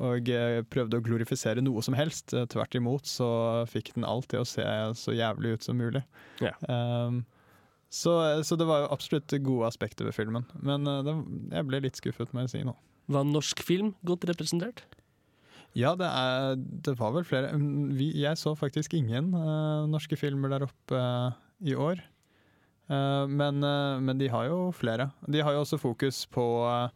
og 0.00 0.30
eh, 0.32 0.62
prøvde 0.66 0.98
å 0.98 1.04
glorifisere 1.04 1.62
noe 1.64 1.82
som 1.84 1.94
helst. 1.98 2.34
Eh, 2.34 2.48
Tvert 2.50 2.74
imot 2.78 3.06
så 3.06 3.28
fikk 3.70 3.92
den 3.94 4.08
alt 4.08 4.30
til 4.32 4.42
å 4.42 4.48
se 4.48 4.64
så 4.98 5.14
jævlig 5.14 5.54
ut 5.56 5.66
som 5.66 5.78
mulig. 5.78 6.02
Ja. 6.42 6.56
Um, 6.66 7.22
Så, 7.94 8.10
så 8.42 8.56
det 8.58 8.66
var 8.66 8.80
jo 8.82 8.90
absolutt 8.90 9.30
gode 9.46 9.68
aspekter 9.68 10.02
ved 10.08 10.16
filmen. 10.16 10.42
Men 10.58 10.82
eh, 10.90 11.02
det, 11.06 11.12
jeg 11.54 11.66
ble 11.68 11.78
litt 11.84 12.00
skuffet, 12.00 12.32
må 12.34 12.42
jeg 12.42 12.50
si 12.50 12.62
nå. 12.66 12.74
Var 13.06 13.26
norsk 13.28 13.60
film 13.62 13.92
godt 14.02 14.24
representert? 14.26 14.82
Ja, 15.78 15.92
det, 15.98 16.08
er, 16.08 16.56
det 16.58 16.96
var 16.98 17.12
vel 17.14 17.26
flere. 17.28 17.52
Mm, 17.54 17.92
Vi, 17.94 18.08
jeg 18.18 18.38
så 18.40 18.56
faktisk 18.58 18.96
ingen 18.98 19.30
uh, 19.34 19.86
norske 19.90 20.18
filmer 20.18 20.50
der 20.50 20.66
oppe 20.66 20.98
uh, 20.98 21.38
i 21.62 21.74
år. 21.78 22.02
Eh, 22.90 23.26
men, 23.26 23.62
eh, 23.64 24.00
men 24.00 24.18
de 24.20 24.28
har 24.28 24.46
jo 24.50 24.70
flere. 24.76 25.10
De 25.26 25.40
har 25.40 25.52
jo 25.56 25.62
også 25.64 25.78
fokus 25.80 26.24
på 26.26 26.44
eh, 26.68 26.90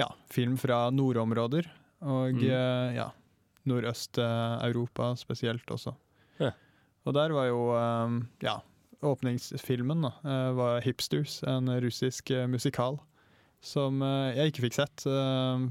ja, 0.00 0.08
film 0.32 0.56
fra 0.60 0.90
nordområder. 0.90 1.68
Og 2.06 2.34
Mm. 2.36 2.94
ja, 2.94 3.10
Nordøst-Europa 3.66 5.14
spesielt 5.16 5.66
også. 5.72 5.94
Ja. 6.38 6.50
Og 7.06 7.14
der 7.14 7.32
var 7.32 7.46
jo 7.48 7.60
ja, 8.42 8.58
åpningsfilmen 9.02 10.02
da, 10.02 10.10
var 10.52 10.80
'Hipsters', 10.82 11.42
en 11.48 11.68
russisk 11.80 12.30
musikal. 12.48 12.98
Som 13.62 14.00
jeg 14.02 14.52
ikke 14.52 14.68
fikk 14.68 14.74
sett 14.74 15.02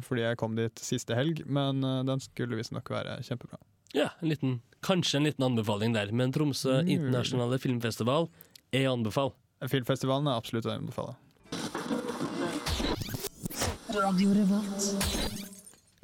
fordi 0.04 0.22
jeg 0.26 0.38
kom 0.38 0.56
dit 0.56 0.76
siste 0.80 1.16
helg, 1.16 1.46
men 1.46 1.80
den 1.82 2.20
skulle 2.20 2.58
visstnok 2.58 2.90
være 2.90 3.22
kjempebra. 3.22 3.58
Ja, 3.94 4.10
en 4.22 4.30
liten, 4.30 4.62
kanskje 4.82 5.18
en 5.18 5.24
liten 5.24 5.46
anbefaling 5.46 5.94
der. 5.94 6.12
Men 6.12 6.32
Tromsø 6.34 6.82
internasjonale 6.84 7.60
filmfestival 7.60 8.28
er 8.74 8.88
å 8.90 8.98
anbefale. 8.98 9.32
Filmfestivalen 9.72 10.30
er 10.30 10.40
absolutt 10.40 10.68
å 10.70 10.76
anbefale. 10.76 11.16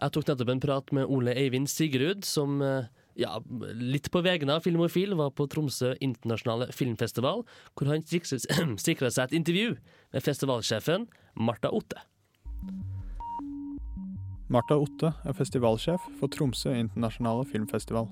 Jeg 0.01 0.14
tok 0.16 0.30
nettopp 0.30 0.49
en 0.53 0.64
prat 0.64 0.93
med 0.95 1.09
Ole 1.12 1.34
Eivind 1.38 1.70
Sigrud, 1.70 2.24
som 2.26 2.62
eh, 2.66 2.88
ja, 3.20 3.36
litt 3.76 4.09
på 4.12 4.22
vegne 4.26 4.55
av 4.57 4.64
Filmofil 4.66 5.14
var 5.20 5.34
på 5.36 5.45
Tromsø 5.51 5.93
internasjonale 5.99 6.72
filmfestival, 6.76 7.43
hvor 7.76 7.91
han 7.91 8.05
sikra 8.07 9.12
seg 9.16 9.28
et 9.28 9.36
intervju 9.41 9.76
med 10.14 10.26
festivalsjefen 10.26 11.07
Marta 11.36 11.70
Otte. 11.76 12.01
Marta 14.51 14.76
Otte 14.76 15.14
er 15.24 15.36
festivalsjef 15.38 16.07
for 16.20 16.32
Tromsø 16.32 16.74
internasjonale 16.76 17.45
filmfestival. 17.47 18.09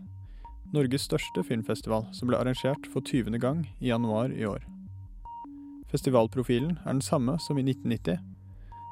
Norges 0.76 1.08
største 1.10 1.44
filmfestival, 1.44 2.06
som 2.14 2.30
ble 2.30 2.38
arrangert 2.38 2.86
for 2.94 3.02
20. 3.02 3.40
gang 3.42 3.66
i 3.80 3.90
januar 3.90 4.30
i 4.36 4.46
år. 4.48 4.62
Festivalprofilen 5.90 6.78
er 6.84 6.92
den 6.92 7.02
samme 7.02 7.40
som 7.42 7.58
i 7.58 7.64
1990, 7.66 8.20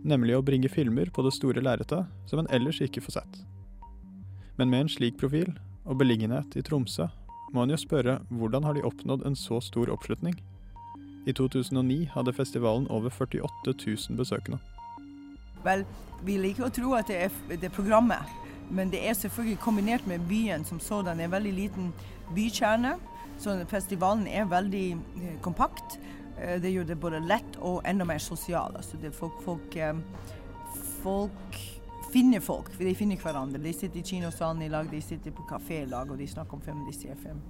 nemlig 0.07 0.37
å 0.37 0.43
bringe 0.45 0.71
filmer 0.71 1.11
på 1.13 1.21
det 1.25 1.35
store 1.35 1.61
lerretet 1.61 2.09
som 2.29 2.41
en 2.41 2.49
ellers 2.53 2.81
ikke 2.81 3.03
får 3.05 3.19
sett. 3.19 3.39
Men 4.57 4.71
med 4.73 4.85
en 4.85 4.89
slik 4.89 5.19
profil 5.21 5.51
og 5.85 5.99
beliggenhet 6.01 6.57
i 6.57 6.63
Tromsø, 6.65 7.05
må 7.53 7.63
en 7.63 7.71
jo 7.71 7.77
spørre 7.79 8.17
hvordan 8.33 8.65
har 8.65 8.75
de 8.75 8.85
oppnådd 8.85 9.27
en 9.27 9.37
så 9.37 9.61
stor 9.61 9.91
oppslutning? 9.93 10.35
I 11.27 11.35
2009 11.37 12.09
hadde 12.15 12.33
festivalen 12.33 12.87
over 12.89 13.13
48 13.13 13.73
000 13.85 14.17
besøkende. 14.17 14.59
Vel, 15.63 15.85
vi 16.25 16.37
liker 16.41 16.67
å 16.67 16.73
tro 16.73 16.93
at 16.97 17.09
det 17.11 17.19
er, 17.27 17.39
det 17.61 17.71
programmet, 17.75 18.25
men 18.73 18.91
det 18.91 19.03
er 19.05 19.15
selvfølgelig 19.15 19.59
kombinert 19.63 20.07
med 20.07 20.25
byen 20.27 20.65
som 20.65 20.79
sådan. 20.79 21.19
En 21.19 21.31
veldig 21.31 21.53
liten 21.53 21.91
bykjerne, 22.35 22.95
så 23.37 23.59
festivalen 23.69 24.27
er 24.27 24.49
veldig 24.49 24.85
eh, 24.93 25.35
kompakt. 25.45 25.99
Eh, 26.41 26.61
det 26.61 26.71
gjør 26.71 26.87
det 26.91 26.99
både 27.01 27.21
lett 27.25 27.57
og 27.65 27.81
enda 27.87 28.05
mer 28.05 28.21
sosial. 28.21 28.75
Altså 28.77 28.97
det 29.01 29.13
folk, 29.15 29.41
folk, 29.45 29.75
eh, 29.75 29.95
folk 31.03 31.59
finner 32.11 32.39
folk, 32.39 32.71
de 32.79 32.95
finner 32.95 33.17
hverandre. 33.17 33.61
De 33.63 33.73
sitter 33.73 33.99
i 33.99 34.03
kinosalen 34.03 34.61
i 34.61 34.71
lag, 34.71 34.89
de 34.91 35.01
sitter 35.01 35.31
på 35.31 35.45
kafé 35.49 35.83
i 35.83 35.85
lag, 35.89 36.11
og 36.11 36.17
de 36.17 36.27
snakker 36.27 36.53
om 36.53 36.61
film, 36.61 36.85
de 36.87 36.95
ser 36.95 37.15
film. 37.15 37.41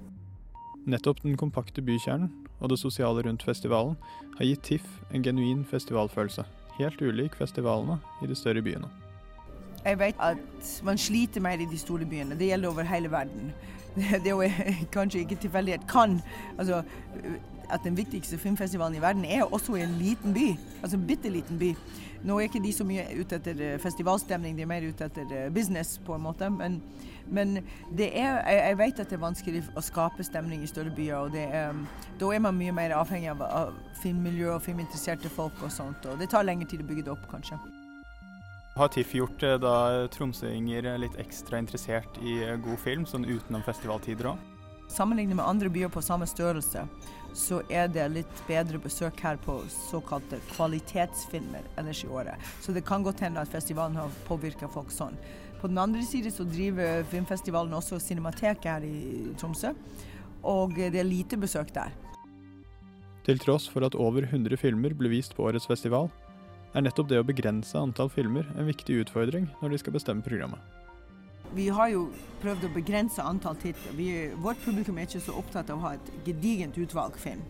Nettopp 0.88 1.22
den 1.22 1.36
kompakte 1.36 1.82
bykjernen 1.84 2.30
og 2.60 2.70
det 2.72 2.78
sosiale 2.80 3.22
rundt 3.22 3.44
festivalen 3.44 3.96
har 4.38 4.46
gitt 4.48 4.62
TIFF 4.66 4.86
en 5.14 5.22
genuin 5.22 5.64
festivalfølelse, 5.68 6.44
helt 6.78 7.02
ulik 7.02 7.36
festivalene 7.38 7.98
i 8.22 8.26
de 8.26 8.34
større 8.34 8.62
byene. 8.62 8.88
Jeg 9.84 9.98
vet 9.98 10.16
at 10.18 10.70
man 10.84 10.98
sliter 10.98 11.40
mer 11.40 11.60
i 11.60 11.68
de 11.70 11.78
store 11.78 12.06
byene. 12.06 12.34
Det 12.38 12.48
gjelder 12.50 12.68
over 12.68 12.82
hele 12.82 13.10
verden. 13.10 13.52
Det 13.96 14.26
er 14.26 14.30
jo 14.30 14.42
kanskje 14.96 15.20
ikke 15.20 15.38
tilfeldighet. 15.44 15.86
Kan 15.88 16.20
altså 16.58 16.82
at 17.70 17.84
den 17.84 17.96
viktigste 17.96 18.38
filmfestivalen 18.38 18.96
i 18.98 19.02
verden 19.02 19.24
er 19.24 19.46
også 19.46 19.76
i 19.76 19.82
en 19.84 19.96
liten 20.00 20.34
by. 20.34 20.50
Altså 20.82 20.96
en 20.96 21.06
bitte 21.06 21.30
liten 21.32 21.58
by. 21.58 21.74
Nå 22.26 22.38
er 22.38 22.48
ikke 22.48 22.62
de 22.62 22.72
så 22.74 22.84
mye 22.86 23.04
ute 23.20 23.38
etter 23.38 23.60
eh, 23.62 23.76
festivalstemning, 23.78 24.56
de 24.58 24.64
er 24.64 24.70
mer 24.70 24.82
ute 24.82 25.06
etter 25.06 25.30
eh, 25.34 25.50
business, 25.54 25.98
på 26.02 26.16
en 26.16 26.24
måte. 26.24 26.48
Men, 26.50 26.80
men 27.30 27.60
det 27.94 28.08
er, 28.10 28.40
jeg, 28.42 28.62
jeg 28.64 28.78
vet 28.80 29.02
at 29.04 29.12
det 29.12 29.18
er 29.18 29.22
vanskelig 29.22 29.62
å 29.78 29.84
skape 29.84 30.26
stemning 30.26 30.64
i 30.64 30.70
større 30.70 30.94
byer. 30.94 31.16
og 31.20 31.32
det 31.36 31.46
er, 31.46 31.78
Da 32.18 32.32
er 32.34 32.42
man 32.42 32.58
mye 32.58 32.74
mer 32.74 32.96
avhengig 32.98 33.30
av, 33.30 33.44
av 33.46 33.76
filmmiljø 34.02 34.56
og 34.56 34.64
filminteresserte 34.66 35.30
folk 35.30 35.62
og 35.62 35.72
sånt. 35.72 36.10
Og 36.10 36.18
det 36.18 36.30
tar 36.34 36.46
lengre 36.46 36.66
tid 36.66 36.82
å 36.82 36.88
bygge 36.90 37.06
det 37.06 37.14
opp, 37.14 37.28
kanskje. 37.30 37.60
Har 38.78 38.90
TIFF 38.94 39.14
gjort 39.14 39.46
eh, 39.46 39.58
da 39.62 39.76
tromsøinger 40.14 40.90
litt 40.98 41.18
ekstra 41.22 41.62
interessert 41.62 42.18
i 42.22 42.40
god 42.64 42.82
film, 42.82 43.06
sånn 43.06 43.28
utenom 43.30 43.62
festivaltider 43.66 44.32
òg? 44.34 44.46
Sammenlignet 44.88 45.36
med 45.36 45.44
andre 45.44 45.70
byer 45.70 45.90
på 45.92 46.00
samme 46.02 46.26
størrelse, 46.26 46.86
så 47.36 47.60
er 47.68 47.88
det 47.92 48.06
litt 48.14 48.40
bedre 48.48 48.80
besøk 48.82 49.20
her 49.24 49.38
på 49.42 49.58
såkalte 49.72 50.40
kvalitetsfilmer 50.52 51.66
ellers 51.80 52.04
i 52.04 52.10
året. 52.10 52.48
Så 52.64 52.72
det 52.72 52.84
kan 52.88 53.04
godt 53.06 53.22
hende 53.24 53.42
at 53.42 53.52
festivalen 53.52 53.98
har 53.98 54.14
påvirka 54.28 54.68
folk 54.72 54.92
sånn. 54.94 55.18
På 55.60 55.70
den 55.70 55.80
andre 55.82 56.04
siden 56.06 56.32
så 56.32 56.46
driver 56.46 57.02
filmfestivalen 57.10 57.74
også 57.74 57.98
Cinemateket 58.02 58.70
her 58.70 58.86
i 58.86 59.32
Tromsø, 59.40 59.72
og 60.46 60.76
det 60.78 60.94
er 60.94 61.08
lite 61.08 61.38
besøk 61.40 61.72
der. 61.74 61.90
Til 63.26 63.40
tross 63.42 63.66
for 63.68 63.84
at 63.84 63.98
over 63.98 64.24
100 64.24 64.56
filmer 64.56 64.94
ble 64.96 65.10
vist 65.12 65.34
på 65.36 65.48
årets 65.50 65.66
festival, 65.68 66.08
er 66.76 66.84
nettopp 66.84 67.10
det 67.10 67.20
å 67.20 67.26
begrense 67.26 67.76
antall 67.80 68.10
filmer 68.12 68.46
en 68.56 68.68
viktig 68.68 69.02
utfordring 69.02 69.48
når 69.60 69.74
de 69.74 69.80
skal 69.82 69.96
bestemme 69.98 70.24
programmet. 70.24 70.77
Vi 71.54 71.68
har 71.72 71.88
jo 71.92 72.08
prøvd 72.42 72.68
å 72.68 72.74
begrense 72.74 73.22
antall 73.24 73.56
titler. 73.58 73.94
Vi, 73.98 74.08
vårt 74.42 74.60
publikum 74.64 74.98
er 74.98 75.08
ikke 75.08 75.20
så 75.24 75.34
opptatt 75.40 75.70
av 75.72 75.78
å 75.80 75.86
ha 75.88 75.94
et 75.96 76.12
gedigent 76.26 76.76
utvalg 76.78 77.16
film. 77.18 77.42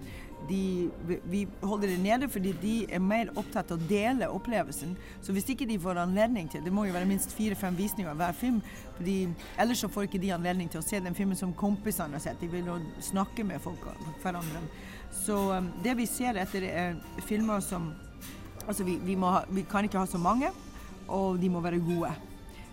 De, 0.49 0.89
vi- 1.29 1.49
holder 1.67 1.89
det 1.91 1.99
nede 2.01 2.29
fordi 2.31 2.53
de 2.63 2.75
er 2.95 3.03
mer 3.03 3.29
opptatt 3.37 3.73
av 3.75 3.77
å 3.81 3.89
dele 3.91 4.29
opplevelsen. 4.33 4.95
Så 5.21 5.35
hvis 5.35 5.49
ikke 5.53 5.67
de 5.69 5.77
får 5.83 5.99
anledning 6.05 6.49
til 6.49 6.63
Det 6.65 6.73
må 6.73 6.87
jo 6.87 6.95
være 6.95 7.09
minst 7.11 7.35
fire-fem 7.37 7.77
visninger 7.77 8.15
hver 8.15 8.33
film. 8.39 8.61
Fordi 8.97 9.29
ellers 9.59 9.83
så 9.83 9.89
får 9.93 10.07
ikke 10.09 10.23
de 10.23 10.31
anledning 10.33 10.71
til 10.71 10.81
å 10.81 10.87
se 10.87 11.01
den 11.05 11.15
filmen 11.19 11.37
som 11.37 11.53
kompisene 11.53 12.15
har 12.17 12.23
sett. 12.23 12.41
De 12.41 12.49
vil 12.49 12.65
jo 12.71 12.79
snakke 13.01 13.45
med 13.45 13.61
folk 13.61 13.83
og 13.91 14.09
hverandre. 14.23 14.63
Så 15.25 15.37
um, 15.59 15.69
det 15.85 15.97
vi 15.99 16.07
ser 16.07 16.39
etter, 16.39 16.63
er 16.71 16.97
filmer 17.27 17.61
som 17.61 17.93
Altså, 18.69 18.85
vi, 18.85 18.99
vi, 19.01 19.15
ha, 19.17 19.39
vi 19.49 19.63
kan 19.65 19.87
ikke 19.87 19.97
ha 19.97 20.05
så 20.05 20.19
mange, 20.21 20.51
og 21.09 21.39
de 21.41 21.49
må 21.49 21.63
være 21.65 21.79
gode. 21.81 22.11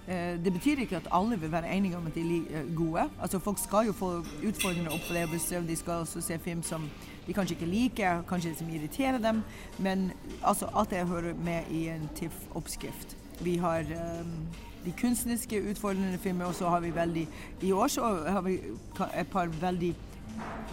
Eh, 0.08 0.44
Det 0.46 0.54
betyr 0.54 0.80
ikke 0.80 0.96
at 0.96 1.08
alle 1.12 1.40
vil 1.40 1.52
være 1.52 1.78
enige 1.78 1.98
om 1.98 2.08
at 2.08 2.16
de 2.16 2.22
er 2.22 2.60
eh, 2.60 2.76
gode. 2.76 3.10
Altså 3.22 3.40
Folk 3.40 3.58
skal 3.60 3.86
jo 3.86 3.92
få 3.92 4.26
utfordrende 4.48 4.92
opplevelser. 4.92 5.62
De 5.62 5.76
skal 5.76 5.94
også 5.94 6.22
se 6.22 6.40
film 6.40 6.64
som 6.64 6.90
de 7.28 7.34
kanskje 7.34 7.56
ikke 7.56 7.66
liker, 7.66 8.22
kanskje 8.22 8.56
som 8.56 8.70
irriterer 8.70 9.18
dem. 9.18 9.42
Men 9.80 10.12
altså, 10.44 10.66
alt 10.76 10.90
det 10.90 11.08
hører 11.08 11.34
med 11.34 11.62
i 11.72 11.88
en 11.88 12.10
TIFF-oppskrift. 12.16 13.18
Vi 13.42 13.58
har 13.58 13.80
um, 13.80 14.32
de 14.86 14.94
kunstneriske 15.02 15.70
utfordrende 15.70 16.18
filmer, 16.18 16.46
og 16.46 16.56
så 16.56 16.70
har 16.70 16.80
vi 16.80 16.96
veldig 16.96 17.28
I 17.62 17.72
år 17.72 17.88
så 17.88 18.02
har 18.28 18.42
vi 18.42 18.60
et 19.18 19.28
par 19.28 19.46
veldig 19.46 19.96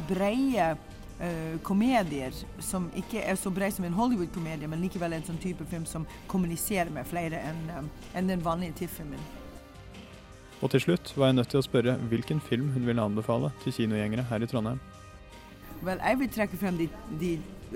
breie 0.08 0.76
eh, 1.20 1.58
komedier 1.62 2.34
som 2.62 2.88
ikke 2.96 3.22
er 3.22 3.36
så 3.36 3.50
brede 3.50 3.76
som 3.76 3.86
en 3.88 3.96
Hollywood-komedie, 3.96 4.68
men 4.70 4.82
likevel 4.84 5.16
en 5.16 5.26
sånn 5.26 5.40
type 5.42 5.66
film 5.70 5.86
som 5.88 6.06
kommuniserer 6.30 6.92
med 6.94 7.08
flere 7.08 7.42
enn 7.50 7.62
eh, 7.70 7.86
enn 8.18 8.28
den 8.30 8.44
vanlige 8.44 8.82
TIFF-filmen. 8.82 9.22
Og 10.62 10.70
til 10.70 10.84
slutt 10.84 11.12
var 11.16 11.30
jeg 11.30 11.40
nødt 11.40 11.50
til 11.50 11.58
å 11.58 11.66
spørre 11.66 11.96
hvilken 12.10 12.40
film 12.40 12.70
hun 12.74 12.86
ville 12.86 13.02
anbefale 13.02 13.50
til 13.64 13.74
kinogjengere 13.74 14.28
her 14.28 14.44
i 14.44 14.48
Trondheim. 14.50 14.78
Vel, 15.82 15.98
jeg 15.98 16.18
vil 16.20 16.30
trekke 16.30 16.60
frem 16.60 16.76
de, 16.78 16.86
de 17.18 17.32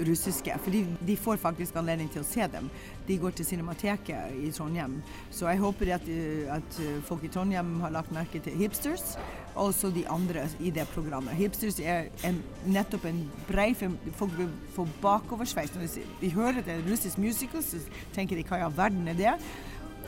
russiske, 0.07 0.55
for 0.63 0.71
de, 0.71 0.85
de 1.09 1.17
får 1.19 1.41
faktisk 1.43 1.81
anledning 1.81 2.07
til 2.13 2.23
å 2.23 2.29
se 2.29 2.47
dem. 2.53 2.69
De 3.09 3.17
går 3.19 3.35
til 3.35 3.49
Cinemateket 3.49 4.37
i 4.39 4.53
Trondheim. 4.55 5.01
Så 5.35 5.49
jeg 5.51 5.59
håper 5.65 5.97
at, 5.97 6.07
eh, 6.07 6.47
at 6.55 6.79
folk 7.09 7.27
i 7.27 7.33
Trondheim 7.35 7.81
har 7.83 7.97
lagt 7.99 8.15
merke 8.15 8.39
til 8.45 8.55
Hipsters, 8.61 9.17
også 9.57 9.91
de 9.95 10.05
andre 10.09 10.47
i 10.61 10.71
det 10.71 10.87
programmet. 10.93 11.35
Hipsters 11.39 11.79
er 11.81 12.11
en, 12.27 12.43
nettopp 12.69 13.07
en 13.09 13.23
brei 13.49 13.73
film. 13.75 13.97
Folk 14.19 14.35
vil 14.39 14.51
få 14.75 14.87
bakoversveis. 15.03 15.75
Når 15.75 15.89
de, 16.21 16.31
hører 16.35 16.61
at 16.61 16.69
det 16.69 16.77
er 16.77 16.87
russisk 16.91 17.19
musical, 17.19 17.65
så 17.65 17.81
tenker 18.15 18.37
de 18.37 18.45
hva 18.47 18.61
i 18.61 18.67
all 18.67 18.77
verden 18.77 19.09
er 19.09 19.19
det? 19.19 19.35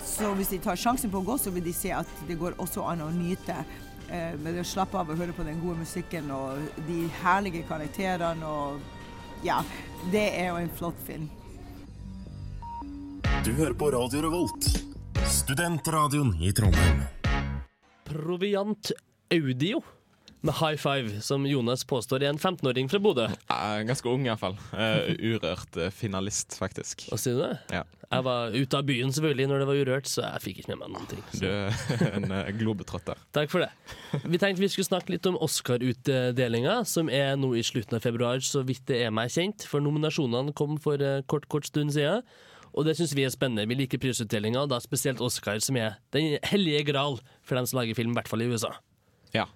Så 0.04 0.30
hvis 0.38 0.52
de 0.52 0.60
tar 0.62 0.78
sjansen 0.78 1.10
på 1.10 1.22
å 1.22 1.26
gå, 1.26 1.38
så 1.40 1.50
vil 1.54 1.64
de 1.66 1.74
se 1.74 1.90
at 1.94 2.10
det 2.28 2.38
går 2.38 2.58
også 2.62 2.84
an 2.86 3.02
å 3.02 3.10
nyte 3.14 3.56
eh, 4.10 4.36
med 4.38 4.60
å 4.60 4.66
slappe 4.66 4.98
av 5.00 5.10
og 5.10 5.18
høre 5.18 5.34
på 5.34 5.46
den 5.46 5.58
gode 5.62 5.82
musikken 5.82 6.30
og 6.34 6.62
de 6.86 7.08
herlige 7.22 7.66
karakterene 7.68 8.46
og 8.46 8.94
Ja, 9.46 9.60
det 10.10 10.24
er 10.34 10.48
jo 10.48 10.56
en 10.58 10.72
flott 10.74 10.98
film. 11.06 11.28
Du 13.46 13.52
hører 13.54 13.76
på 13.78 13.90
Radio 13.94 14.24
Revolt, 14.24 14.66
studentradioen 15.30 16.32
i 16.42 16.50
Trondheim. 16.50 17.04
Proviant 18.08 18.90
Audio 19.34 19.82
med 20.40 20.54
high 20.54 20.76
five, 20.76 21.20
som 21.20 21.46
Jonas 21.46 21.84
påstår 21.84 22.22
er 22.22 22.30
en 22.30 22.38
15-åring 22.38 22.88
fra 22.90 23.00
Bodø. 23.02 23.26
Ganske 23.88 24.08
ung, 24.10 24.26
iallfall. 24.28 24.54
Uh, 24.70 25.10
urørt 25.18 25.78
uh, 25.80 25.88
finalist, 25.94 26.54
faktisk. 26.60 27.08
Hva 27.10 27.18
sier 27.18 27.34
du 27.34 27.42
det? 27.42 27.54
Ja. 27.74 27.82
Jeg 28.08 28.24
var 28.24 28.54
ute 28.54 28.78
av 28.78 28.86
byen 28.88 29.10
selvfølgelig 29.12 29.48
når 29.50 29.60
det 29.60 29.68
var 29.68 29.80
urørt, 29.82 30.08
så 30.08 30.22
jeg 30.24 30.44
fikk 30.46 30.60
ikke 30.62 30.72
med 30.72 30.80
meg 30.84 30.94
noen 30.94 31.08
ting. 31.10 31.24
Du 31.42 31.48
er 31.50 32.06
en 32.14 32.30
uh, 32.32 32.52
globetrotter. 32.56 33.20
Takk 33.36 33.52
for 33.52 33.66
det. 33.66 33.72
Vi 34.24 34.40
tenkte 34.40 34.62
vi 34.62 34.70
skulle 34.72 34.88
snakke 34.88 35.12
litt 35.16 35.26
om 35.28 35.36
Oscar-utdelinga, 35.44 36.80
som 36.88 37.10
er 37.12 37.34
nå 37.36 37.52
i 37.58 37.66
slutten 37.66 37.98
av 37.98 38.06
februar, 38.06 38.40
så 38.40 38.62
vidt 38.66 38.86
det 38.88 39.02
er 39.04 39.14
meg 39.14 39.34
kjent. 39.34 39.66
For 39.68 39.84
nominasjonene 39.84 40.54
kom 40.56 40.78
for 40.82 41.02
uh, 41.02 41.18
kort, 41.28 41.50
kort 41.52 41.68
stund 41.68 41.96
siden. 41.98 42.22
Og 42.78 42.86
det 42.86 42.94
syns 42.94 43.16
vi 43.16 43.24
er 43.26 43.32
spennende. 43.34 43.66
Vi 43.66 43.76
liker 43.82 44.00
prisutdelinga, 44.00 44.62
og 44.62 44.70
da 44.70 44.78
spesielt 44.80 45.22
Oscar, 45.24 45.58
som 45.64 45.76
er 45.80 45.98
den 46.14 46.36
hellige 46.46 46.86
gral 46.92 47.18
for 47.42 47.58
dem 47.58 47.66
som 47.66 47.80
lager 47.80 47.98
film, 47.98 48.14
i 48.14 48.20
hvert 48.20 48.30
fall 48.30 48.44
i 48.44 48.52
USA. 48.52 48.76
Ja. 49.36 49.46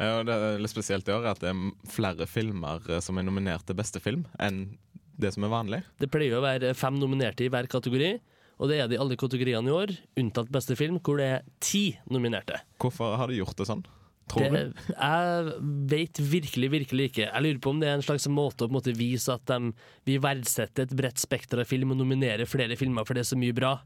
Uh, 0.00 0.18
og 0.20 0.26
det 0.28 0.34
er 0.36 0.62
litt 0.62 0.72
spesielt 0.72 1.08
i 1.08 1.14
år 1.14 1.26
at 1.32 1.40
det 1.42 1.52
er 1.52 1.90
flere 1.92 2.26
filmer 2.28 2.84
uh, 2.90 2.98
som 3.04 3.18
er 3.20 3.26
nominert 3.26 3.66
til 3.68 3.76
beste 3.78 4.00
film, 4.02 4.26
enn 4.42 4.78
det 5.16 5.32
som 5.32 5.46
er 5.46 5.52
vanlig. 5.52 5.82
Det 6.00 6.10
pleier 6.12 6.36
å 6.36 6.44
være 6.44 6.74
fem 6.76 6.98
nominerte 7.00 7.46
i 7.46 7.50
hver 7.52 7.68
kategori, 7.72 8.16
og 8.60 8.70
det 8.70 8.80
er 8.80 8.88
det 8.88 8.96
i 8.96 9.00
alle 9.00 9.16
kategoriene 9.20 9.68
i 9.68 9.74
år, 9.76 9.92
unntatt 10.20 10.50
beste 10.52 10.76
film, 10.76 10.98
hvor 11.04 11.20
det 11.20 11.28
er 11.38 11.46
ti 11.64 11.86
nominerte. 12.12 12.58
Hvorfor 12.80 13.16
har 13.20 13.32
de 13.32 13.38
gjort 13.40 13.56
det 13.60 13.68
sånn? 13.68 13.84
Tror 14.26 14.50
Det, 14.50 14.60
du? 14.74 14.86
jeg 14.90 15.50
vet 15.92 16.20
virkelig, 16.32 16.70
virkelig 16.72 17.04
ikke. 17.12 17.26
Jeg 17.28 17.44
lurer 17.44 17.60
på 17.62 17.70
om 17.70 17.80
det 17.80 17.88
er 17.92 17.98
en 18.00 18.02
slags 18.04 18.26
måte 18.32 18.66
å 18.66 18.72
måte 18.74 18.94
vise 18.96 19.30
at 19.36 19.44
de, 19.46 19.70
vi 20.08 20.16
verdsetter 20.18 20.88
et 20.88 20.94
bredt 20.98 21.20
spekter 21.22 21.62
av 21.62 21.68
film 21.70 21.94
og 21.94 22.00
nominerer 22.00 22.48
flere 22.50 22.74
filmer 22.80 23.06
for 23.06 23.14
det 23.14 23.22
er 23.22 23.28
så 23.30 23.38
mye 23.38 23.54
bra. 23.56 23.76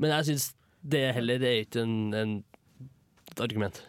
Men 0.00 0.14
jeg 0.16 0.30
syns 0.30 0.46
det 0.80 1.02
heller 1.18 1.44
er 1.44 1.60
ikke 1.66 1.84
en, 1.84 1.98
en, 2.16 2.32
et 3.30 3.44
argument. 3.44 3.82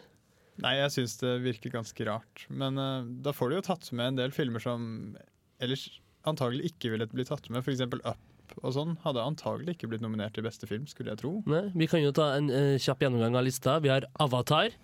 Nei, 0.64 0.76
jeg 0.78 0.94
syns 0.94 1.18
det 1.20 1.34
virker 1.44 1.74
ganske 1.74 2.08
rart. 2.08 2.46
Men 2.48 2.80
uh, 2.80 3.04
da 3.24 3.34
får 3.36 3.52
du 3.52 3.58
jo 3.58 3.66
tatt 3.66 3.90
med 3.92 4.12
en 4.12 4.22
del 4.22 4.34
filmer 4.34 4.62
som 4.62 5.16
ellers 5.62 5.88
antagelig 6.26 6.72
ikke 6.72 6.94
ville 6.94 7.08
blitt 7.12 7.30
tatt 7.32 7.50
med. 7.52 7.62
F.eks. 7.64 7.84
Up 8.06 8.62
og 8.62 8.72
sånn 8.76 8.92
hadde 9.02 9.24
antagelig 9.26 9.74
ikke 9.74 9.90
blitt 9.90 10.04
nominert 10.04 10.36
til 10.36 10.46
beste 10.46 10.68
film, 10.70 10.86
skulle 10.88 11.12
jeg 11.12 11.24
tro. 11.24 11.32
Nei, 11.50 11.66
vi 11.74 11.88
kan 11.90 12.02
jo 12.04 12.12
ta 12.14 12.32
en 12.38 12.52
uh, 12.52 12.76
kjapp 12.80 13.02
gjennomgang 13.04 13.36
av 13.38 13.46
lista. 13.48 13.80
Vi 13.84 13.92
har 13.92 14.08
Avatar. 14.22 14.76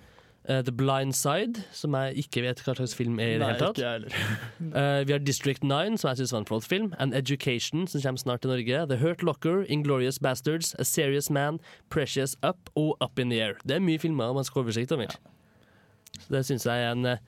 Uh, 0.42 0.58
The 0.58 0.72
Blind 0.74 1.14
Side, 1.14 1.62
som 1.70 1.94
jeg 1.94 2.24
ikke 2.24 2.42
vet 2.42 2.58
hva 2.66 2.74
slags 2.74 2.96
film 2.98 3.20
er 3.22 3.36
i 3.36 3.38
det 3.38 3.46
hele 3.52 3.68
tatt. 3.70 4.16
Eh, 4.72 5.02
vi 5.04 5.12
har 5.12 5.20
District 5.20 5.62
9, 5.62 5.98
som 6.00 6.08
jeg 6.08 6.22
syns 6.22 6.32
var 6.32 6.40
en 6.40 6.46
flott 6.48 6.66
film. 6.66 6.88
And 6.98 7.14
Education, 7.14 7.86
som 7.86 8.00
kommer 8.00 8.22
snart 8.22 8.42
til 8.42 8.50
Norge. 8.50 8.86
The 8.88 8.98
Hurt 9.02 9.22
Locker, 9.22 9.66
Inglorious 9.68 10.18
Bastards, 10.18 10.72
A 10.78 10.84
Serious 10.84 11.30
Man, 11.30 11.60
Precious 11.90 12.34
Up 12.42 12.70
og 12.74 12.96
Up 13.04 13.18
in 13.18 13.30
the 13.30 13.42
Air. 13.42 13.60
Det 13.68 13.76
er 13.76 13.84
mye 13.84 14.00
filmer 14.00 14.32
man 14.32 14.48
skal 14.48 14.62
ha 14.62 14.66
oversikt 14.66 14.96
over. 14.96 15.12
Så 16.18 16.28
det 16.36 16.44
syns 16.48 16.66
jeg 16.68 16.86
er 16.86 16.92
en, 16.94 17.06
eh, 17.14 17.22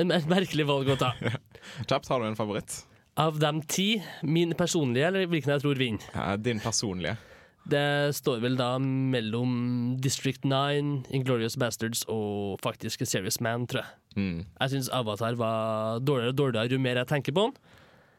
en, 0.00 0.12
et 0.14 0.26
merkelig 0.30 0.66
valg 0.68 0.90
å 0.94 0.98
ta. 1.00 1.12
Kjapt, 1.88 2.08
har 2.10 2.20
du 2.20 2.28
en 2.28 2.38
favoritt? 2.38 2.82
Av 3.20 3.36
de 3.38 3.52
ti, 3.70 3.88
min 4.26 4.54
personlige, 4.58 5.06
eller 5.06 5.28
hvilken 5.30 5.54
jeg 5.54 5.62
tror 5.62 5.78
vinner? 5.78 6.08
Ja, 6.16 6.34
din 6.36 6.60
personlige. 6.62 7.16
Det 7.64 8.12
står 8.18 8.42
vel 8.42 8.58
da 8.58 8.74
mellom 8.82 9.94
District 10.04 10.42
9, 10.44 11.06
Inglorious 11.16 11.54
Bastards 11.56 12.02
og 12.12 12.58
faktisk 12.64 13.06
A 13.06 13.08
Serious 13.08 13.38
Man, 13.40 13.64
tror 13.70 13.80
jeg. 13.84 14.00
Mm. 14.18 14.42
Jeg 14.60 14.74
syns 14.74 14.90
Avatar 14.92 15.38
var 15.40 16.02
dårligere 16.04 16.34
og 16.34 16.40
dårligere 16.42 16.76
jo 16.76 16.82
mer 16.84 17.00
jeg 17.00 17.10
tenker 17.14 17.34
på 17.34 17.46
den. 17.46 17.56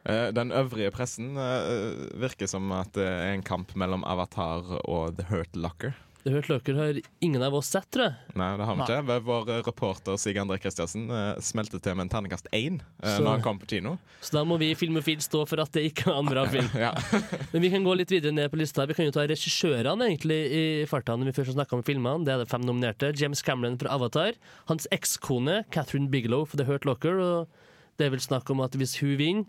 Eh, 0.06 0.32
Den 0.34 0.50
øvrige 0.50 0.90
pressen 0.94 1.36
eh, 1.38 2.10
virker 2.18 2.50
som 2.50 2.72
at 2.74 2.90
det 2.98 3.06
er 3.06 3.36
en 3.36 3.46
kamp 3.46 3.76
mellom 3.78 4.02
Avatar 4.08 4.66
og 4.82 5.14
The 5.20 5.28
Hurt 5.30 5.54
Locker. 5.54 5.94
Det 6.26 6.32
hørte 6.34 6.56
dere 6.66 6.80
har 6.80 6.96
ingen 7.22 7.42
av 7.46 7.54
oss 7.54 7.68
sett, 7.70 7.86
tror 7.94 8.08
jeg. 8.08 8.34
Nei, 8.34 8.48
det 8.58 8.66
har 8.66 8.74
vi 8.74 8.80
Nei. 8.82 8.86
ikke. 8.90 9.18
Vår 9.28 9.50
eh, 9.54 9.60
reporter 9.62 10.16
Sig 10.18 10.38
André 10.42 10.56
Kristiansen 10.58 11.04
eh, 11.06 11.36
smelte 11.44 11.78
til 11.78 11.94
med 11.94 12.08
en 12.08 12.10
terningkast 12.16 12.48
én 12.50 12.80
eh, 12.82 13.18
når 13.22 13.36
han 13.36 13.44
kom 13.44 13.60
på 13.62 13.68
kino. 13.70 13.92
Så 14.18 14.34
da 14.34 14.42
må 14.42 14.56
vi 14.58 14.72
i 14.72 14.78
Filmofil 14.78 15.20
stå 15.22 15.44
for 15.46 15.62
at 15.62 15.70
det 15.76 15.84
ikke 15.92 16.08
var 16.10 16.18
en 16.24 16.30
bra 16.32 16.42
film. 16.50 16.66
Ja. 16.86 16.90
Men 17.52 17.62
vi 17.62 17.70
kan 17.70 17.86
gå 17.86 17.94
litt 17.94 18.10
videre 18.10 18.34
ned 18.34 18.50
på 18.50 18.58
lista. 18.58 18.88
Vi 18.90 18.96
kan 18.98 19.06
jo 19.06 19.14
ta 19.14 19.22
regissørene 19.30 20.08
egentlig 20.10 20.40
i 20.50 20.64
farta 20.90 21.14
når 21.14 21.30
vi 21.30 21.34
først 21.36 21.52
har 21.52 21.58
snakka 21.60 21.78
om 21.78 21.84
filmene. 21.86 22.26
Det 22.26 22.34
er 22.34 22.42
det 22.42 22.48
fem 22.50 22.64
nominerte. 22.66 23.12
James 23.14 23.44
Cameron 23.46 23.78
fra 23.78 23.94
Avatar. 23.94 24.34
Hans 24.66 24.90
ekskone 24.94 25.60
Catherine 25.70 26.10
Bigelow 26.10 26.42
for 26.42 26.58
The 26.58 26.66
Hurt 26.66 26.88
Locker. 26.90 27.22
Og 27.22 28.00
det 28.00 28.08
er 28.08 28.16
vel 28.16 28.24
snakk 28.24 28.50
om 28.50 28.64
at 28.66 28.74
hvis 28.74 28.98
hun 28.98 29.14
vinner, 29.22 29.46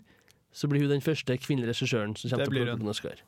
så 0.54 0.70
blir 0.70 0.86
hun 0.86 0.94
den 0.94 1.04
første 1.04 1.34
kvinnelige 1.42 1.74
regissøren 1.74 2.14
som 2.14 2.30
kommer 2.30 2.54
til 2.54 2.70
å 2.70 2.78
bli 2.78 2.94
Oscar. 2.94 3.18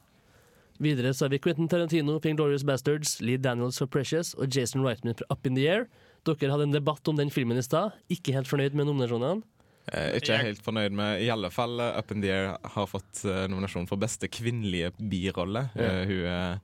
Videre 0.80 1.12
så 1.14 1.26
har 1.26 1.30
vi 1.34 1.38
Quentin 1.44 1.68
Tarantino 1.68 2.14
for 2.20 2.32
Glorious 2.38 2.64
Bastards, 2.64 3.18
Lee 3.20 3.36
Daniels 3.36 3.78
for 3.82 3.86
Precious 3.92 4.32
og 4.38 4.48
Jason 4.56 4.80
Reitman 4.86 5.14
for 5.18 5.28
Up 5.30 5.44
in 5.46 5.54
the 5.58 5.66
Air. 5.68 5.86
Dere 6.24 6.50
hadde 6.52 6.66
en 6.68 6.72
debatt 6.76 7.08
om 7.08 7.16
den 7.18 7.30
filmen 7.32 7.60
i 7.60 7.64
stad. 7.64 7.92
Ikke 8.12 8.32
helt 8.36 8.48
fornøyd 8.48 8.76
med 8.76 8.88
nominasjonene. 8.88 9.44
Eh, 9.92 10.16
ikke 10.20 10.36
helt 10.40 10.60
fornøyd 10.62 10.92
med 10.94 11.22
I 11.24 11.30
alle 11.32 11.48
fall 11.52 11.80
eh, 11.80 11.96
Up 11.98 12.12
in 12.14 12.20
the 12.24 12.30
Air 12.32 12.50
har 12.74 12.86
fått 12.88 13.24
eh, 13.28 13.46
nominasjon 13.50 13.88
for 13.90 14.00
beste 14.00 14.28
kvinnelige 14.32 14.92
birolle. 15.00 15.66
Ja. 15.76 15.88
Eh, 15.88 16.02
hun 16.10 16.26
er 16.28 16.60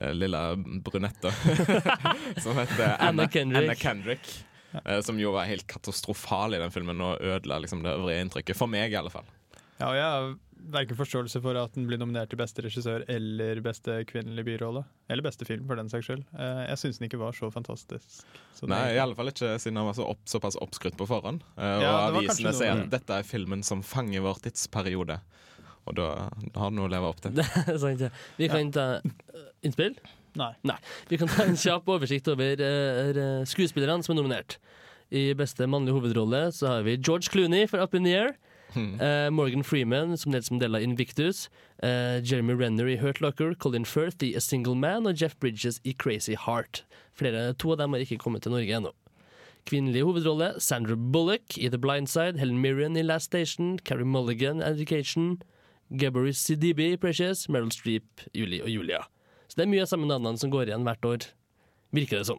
eh, 0.00 0.12
lilla 0.16 0.42
brunetta 0.56 1.32
som 2.44 2.56
heter 2.60 2.94
Anna 2.96 3.24
Anna, 3.24 3.28
Kendrick. 3.32 3.64
Anna 3.64 3.74
Kendrick. 3.80 4.30
eh, 4.84 5.00
som 5.04 5.18
jo 5.20 5.32
var 5.36 5.48
helt 5.50 5.66
katastrofal 5.68 6.54
i 6.56 6.62
den 6.62 6.72
filmen 6.72 7.00
og 7.04 7.20
ødela 7.20 7.58
liksom, 7.64 7.82
det 7.84 7.96
øvrige 7.96 8.24
inntrykket. 8.24 8.56
For 8.60 8.70
meg, 8.70 8.92
i 8.92 9.00
alle 9.00 9.12
fall. 9.12 9.28
Ja, 9.80 9.88
og 9.90 9.96
jeg 9.96 10.36
verken 10.70 10.96
forståelse 10.98 11.40
for 11.42 11.56
at 11.56 11.72
den 11.74 11.86
blir 11.88 11.98
nominert 12.00 12.30
til 12.32 12.38
beste 12.40 12.62
regissør 12.64 13.04
eller 13.10 13.60
beste 13.64 14.00
kvinnelige 14.10 14.44
birolle. 14.46 14.82
Eller 15.10 15.24
beste 15.26 15.46
film, 15.48 15.64
for 15.66 15.76
den 15.80 15.88
saks 15.92 16.06
skyld. 16.08 16.24
Eh, 16.36 16.60
Jeg 16.68 16.78
syns 16.82 16.98
den 17.00 17.08
ikke 17.08 17.18
var 17.22 17.32
så 17.32 17.50
fantastisk. 17.52 18.22
Så 18.54 18.66
det- 18.66 18.70
Nei, 18.74 18.94
i 18.94 18.98
alle 18.98 19.14
fall 19.14 19.28
ikke 19.32 19.58
siden 19.58 19.76
han 19.76 19.86
var 19.86 19.94
så 19.94 20.06
opp, 20.08 20.20
såpass 20.26 20.56
oppskrytt 20.60 20.96
på 20.96 21.06
forhånd. 21.08 21.42
Og 21.56 21.82
Ja, 21.82 22.08
og 22.08 22.14
det 22.14 22.14
var 22.14 22.22
avisene 22.22 22.52
sier 22.54 22.72
at 22.82 22.90
dette 22.90 23.10
er 23.10 23.22
filmen 23.22 23.62
som 23.64 23.82
fanger 23.82 24.20
vår 24.20 24.40
tidsperiode. 24.42 25.20
Og 25.86 25.94
da 25.96 26.28
har 26.56 26.70
du 26.70 26.76
noe 26.76 26.88
å 26.88 26.90
leve 26.92 27.08
opp 27.08 27.20
til. 27.20 27.32
Det 27.40 27.46
er 27.68 27.78
sant, 27.78 28.00
ja. 28.00 28.10
Vi 28.36 28.48
kan 28.48 28.70
ta 28.70 29.00
eh, 29.00 29.46
innspill. 29.64 29.96
Nei. 30.36 30.52
Vi 31.08 31.16
kan 31.18 31.26
ta 31.26 31.42
en 31.42 31.56
kjapp 31.56 31.88
oversikt 31.88 32.28
over 32.30 32.60
eh, 32.60 33.10
eh, 33.10 33.44
skuespillerne 33.48 34.04
som 34.04 34.14
er 34.16 34.22
nominert. 34.22 34.58
I 35.10 35.32
beste 35.34 35.66
mannlige 35.66 35.96
hovedrolle 35.98 36.52
så 36.54 36.68
har 36.68 36.82
vi 36.86 36.96
George 36.96 37.26
Clooney 37.32 37.66
for 37.66 37.80
Up 37.82 37.94
in 37.94 38.04
the 38.04 38.12
Air. 38.14 38.36
Eh, 38.76 39.30
Morgan 39.30 39.64
Freeman 39.64 40.16
som 40.18 40.32
Nelson 40.32 40.56
Mandela 40.56 40.80
i 40.80 40.84
Invictus. 40.84 41.48
Uh, 41.82 42.20
Jeremy 42.22 42.54
Renner 42.54 42.88
i 42.88 42.96
Hurt 42.96 43.20
Locker. 43.20 43.54
Colin 43.54 43.84
Firth 43.84 44.24
i 44.24 44.34
A 44.36 44.40
Single 44.40 44.76
Man. 44.76 45.06
Og 45.06 45.22
Jeff 45.22 45.36
Bridges 45.40 45.80
i 45.84 45.92
Crazy 45.92 46.34
Heart. 46.34 46.84
Flere, 47.12 47.52
to 47.54 47.72
av 47.72 47.78
dem 47.78 47.92
har 47.92 48.04
ikke 48.04 48.18
kommet 48.18 48.42
til 48.42 48.52
Norge 48.52 48.76
ennå. 48.76 48.92
Kvinnelig 49.68 50.02
hovedrolle 50.06 50.54
Sandra 50.60 50.96
Bullock 50.96 51.58
i 51.58 51.68
The 51.68 51.78
Blind 51.78 52.08
Side. 52.08 52.38
Helen 52.38 52.60
Mirren 52.60 52.96
i 52.96 53.02
Last 53.02 53.32
Station. 53.32 53.78
Carrie 53.78 54.08
Mulligan 54.08 54.62
Education. 54.62 55.40
Gabory 55.90 56.32
Sidibe 56.32 56.92
i 56.92 56.96
Precious. 56.96 57.48
Meryl 57.48 57.72
Streep, 57.72 58.28
Julie 58.34 58.62
og 58.62 58.70
Julia. 58.70 59.04
Så 59.50 59.58
det 59.58 59.66
er 59.66 59.72
mye 59.72 59.82
av 59.82 59.90
samme 59.90 60.06
navnene 60.06 60.38
som 60.38 60.50
går 60.52 60.70
igjen 60.70 60.86
hvert 60.86 61.06
år, 61.08 61.26
virker 61.96 62.20
det 62.20 62.28
som. 62.28 62.38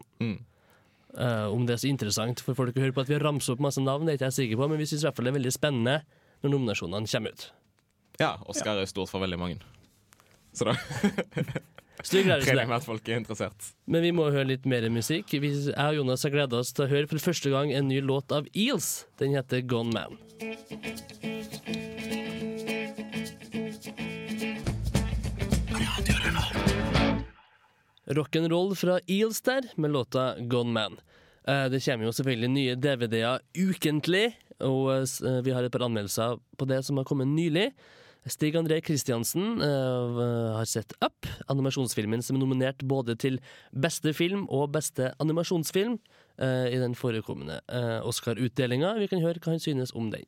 Eh, 1.12 1.46
om 1.52 1.66
det 1.68 1.74
er 1.74 1.82
så 1.82 1.90
interessant 1.90 2.40
for 2.40 2.56
folk 2.56 2.76
å 2.76 2.84
høre 2.86 2.94
på 2.96 3.02
at 3.04 3.10
vi 3.10 3.18
har 3.18 3.24
ramset 3.26 3.52
opp 3.52 3.60
masse 3.60 3.82
navn, 3.84 4.06
det 4.08 4.14
er 4.14 4.16
ikke 4.16 4.30
jeg 4.30 4.38
sikker 4.38 4.60
på, 4.62 4.68
men 4.72 4.80
vi 4.80 4.86
syns 4.88 5.04
i 5.04 5.06
hvert 5.06 5.18
fall 5.18 5.28
det 5.28 5.34
er 5.34 5.36
veldig 5.36 5.52
spennende 5.52 5.96
når 6.42 6.54
nominasjonene 6.56 7.08
kommer 7.10 7.34
ut. 7.36 7.46
Ja, 8.20 8.34
Oscar 8.50 8.78
er 8.82 8.86
stort 8.90 9.10
for 9.10 9.22
veldig 9.24 9.38
mange. 9.40 9.60
Så 10.52 10.66
da 10.68 10.74
regner 12.12 12.66
med 12.66 12.76
at 12.76 12.84
folk 12.84 13.06
er 13.08 13.20
interessert. 13.20 13.70
Men 13.86 14.02
vi 14.04 14.10
må 14.12 14.26
høre 14.34 14.48
litt 14.50 14.66
mer 14.68 14.84
musikk. 14.92 15.30
Vi, 15.40 15.52
jeg 15.70 15.76
og 15.78 16.00
Jonas 16.00 16.26
har 16.26 16.34
gleda 16.34 16.58
oss 16.60 16.74
til 16.74 16.84
å 16.86 16.90
høre 16.90 17.08
for 17.10 17.22
første 17.22 17.52
gang 17.52 17.72
en 17.72 17.88
ny 17.88 18.02
låt 18.04 18.34
av 18.34 18.48
Eels. 18.52 19.06
Den 19.22 19.36
heter 19.38 19.62
Gone 19.64 19.94
Man. 19.94 20.18
Rock'n'roll 28.06 28.74
fra 28.76 28.98
Eels 29.06 29.40
der, 29.42 29.62
med 29.76 29.90
låta 29.90 30.34
Gone 30.40 30.72
Man. 30.72 31.00
Eh, 31.46 31.68
Det 31.70 31.80
kommer 31.84 32.04
jo 32.06 32.12
selvfølgelig 32.12 32.50
nye 32.50 32.74
DVD-er 32.76 33.40
ukentlig, 33.56 34.34
og 34.66 34.92
eh, 34.94 35.02
eh, 35.28 35.42
vi 35.46 35.54
har 35.54 35.64
et 35.64 35.72
par 35.74 35.84
anmeldelser 35.86 36.38
på 36.58 36.68
det 36.70 36.82
som 36.86 37.00
har 37.00 37.08
kommet 37.08 37.30
nylig. 37.30 37.70
Stig 38.30 38.54
André 38.54 38.76
Kristiansen 38.86 39.58
uh, 39.58 40.54
har 40.54 40.66
sett 40.70 40.92
Up, 41.02 41.26
animasjonsfilmen 41.50 42.22
som 42.22 42.36
er 42.36 42.44
nominert 42.44 42.84
både 42.86 43.16
til 43.18 43.40
beste 43.74 44.12
film 44.14 44.44
og 44.46 44.68
beste 44.76 45.08
animasjonsfilm 45.18 45.96
uh, 45.98 46.68
i 46.70 46.78
den 46.78 46.94
forekommende 46.94 47.58
uh, 47.66 47.98
Oscar-utdelinga. 48.06 48.94
Vi 49.02 49.10
kan 49.10 49.24
høre 49.24 49.42
hva 49.42 49.56
han 49.56 49.64
synes 49.64 49.90
om 49.98 50.12
den. 50.14 50.22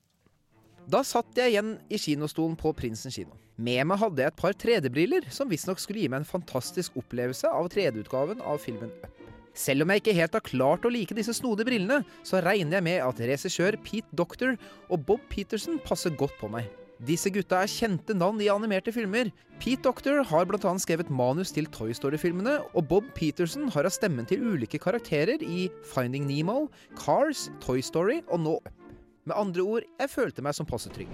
Da 0.90 1.04
satt 1.06 1.38
jeg 1.38 1.54
igjen 1.54 1.76
i 1.86 2.00
kinostolen 2.02 2.58
på 2.58 2.74
Prinsen 2.76 3.14
kino. 3.14 3.38
Med 3.54 3.86
meg 3.86 4.02
hadde 4.02 4.24
jeg 4.24 4.34
et 4.34 4.42
par 4.42 4.58
3D-briller, 4.58 5.30
som 5.32 5.48
visstnok 5.48 5.78
skulle 5.78 6.02
gi 6.02 6.10
meg 6.10 6.24
en 6.24 6.32
fantastisk 6.34 6.98
opplevelse 6.98 7.46
av 7.46 7.70
3D-utgaven 7.72 8.42
av 8.42 8.58
filmen 8.66 8.90
Up. 9.06 9.23
Selv 9.54 9.84
om 9.84 9.92
jeg 9.92 10.02
ikke 10.02 10.16
helt 10.18 10.34
har 10.34 10.44
klart 10.44 10.86
å 10.86 10.92
like 10.92 11.14
disse 11.16 11.34
snodige 11.38 11.68
brillene, 11.68 12.02
så 12.26 12.42
regner 12.42 12.80
jeg 12.80 12.86
med 12.88 13.02
at 13.06 13.20
regissør 13.22 13.78
Pete 13.86 14.10
Doctor 14.18 14.56
og 14.88 15.04
Bob 15.06 15.22
Peterson 15.30 15.78
passer 15.86 16.14
godt 16.18 16.34
på 16.40 16.50
meg. 16.50 16.66
Disse 17.04 17.30
gutta 17.30 17.58
er 17.62 17.70
kjente 17.70 18.14
navn 18.16 18.38
i 18.42 18.50
animerte 18.50 18.92
filmer. 18.94 19.30
Pete 19.62 19.82
Doctor 19.86 20.22
har 20.26 20.46
bl.a. 20.48 20.74
skrevet 20.82 21.10
manus 21.10 21.52
til 21.54 21.66
Toy 21.74 21.94
Story-filmene, 21.94 22.60
og 22.74 22.88
Bob 22.90 23.10
Peterson 23.14 23.70
har 23.74 23.86
hatt 23.86 23.98
stemmen 23.98 24.26
til 24.30 24.42
ulike 24.42 24.80
karakterer 24.82 25.42
i 25.42 25.68
Finding 25.94 26.26
Nemo, 26.30 26.68
Cars, 26.98 27.48
Toy 27.62 27.82
Story 27.84 28.22
og 28.28 28.42
nå 28.46 28.58
Up. 28.62 28.72
Med 29.24 29.38
andre 29.40 29.62
ord, 29.62 29.84
jeg 30.00 30.10
følte 30.12 30.44
meg 30.44 30.52
som 30.56 30.68
passe 30.68 30.90
trygg. 30.92 31.08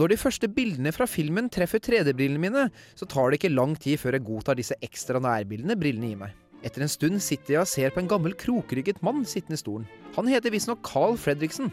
Når 0.00 0.08
de 0.08 0.16
første 0.16 0.48
bildene 0.48 0.88
fra 0.96 1.04
filmen 1.04 1.50
treffer 1.52 1.80
3D-brillene 1.84 2.40
mine, 2.40 2.62
så 2.96 3.04
tar 3.04 3.28
det 3.28 3.36
ikke 3.36 3.52
lang 3.52 3.74
tid 3.76 4.00
før 4.00 4.16
jeg 4.16 4.24
godtar 4.24 4.56
disse 4.56 4.78
ekstra 4.80 5.20
nærbildene 5.20 5.76
brillene 5.76 6.08
gir 6.08 6.20
meg. 6.22 6.38
Etter 6.64 6.86
en 6.86 6.92
stund 6.92 7.20
sitter 7.20 7.58
jeg 7.58 7.60
og 7.60 7.68
ser 7.68 7.92
på 7.92 8.00
en 8.00 8.08
gammel 8.08 8.32
krokrygget 8.38 9.02
mann 9.04 9.20
sittende 9.28 9.58
i 9.58 9.60
stolen. 9.60 9.84
Han 10.16 10.30
heter 10.32 10.54
visstnok 10.54 10.80
Carl 10.86 11.18
Fredriksen. 11.20 11.68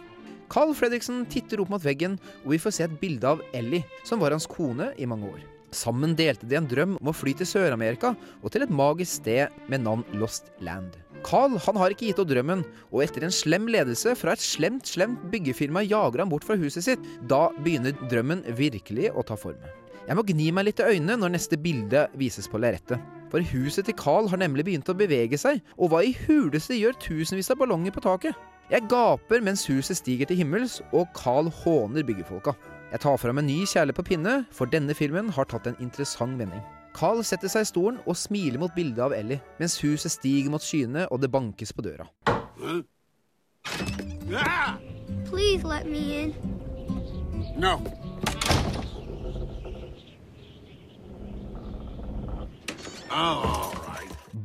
Carl 0.52 0.74
Fredriksen 0.76 1.24
titter 1.32 1.64
opp 1.64 1.72
mot 1.72 1.86
veggen, 1.86 2.18
og 2.44 2.52
vi 2.58 2.60
får 2.60 2.76
se 2.76 2.90
et 2.90 3.00
bilde 3.00 3.30
av 3.38 3.46
Ellie, 3.56 3.88
som 4.04 4.20
var 4.20 4.36
hans 4.36 4.50
kone 4.52 4.92
i 5.00 5.08
mange 5.08 5.30
år. 5.30 5.46
Sammen 5.72 6.18
delte 6.18 6.50
de 6.50 6.58
en 6.60 6.68
drøm 6.68 6.98
om 7.00 7.14
å 7.14 7.16
fly 7.16 7.38
til 7.40 7.48
Sør-Amerika 7.48 8.18
og 8.42 8.52
til 8.52 8.66
et 8.66 8.74
magisk 8.74 9.22
sted 9.22 9.62
med 9.72 9.86
navn 9.86 10.04
Lost 10.20 10.52
Land. 10.60 10.98
Carl 11.26 11.58
han 11.66 11.78
har 11.80 11.94
ikke 11.94 12.08
gitt 12.10 12.22
opp 12.22 12.30
drømmen, 12.30 12.64
og 12.92 13.04
etter 13.04 13.26
en 13.26 13.34
slem 13.34 13.68
ledelse 13.72 14.16
fra 14.20 14.34
et 14.36 14.44
slemt, 14.44 14.88
slemt 14.90 15.22
byggefirma 15.34 15.84
jager 15.88 16.24
han 16.24 16.32
bort 16.32 16.48
fra 16.48 16.58
huset 16.60 16.86
sitt. 16.86 17.06
Da 17.30 17.48
begynner 17.60 17.96
drømmen 18.12 18.46
virkelig 18.58 19.12
å 19.14 19.26
ta 19.26 19.38
form. 19.40 19.60
Jeg 20.10 20.18
må 20.18 20.26
gni 20.26 20.50
meg 20.56 20.66
litt 20.66 20.82
i 20.82 20.88
øynene 20.96 21.20
når 21.22 21.36
neste 21.36 21.60
bilde 21.62 22.08
vises 22.18 22.50
på 22.50 22.62
lerretet. 22.62 22.98
For 23.30 23.46
huset 23.46 23.86
til 23.86 23.98
Carl 24.00 24.30
har 24.32 24.42
nemlig 24.42 24.66
begynt 24.66 24.90
å 24.90 24.98
bevege 24.98 25.38
seg, 25.38 25.62
og 25.78 25.92
hva 25.92 26.02
i 26.02 26.16
huleste 26.26 26.78
gjør 26.80 26.98
tusenvis 27.04 27.52
av 27.54 27.60
ballonger 27.62 27.94
på 27.94 28.02
taket? 28.08 28.48
Jeg 28.74 28.90
gaper 28.90 29.46
mens 29.46 29.68
huset 29.70 29.98
stiger 29.98 30.30
til 30.30 30.42
himmels, 30.42 30.80
og 30.94 31.10
Carl 31.18 31.52
håner 31.62 32.06
byggefolka. 32.06 32.56
Jeg 32.90 33.06
tar 33.06 33.22
fram 33.22 33.38
en 33.38 33.50
ny 33.50 33.62
kjærlighet 33.70 34.02
på 34.02 34.08
pinne, 34.12 34.36
for 34.50 34.70
denne 34.70 34.98
filmen 34.98 35.30
har 35.36 35.50
tatt 35.50 35.70
en 35.70 35.78
interessant 35.82 36.42
vending. 36.42 36.66
Carl 36.96 37.22
setter 37.24 37.52
seg 37.52 37.66
i 37.66 37.70
stolen 37.70 38.00
og 38.06 38.18
smiler 38.18 38.60
mot 38.62 38.74
bildet 38.76 39.02
av 39.06 39.14
Ellie, 39.16 39.40
mens 39.60 39.78
huset 39.84 40.12
stiger 40.14 40.52
mot 40.54 40.64
skyene 40.64 41.06
og 41.10 41.22
det 41.24 41.32
bankes 41.32 41.74
på 41.74 41.86
døra. 41.86 42.10
Please 45.30 45.64
let 45.68 45.86
me 45.86 46.24
in. 46.24 46.34
No. 47.60 47.78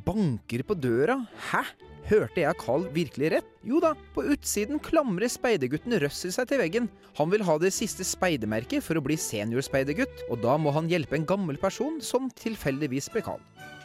Banker 0.04 0.62
på 0.66 0.74
døra? 0.74 1.18
Hæ? 1.50 1.62
Hørte 2.04 2.42
jeg 2.42 2.58
Carl 2.60 2.84
virkelig 2.92 3.30
rett? 3.32 3.46
Jo 3.64 3.78
da, 3.80 3.94
på 4.12 4.26
utsiden 4.34 4.80
klamrer 4.82 5.30
speidergutten 5.32 5.96
Russell 6.02 6.34
seg 6.34 6.50
til 6.50 6.60
veggen. 6.60 6.88
Han 7.16 7.30
vil 7.32 7.44
ha 7.46 7.56
det 7.60 7.70
siste 7.72 8.04
speidermerket 8.04 8.84
for 8.84 9.00
å 9.00 9.04
bli 9.04 9.16
seniorspeidergutt, 9.16 10.26
og 10.28 10.42
da 10.44 10.58
må 10.60 10.74
han 10.76 10.90
hjelpe 10.90 11.16
en 11.16 11.24
gammel 11.28 11.56
person 11.60 12.02
som 12.04 12.28
tilfeldigvis 12.36 13.08
ble 13.14 13.24
Carl. 13.24 13.40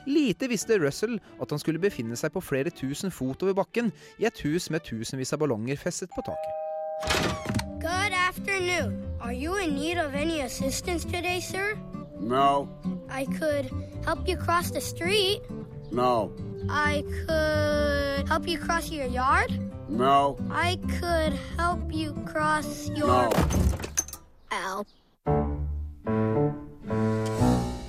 Lite 0.10 0.50
visste 0.52 0.80
Russell 0.82 1.16
at 1.40 1.54
han 1.54 1.62
skulle 1.62 1.80
befinne 1.80 2.18
seg 2.20 2.34
på 2.36 2.44
flere 2.44 2.74
tusen 2.76 3.14
fot 3.14 3.44
over 3.46 3.56
bakken 3.62 3.94
i 4.20 4.28
et 4.28 4.44
hus 4.44 4.68
med 4.74 4.84
tusenvis 4.84 5.32
av 5.36 5.44
ballonger 5.46 5.80
festet 5.80 6.12
på 6.12 6.26
taket. 6.28 6.66
Good 7.80 8.12
afternoon. 8.12 9.00
Are 9.22 9.34
you 9.34 9.56
in 9.64 9.76
need 9.76 9.98
of 9.98 10.14
any 10.16 10.42
assistance 10.42 11.06
today, 11.06 11.40
sir? 11.40 11.78
No. 12.20 12.68
I 13.10 13.26
could 13.40 13.72
help 14.04 14.28
you 14.28 14.36
cross 14.36 14.72
the 14.72 14.82
street. 14.82 15.40
No. 15.92 16.34
I 16.68 17.04
could 17.26 18.28
help 18.28 18.48
you 18.48 18.58
cross 18.58 18.92
your 18.92 19.08
yard. 19.08 19.54
No. 19.88 20.38
I 20.52 20.78
could 21.00 21.34
help 21.58 21.94
you 21.94 22.14
cross 22.26 22.90
your. 22.90 23.08
No. 23.08 23.30
Ow. 24.52 24.84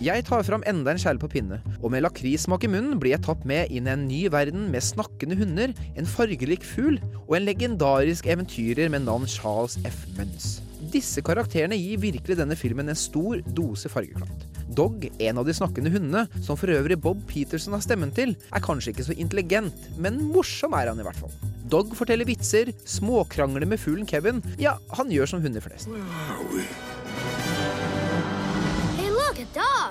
Jeg 0.00 0.24
tar 0.24 0.46
fram 0.48 0.62
enda 0.64 0.94
en 0.94 1.00
kjele 1.00 1.20
på 1.20 1.28
pinne, 1.28 1.58
og 1.82 1.90
med 1.92 2.06
lakrissmak 2.06 2.64
i 2.64 2.70
munnen 2.72 2.96
blir 3.02 3.12
jeg 3.12 3.24
tatt 3.26 3.42
med 3.48 3.68
inn 3.68 3.84
i 3.84 3.92
en 3.92 4.06
ny 4.08 4.22
verden 4.32 4.70
med 4.72 4.84
snakkende 4.86 5.36
hunder, 5.36 5.74
en 5.92 6.08
fargerik 6.08 6.64
fugl 6.64 6.96
og 7.26 7.36
en 7.36 7.44
legendarisk 7.44 8.30
eventyrer 8.32 8.88
med 8.92 9.04
navn 9.04 9.28
Charles 9.28 9.76
F. 9.84 10.06
Munns. 10.16 10.54
Disse 10.90 11.20
karakterene 11.20 11.76
gir 11.76 12.00
virkelig 12.00 12.38
denne 12.40 12.56
filmen 12.56 12.88
en 12.88 12.98
stor 12.98 13.44
dose 13.52 13.92
fargeklatt. 13.92 14.49
Dog, 14.76 15.08
en 15.18 15.40
av 15.40 15.46
de 15.48 15.54
snakkende 15.56 15.90
hundene, 15.90 16.26
som 16.44 16.58
for 16.58 16.70
øvrig 16.70 16.98
Bob 17.02 17.22
Peterson 17.30 17.74
har 17.74 17.82
stemmen 17.84 18.12
til, 18.14 18.36
er 18.54 18.64
kanskje 18.64 18.94
ikke 18.94 19.08
så 19.08 19.16
intelligent, 19.18 19.88
men 19.98 20.20
morsom 20.30 20.76
er 20.78 20.92
han 20.92 21.00
i 21.00 21.06
hvert 21.06 21.18
fall. 21.18 21.34
Dog 21.70 21.92
forteller 21.98 22.28
vitser, 22.28 22.72
småkrangler 22.88 23.66
med 23.68 23.82
fuglen 23.82 24.08
Kevin. 24.08 24.42
Ja, 24.62 24.76
han 24.96 25.10
gjør 25.12 25.34
som 25.34 25.44
hunder 25.44 25.62
flest. 25.64 25.90
Hey, 25.90 26.64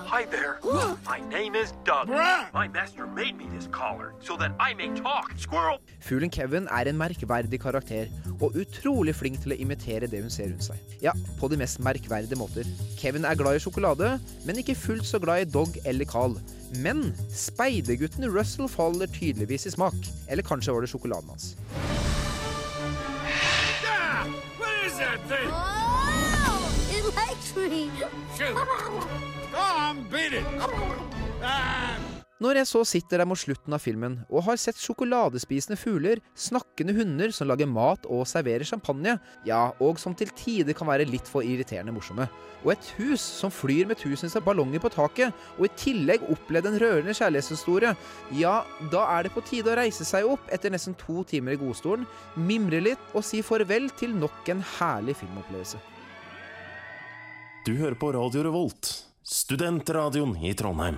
Hi 0.09 0.25
there. 0.25 0.57
My 1.05 1.19
name 1.29 1.53
is 1.53 1.71
Doug. 1.85 2.07
My 2.09 2.67
master 2.67 3.05
made 3.05 3.37
me 3.37 3.45
this 3.53 3.67
collar 3.67 4.15
so 4.19 4.35
that 4.37 4.51
I 4.59 4.73
may 4.73 4.87
talk. 4.95 5.33
Squirrel! 5.37 5.77
Fuglen 6.01 6.31
Kevin 6.31 6.67
er 6.71 6.89
en 6.89 6.97
merkverdig 6.97 7.59
karakter, 7.61 8.09
og 8.41 8.57
utrolig 8.57 9.13
flink 9.13 9.37
til 9.43 9.53
å 9.53 9.59
imitere 9.61 10.09
det 10.09 10.23
hun 10.23 10.33
ser 10.33 10.49
rundt 10.49 10.65
seg. 10.65 10.97
Ja, 11.05 11.13
på 11.37 11.51
de 11.53 11.59
mest 11.61 11.77
merkverdige 11.85 12.39
måter. 12.41 12.65
Kevin 12.97 13.21
er 13.21 13.37
glad 13.37 13.59
i 13.59 13.61
sjokolade, 13.61 14.15
men 14.49 14.57
ikke 14.57 14.73
fullt 14.73 15.05
så 15.05 15.21
glad 15.21 15.45
i 15.45 15.51
Dog 15.53 15.77
eller 15.85 16.09
Carl. 16.09 16.39
Men 16.81 17.11
speidergutten 17.29 18.25
Russell 18.33 18.65
faller 18.65 19.13
tydeligvis 19.13 19.69
i 19.69 19.75
smak. 19.77 19.99
Eller 20.25 20.41
kanskje 20.41 20.73
var 20.73 20.81
det 20.81 20.89
sjokoladen 20.89 21.29
hans. 21.35 21.53
Ah! 23.85 24.25
What 24.57 24.73
is 24.89 24.97
that 24.97 25.21
thing? 25.29 25.53
Oh, 25.53 26.65
it 26.97 27.05
likes 27.13 27.53
me. 27.53 27.91
Shoot. 28.33 29.29
Ah! 29.55 29.95
Når 32.39 32.55
jeg 32.55 32.67
så 32.69 32.81
sitter 32.87 33.19
der 33.19 33.27
mot 33.27 33.39
slutten 33.39 33.73
av 33.75 33.81
filmen 33.83 34.13
og 34.29 34.45
har 34.45 34.59
sett 34.61 34.77
sjokoladespisende 34.79 35.75
fugler, 35.75 36.21
snakkende 36.39 36.93
hunder 36.95 37.33
som 37.35 37.49
lager 37.49 37.67
mat 37.67 38.05
og 38.07 38.23
serverer 38.31 38.63
champagne, 38.63 39.17
ja, 39.43 39.73
og 39.83 39.99
som 39.99 40.15
til 40.15 40.31
tider 40.39 40.77
kan 40.77 40.87
være 40.87 41.07
litt 41.09 41.27
for 41.27 41.43
irriterende 41.43 41.91
morsomme, 41.91 42.29
og 42.63 42.71
et 42.71 42.87
hus 42.95 43.19
som 43.19 43.51
flyr 43.51 43.89
med 43.89 43.99
tusenvis 43.99 44.37
av 44.39 44.45
ballonger 44.47 44.79
på 44.79 44.93
taket, 44.93 45.35
og 45.57 45.67
i 45.67 45.71
tillegg 45.81 46.23
opplevde 46.31 46.71
en 46.71 46.79
rørende 46.79 47.17
kjærlighetshistorie, 47.19 47.91
ja, 48.39 48.55
da 48.95 49.03
er 49.17 49.27
det 49.27 49.33
på 49.35 49.43
tide 49.51 49.73
å 49.73 49.77
reise 49.81 50.07
seg 50.07 50.31
opp 50.31 50.47
etter 50.47 50.71
nesten 50.71 50.95
to 51.01 51.25
timer 51.27 51.57
i 51.57 51.59
godstolen, 51.59 52.07
mimre 52.39 52.79
litt 52.87 53.11
og 53.11 53.27
si 53.27 53.43
farvel 53.43 53.91
til 53.99 54.15
nok 54.15 54.55
en 54.55 54.63
herlig 54.77 55.19
filmopplevelse. 55.19 55.83
Du 57.67 57.75
hører 57.75 57.99
på 57.99 58.15
Radio 58.15 58.47
Revolt, 58.47 59.08
studentradioen 59.29 60.33
i 60.41 60.55
Trondheim. 60.57 60.97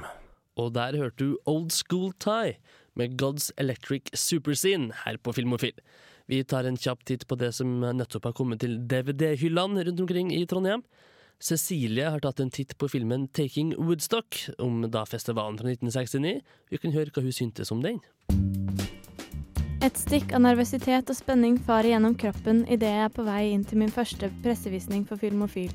Og 0.60 0.72
der 0.76 0.96
hørte 1.00 1.20
du 1.20 1.38
Old 1.50 1.72
School 1.76 2.12
Tie 2.22 2.56
med 2.96 3.18
God's 3.20 3.50
Electric 3.60 4.12
Superscene 4.16 4.96
her 5.04 5.20
på 5.20 5.34
Filmofil. 5.36 5.76
Vi 6.32 6.42
tar 6.48 6.68
en 6.68 6.80
kjapp 6.80 7.04
titt 7.08 7.26
på 7.28 7.36
det 7.40 7.52
som 7.58 7.82
nettopp 7.82 8.30
har 8.30 8.36
kommet 8.38 8.62
til 8.64 8.78
DVD-hyllene 8.88 9.84
rundt 9.88 10.04
omkring 10.06 10.32
i 10.36 10.46
Trondheim. 10.48 10.84
Cecilie 11.42 12.08
har 12.14 12.22
tatt 12.24 12.40
en 12.40 12.54
titt 12.54 12.78
på 12.78 12.88
filmen 12.92 13.26
Taking 13.34 13.74
Woodstock, 13.80 14.38
om 14.62 14.86
da 14.94 15.04
festivalen 15.10 15.58
fra 15.60 15.74
1969. 15.74 16.38
Vi 16.72 16.80
kan 16.84 16.96
høre 16.96 17.12
hva 17.12 17.26
hun 17.26 17.36
syntes 17.36 17.74
om 17.74 17.82
den. 17.84 18.00
Et 19.82 19.98
stikk 19.98 20.30
av 20.38 20.44
nervøsitet 20.46 21.08
og 21.10 21.18
spenning 21.18 21.56
farer 21.66 21.96
gjennom 21.96 22.14
kroppen 22.14 22.60
idet 22.70 22.92
jeg 22.92 23.06
er 23.08 23.14
på 23.16 23.24
vei 23.26 23.40
inn 23.50 23.64
til 23.66 23.80
min 23.82 23.90
første 23.90 24.28
pressevisning 24.44 25.08
for 25.10 25.18
Filmofil. 25.18 25.72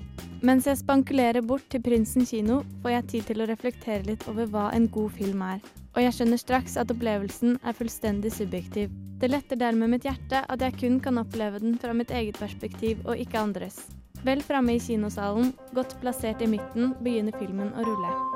Mens 0.46 0.68
jeg 0.70 0.78
spankulerer 0.78 1.42
bort 1.42 1.66
til 1.72 1.82
Prinsen 1.82 2.22
kino, 2.28 2.60
får 2.84 2.94
jeg 2.94 3.06
tid 3.10 3.26
til 3.32 3.42
å 3.42 3.48
reflektere 3.50 4.06
litt 4.06 4.22
over 4.30 4.46
hva 4.52 4.68
en 4.78 4.86
god 4.94 5.10
film 5.18 5.42
er. 5.42 5.58
Og 5.96 6.04
jeg 6.04 6.14
skjønner 6.14 6.38
straks 6.38 6.78
at 6.78 6.94
opplevelsen 6.94 7.58
er 7.66 7.74
fullstendig 7.74 8.30
subjektiv. 8.36 8.94
Det 9.18 9.32
letter 9.32 9.58
dermed 9.58 9.96
mitt 9.96 10.06
hjerte 10.06 10.44
at 10.46 10.62
jeg 10.62 10.78
kun 10.78 11.02
kan 11.02 11.18
oppleve 11.18 11.64
den 11.66 11.74
fra 11.82 11.90
mitt 11.96 12.14
eget 12.14 12.38
perspektiv 12.38 13.02
og 13.08 13.18
ikke 13.18 13.42
andres. 13.42 13.82
Vel 14.22 14.38
framme 14.38 14.78
i 14.78 14.82
kinosalen, 14.86 15.50
godt 15.74 15.98
plassert 15.98 16.46
i 16.46 16.52
midten, 16.54 16.94
begynner 17.02 17.34
filmen 17.42 17.74
å 17.74 17.90
rulle. 17.90 18.35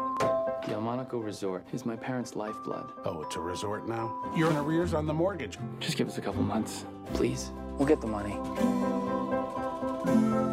The 0.70 0.80
Monaco 0.80 1.18
Resort 1.18 1.66
is 1.72 1.84
my 1.84 1.96
parents' 1.96 2.36
lifeblood. 2.36 2.92
Oh, 3.04 3.22
it's 3.22 3.34
a 3.34 3.40
resort 3.40 3.88
now? 3.88 4.14
You're 4.36 4.50
in 4.50 4.56
arrears 4.56 4.94
on 4.94 5.04
the 5.04 5.12
mortgage. 5.12 5.58
Just 5.80 5.96
give 5.96 6.06
us 6.06 6.16
a 6.16 6.20
couple 6.20 6.42
months, 6.42 6.84
please. 7.12 7.50
We'll 7.76 7.88
get 7.88 8.00
the 8.00 8.06
money. 8.06 8.36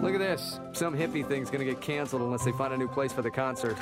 Look 0.02 0.16
at 0.16 0.20
this. 0.20 0.60
Some 0.74 0.98
hippie 0.98 1.26
thing's 1.26 1.52
gonna 1.52 1.66
get 1.66 1.82
canceled 1.82 2.24
unless 2.24 2.44
they 2.44 2.52
find 2.52 2.74
a 2.74 2.78
new 2.78 2.88
place 2.88 3.14
for 3.14 3.22
the 3.22 3.30
concert. 3.30 3.78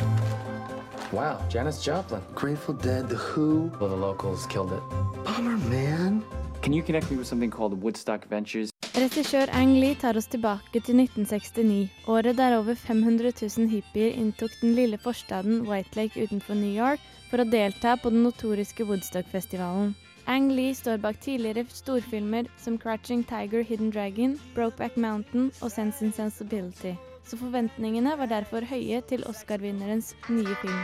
Wow, 1.13 1.41
Janis 1.47 1.81
Joplin. 1.81 2.21
Grateful 2.35 2.73
Dead, 2.73 3.07
The 3.07 3.15
Who. 3.15 3.71
Well, 3.79 3.89
the 3.89 3.95
locals 3.95 4.45
killed 4.47 4.73
it. 4.73 4.83
Bummer, 5.23 5.55
man. 5.69 6.21
Can 6.61 6.73
you 6.73 6.83
connect 6.83 7.09
me 7.09 7.15
with 7.15 7.27
something 7.27 7.49
called 7.49 7.81
Woodstock 7.81 8.27
Ventures? 8.27 8.71
Regissør 8.95 9.49
Ang 9.51 9.73
Lee 9.75 9.95
tar 9.99 10.15
oss 10.15 10.29
tilbake 10.31 10.79
til 10.79 10.95
1969, 11.01 11.89
året 12.07 12.37
der 12.37 12.53
over 12.55 12.77
500 12.79 13.33
000 13.41 13.67
hippier 13.67 14.13
inntok 14.15 14.53
den 14.61 14.71
lille 14.77 14.95
forstaden 14.97 15.65
White 15.67 15.99
Lake 15.99 16.23
utenfor 16.23 16.55
New 16.55 16.71
York 16.71 17.03
for 17.27 17.43
å 17.43 17.45
delta 17.49 17.97
på 17.99 18.13
den 18.13 18.23
notoriske 18.23 18.87
Woodstock-festivalen. 18.87 19.91
Ang 20.31 20.47
Lee 20.55 20.71
står 20.71 21.03
bak 21.03 21.19
tidligere 21.19 21.65
storfilmer 21.75 22.47
som 22.55 22.79
Crouching 22.79 23.25
Tiger, 23.27 23.67
Hidden 23.67 23.91
Dragon, 23.91 24.39
Brokeback 24.55 24.95
Mountain 24.95 25.51
og 25.59 25.75
Sense 25.75 25.99
and 25.99 26.15
Sensibility. 26.15 26.95
Så 27.27 27.35
forventningene 27.35 28.15
var 28.15 28.31
derfor 28.31 28.63
høye 28.63 29.03
til 29.11 29.27
Oscar-vinnerens 29.27 30.15
nye 30.29 30.55
film. 30.63 30.81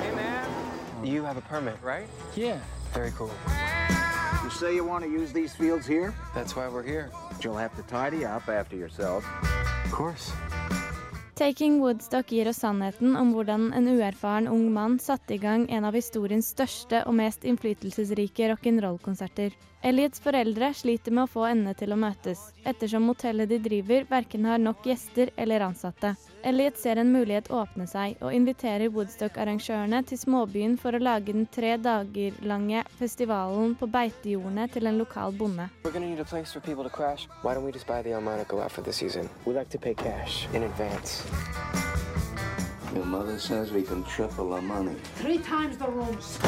Hey 0.00 0.16
man, 0.16 1.04
You 1.04 1.24
have 1.24 1.36
a 1.36 1.44
permit, 1.44 1.76
right? 1.84 2.08
Yeah. 2.34 2.56
Very 2.94 3.10
cool. 3.10 3.30
You 4.48 4.54
say 4.54 4.74
you 4.74 4.84
want 4.84 5.04
to 5.04 5.10
use 5.10 5.30
these 5.30 5.54
fields 5.54 5.86
here? 5.86 6.14
That's 6.34 6.56
why 6.56 6.68
we're 6.68 6.82
here. 6.82 7.10
You'll 7.42 7.58
have 7.58 7.76
to 7.76 7.82
tidy 7.82 8.24
up 8.24 8.48
after 8.48 8.76
yourself. 8.76 9.22
Of 9.84 9.92
course. 9.92 10.32
Taking 11.34 11.82
Woodstock 11.82 12.32
gir 12.32 12.48
oss 12.48 12.62
sannheten 12.64 13.12
om 13.16 13.34
hvordan 13.34 13.74
en 13.76 13.90
uerfaren 13.92 14.48
ung 14.48 14.72
mann 14.72 14.96
satte 14.98 15.34
i 15.34 15.38
gang 15.38 15.68
en 15.70 15.84
av 15.84 15.92
historiens 15.92 16.48
største 16.48 17.02
og 17.04 17.18
mest 17.20 17.44
innflytelsesrike 17.44 18.48
rock'n'roll-konserter. 18.54 19.52
Elliots 19.84 20.24
foreldre 20.24 20.72
sliter 20.74 21.12
med 21.12 21.26
å 21.28 21.32
få 21.34 21.44
endene 21.50 21.76
til 21.76 21.92
å 21.92 22.00
møtes, 22.00 22.48
ettersom 22.64 23.04
motellet 23.04 23.52
de 23.52 23.60
driver 23.68 24.08
verken 24.08 24.48
har 24.48 24.64
nok 24.64 24.88
gjester 24.88 25.28
eller 25.36 25.68
ansatte. 25.68 26.16
Elliot 26.48 26.78
ser 26.80 26.96
en 26.96 27.10
mulighet 27.12 27.50
åpne 27.52 27.84
seg, 27.84 28.14
og 28.24 28.32
inviterer 28.32 28.88
Woodstock-arrangørene 28.88 29.98
til 30.08 30.16
småbyen 30.16 30.78
for 30.80 30.96
å 30.96 31.00
lage 31.02 31.34
den 31.36 31.44
tre 31.52 31.74
dager 31.76 32.38
lange 32.40 32.80
festivalen 32.96 33.74
på 33.76 33.88
beitejordene 33.92 34.64
til 34.72 34.88
en 34.88 34.96
lokal 34.96 35.36
bonde. 35.36 35.68
Your 42.94 43.04
mother 43.04 43.38
says 43.38 43.70
we 43.70 43.82
can 43.82 44.02
triple 44.04 44.54
our 44.54 44.62
money. 44.62 44.96
Three 45.16 45.38
times 45.38 45.76
the 45.76 45.90
rooms. 45.90 46.38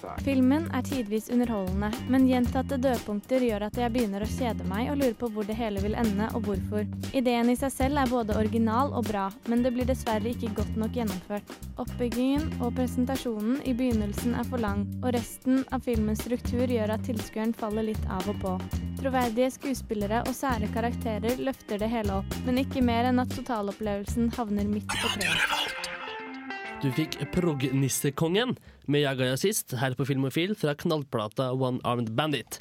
Thought. 0.00 0.22
Filmen 0.24 0.68
er 0.74 0.82
tidvis 0.82 1.30
underholdende, 1.30 1.90
men 2.08 2.26
gjentatte 2.28 2.78
dødpunkter 2.80 3.44
gjør 3.44 3.66
at 3.68 3.78
jeg 3.80 3.92
begynner 3.94 4.24
å 4.24 4.30
kjede 4.30 4.66
meg 4.70 4.90
og 4.92 5.00
lurer 5.00 5.16
på 5.18 5.30
hvor 5.34 5.48
det 5.48 5.56
hele 5.58 5.82
vil 5.84 5.96
ende 5.98 6.28
og 6.34 6.46
hvorfor. 6.48 6.86
Ideen 7.16 7.50
i 7.52 7.56
seg 7.58 7.72
selv 7.74 8.02
er 8.02 8.12
både 8.12 8.38
original 8.38 8.92
og 8.96 9.08
bra, 9.10 9.26
men 9.50 9.64
det 9.66 9.74
blir 9.76 9.88
dessverre 9.88 10.30
ikke 10.32 10.54
godt 10.58 10.76
nok 10.80 10.96
gjennomført. 10.96 11.56
Oppbyggingen 11.80 12.46
og 12.60 12.74
presentasjonen 12.78 13.60
i 13.64 13.74
begynnelsen 13.76 14.36
er 14.38 14.46
for 14.50 14.62
lang, 14.62 14.86
og 15.02 15.14
resten 15.16 15.64
av 15.74 15.84
filmens 15.86 16.24
struktur 16.24 16.66
gjør 16.70 16.94
at 16.96 17.06
tilskueren 17.08 17.56
faller 17.56 17.90
litt 17.90 18.06
av 18.10 18.28
og 18.30 18.40
på. 18.44 18.56
Troverdige 19.00 19.48
skuespillere 19.54 20.20
og 20.26 20.34
sære 20.36 20.68
karakterer 20.74 21.40
løfter 21.40 21.80
det 21.80 21.88
hele 21.92 22.20
opp, 22.20 22.36
men 22.44 22.60
ikke 22.60 22.84
mer 22.84 23.08
enn 23.08 23.22
at 23.22 23.32
totalopplevelsen 23.32 24.28
havner 24.36 24.68
midt 24.68 24.92
på 24.92 25.14
treet. 25.16 25.99
Du 26.80 26.88
fikk 26.96 27.18
Prog-nissekongen 27.34 28.54
med 28.90 29.04
Jaga 29.04 29.36
sist 29.38 29.72
her 29.78 29.94
på 29.94 30.04
Filmofil 30.08 30.56
fra 30.58 30.72
knallplata 30.74 31.50
One 31.54 31.78
Armed 31.86 32.10
Bandit. 32.18 32.58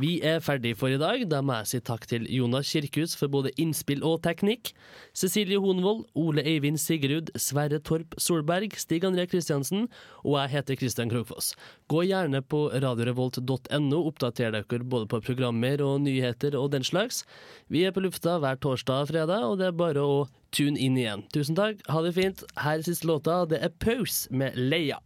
Vi 0.00 0.20
er 0.24 0.40
ferdig 0.42 0.76
for 0.78 0.92
i 0.92 0.98
dag. 1.00 1.24
Da 1.30 1.40
må 1.42 1.56
jeg 1.58 1.70
si 1.70 1.80
takk 1.84 2.06
til 2.10 2.28
Jonas 2.30 2.70
Kirkhus 2.70 3.16
for 3.18 3.32
både 3.32 3.52
innspill 3.60 4.04
og 4.06 4.20
teknikk. 4.24 4.72
Cecilie 5.18 5.60
Honvold, 5.62 6.04
Ole 6.18 6.44
Eivind 6.46 6.80
Sigrud, 6.80 7.32
Sverre 7.34 7.80
Torp 7.82 8.14
Solberg, 8.18 8.76
Stig 8.78 9.06
André 9.08 9.26
Kristiansen, 9.30 9.88
og 10.22 10.38
jeg 10.38 10.54
heter 10.56 10.80
Kristian 10.80 11.12
Krogfoss. 11.12 11.52
Gå 11.90 12.06
gjerne 12.08 12.42
på 12.46 12.64
radiorevolt.no, 12.72 14.02
oppdater 14.02 14.54
dere 14.54 14.82
både 14.82 15.10
på 15.10 15.22
programmer 15.26 15.82
og 15.84 16.00
nyheter 16.06 16.56
og 16.58 16.70
den 16.76 16.86
slags. 16.86 17.24
Vi 17.68 17.84
er 17.86 17.94
på 17.94 18.04
lufta 18.06 18.38
hver 18.42 18.60
torsdag 18.62 19.06
og 19.06 19.12
fredag, 19.12 19.46
og 19.50 19.58
det 19.60 19.70
er 19.70 19.80
bare 19.84 20.02
å 20.02 20.18
tune 20.54 20.78
inn 20.78 20.98
igjen. 21.00 21.26
Tusen 21.34 21.58
takk, 21.58 21.82
ha 21.90 22.04
det 22.04 22.16
fint. 22.18 22.44
Her 22.60 22.78
er 22.78 22.86
siste 22.86 23.08
låta. 23.08 23.42
Det 23.48 23.60
er 23.62 23.74
Pause 23.82 24.30
med 24.30 24.56
Leia. 24.58 25.00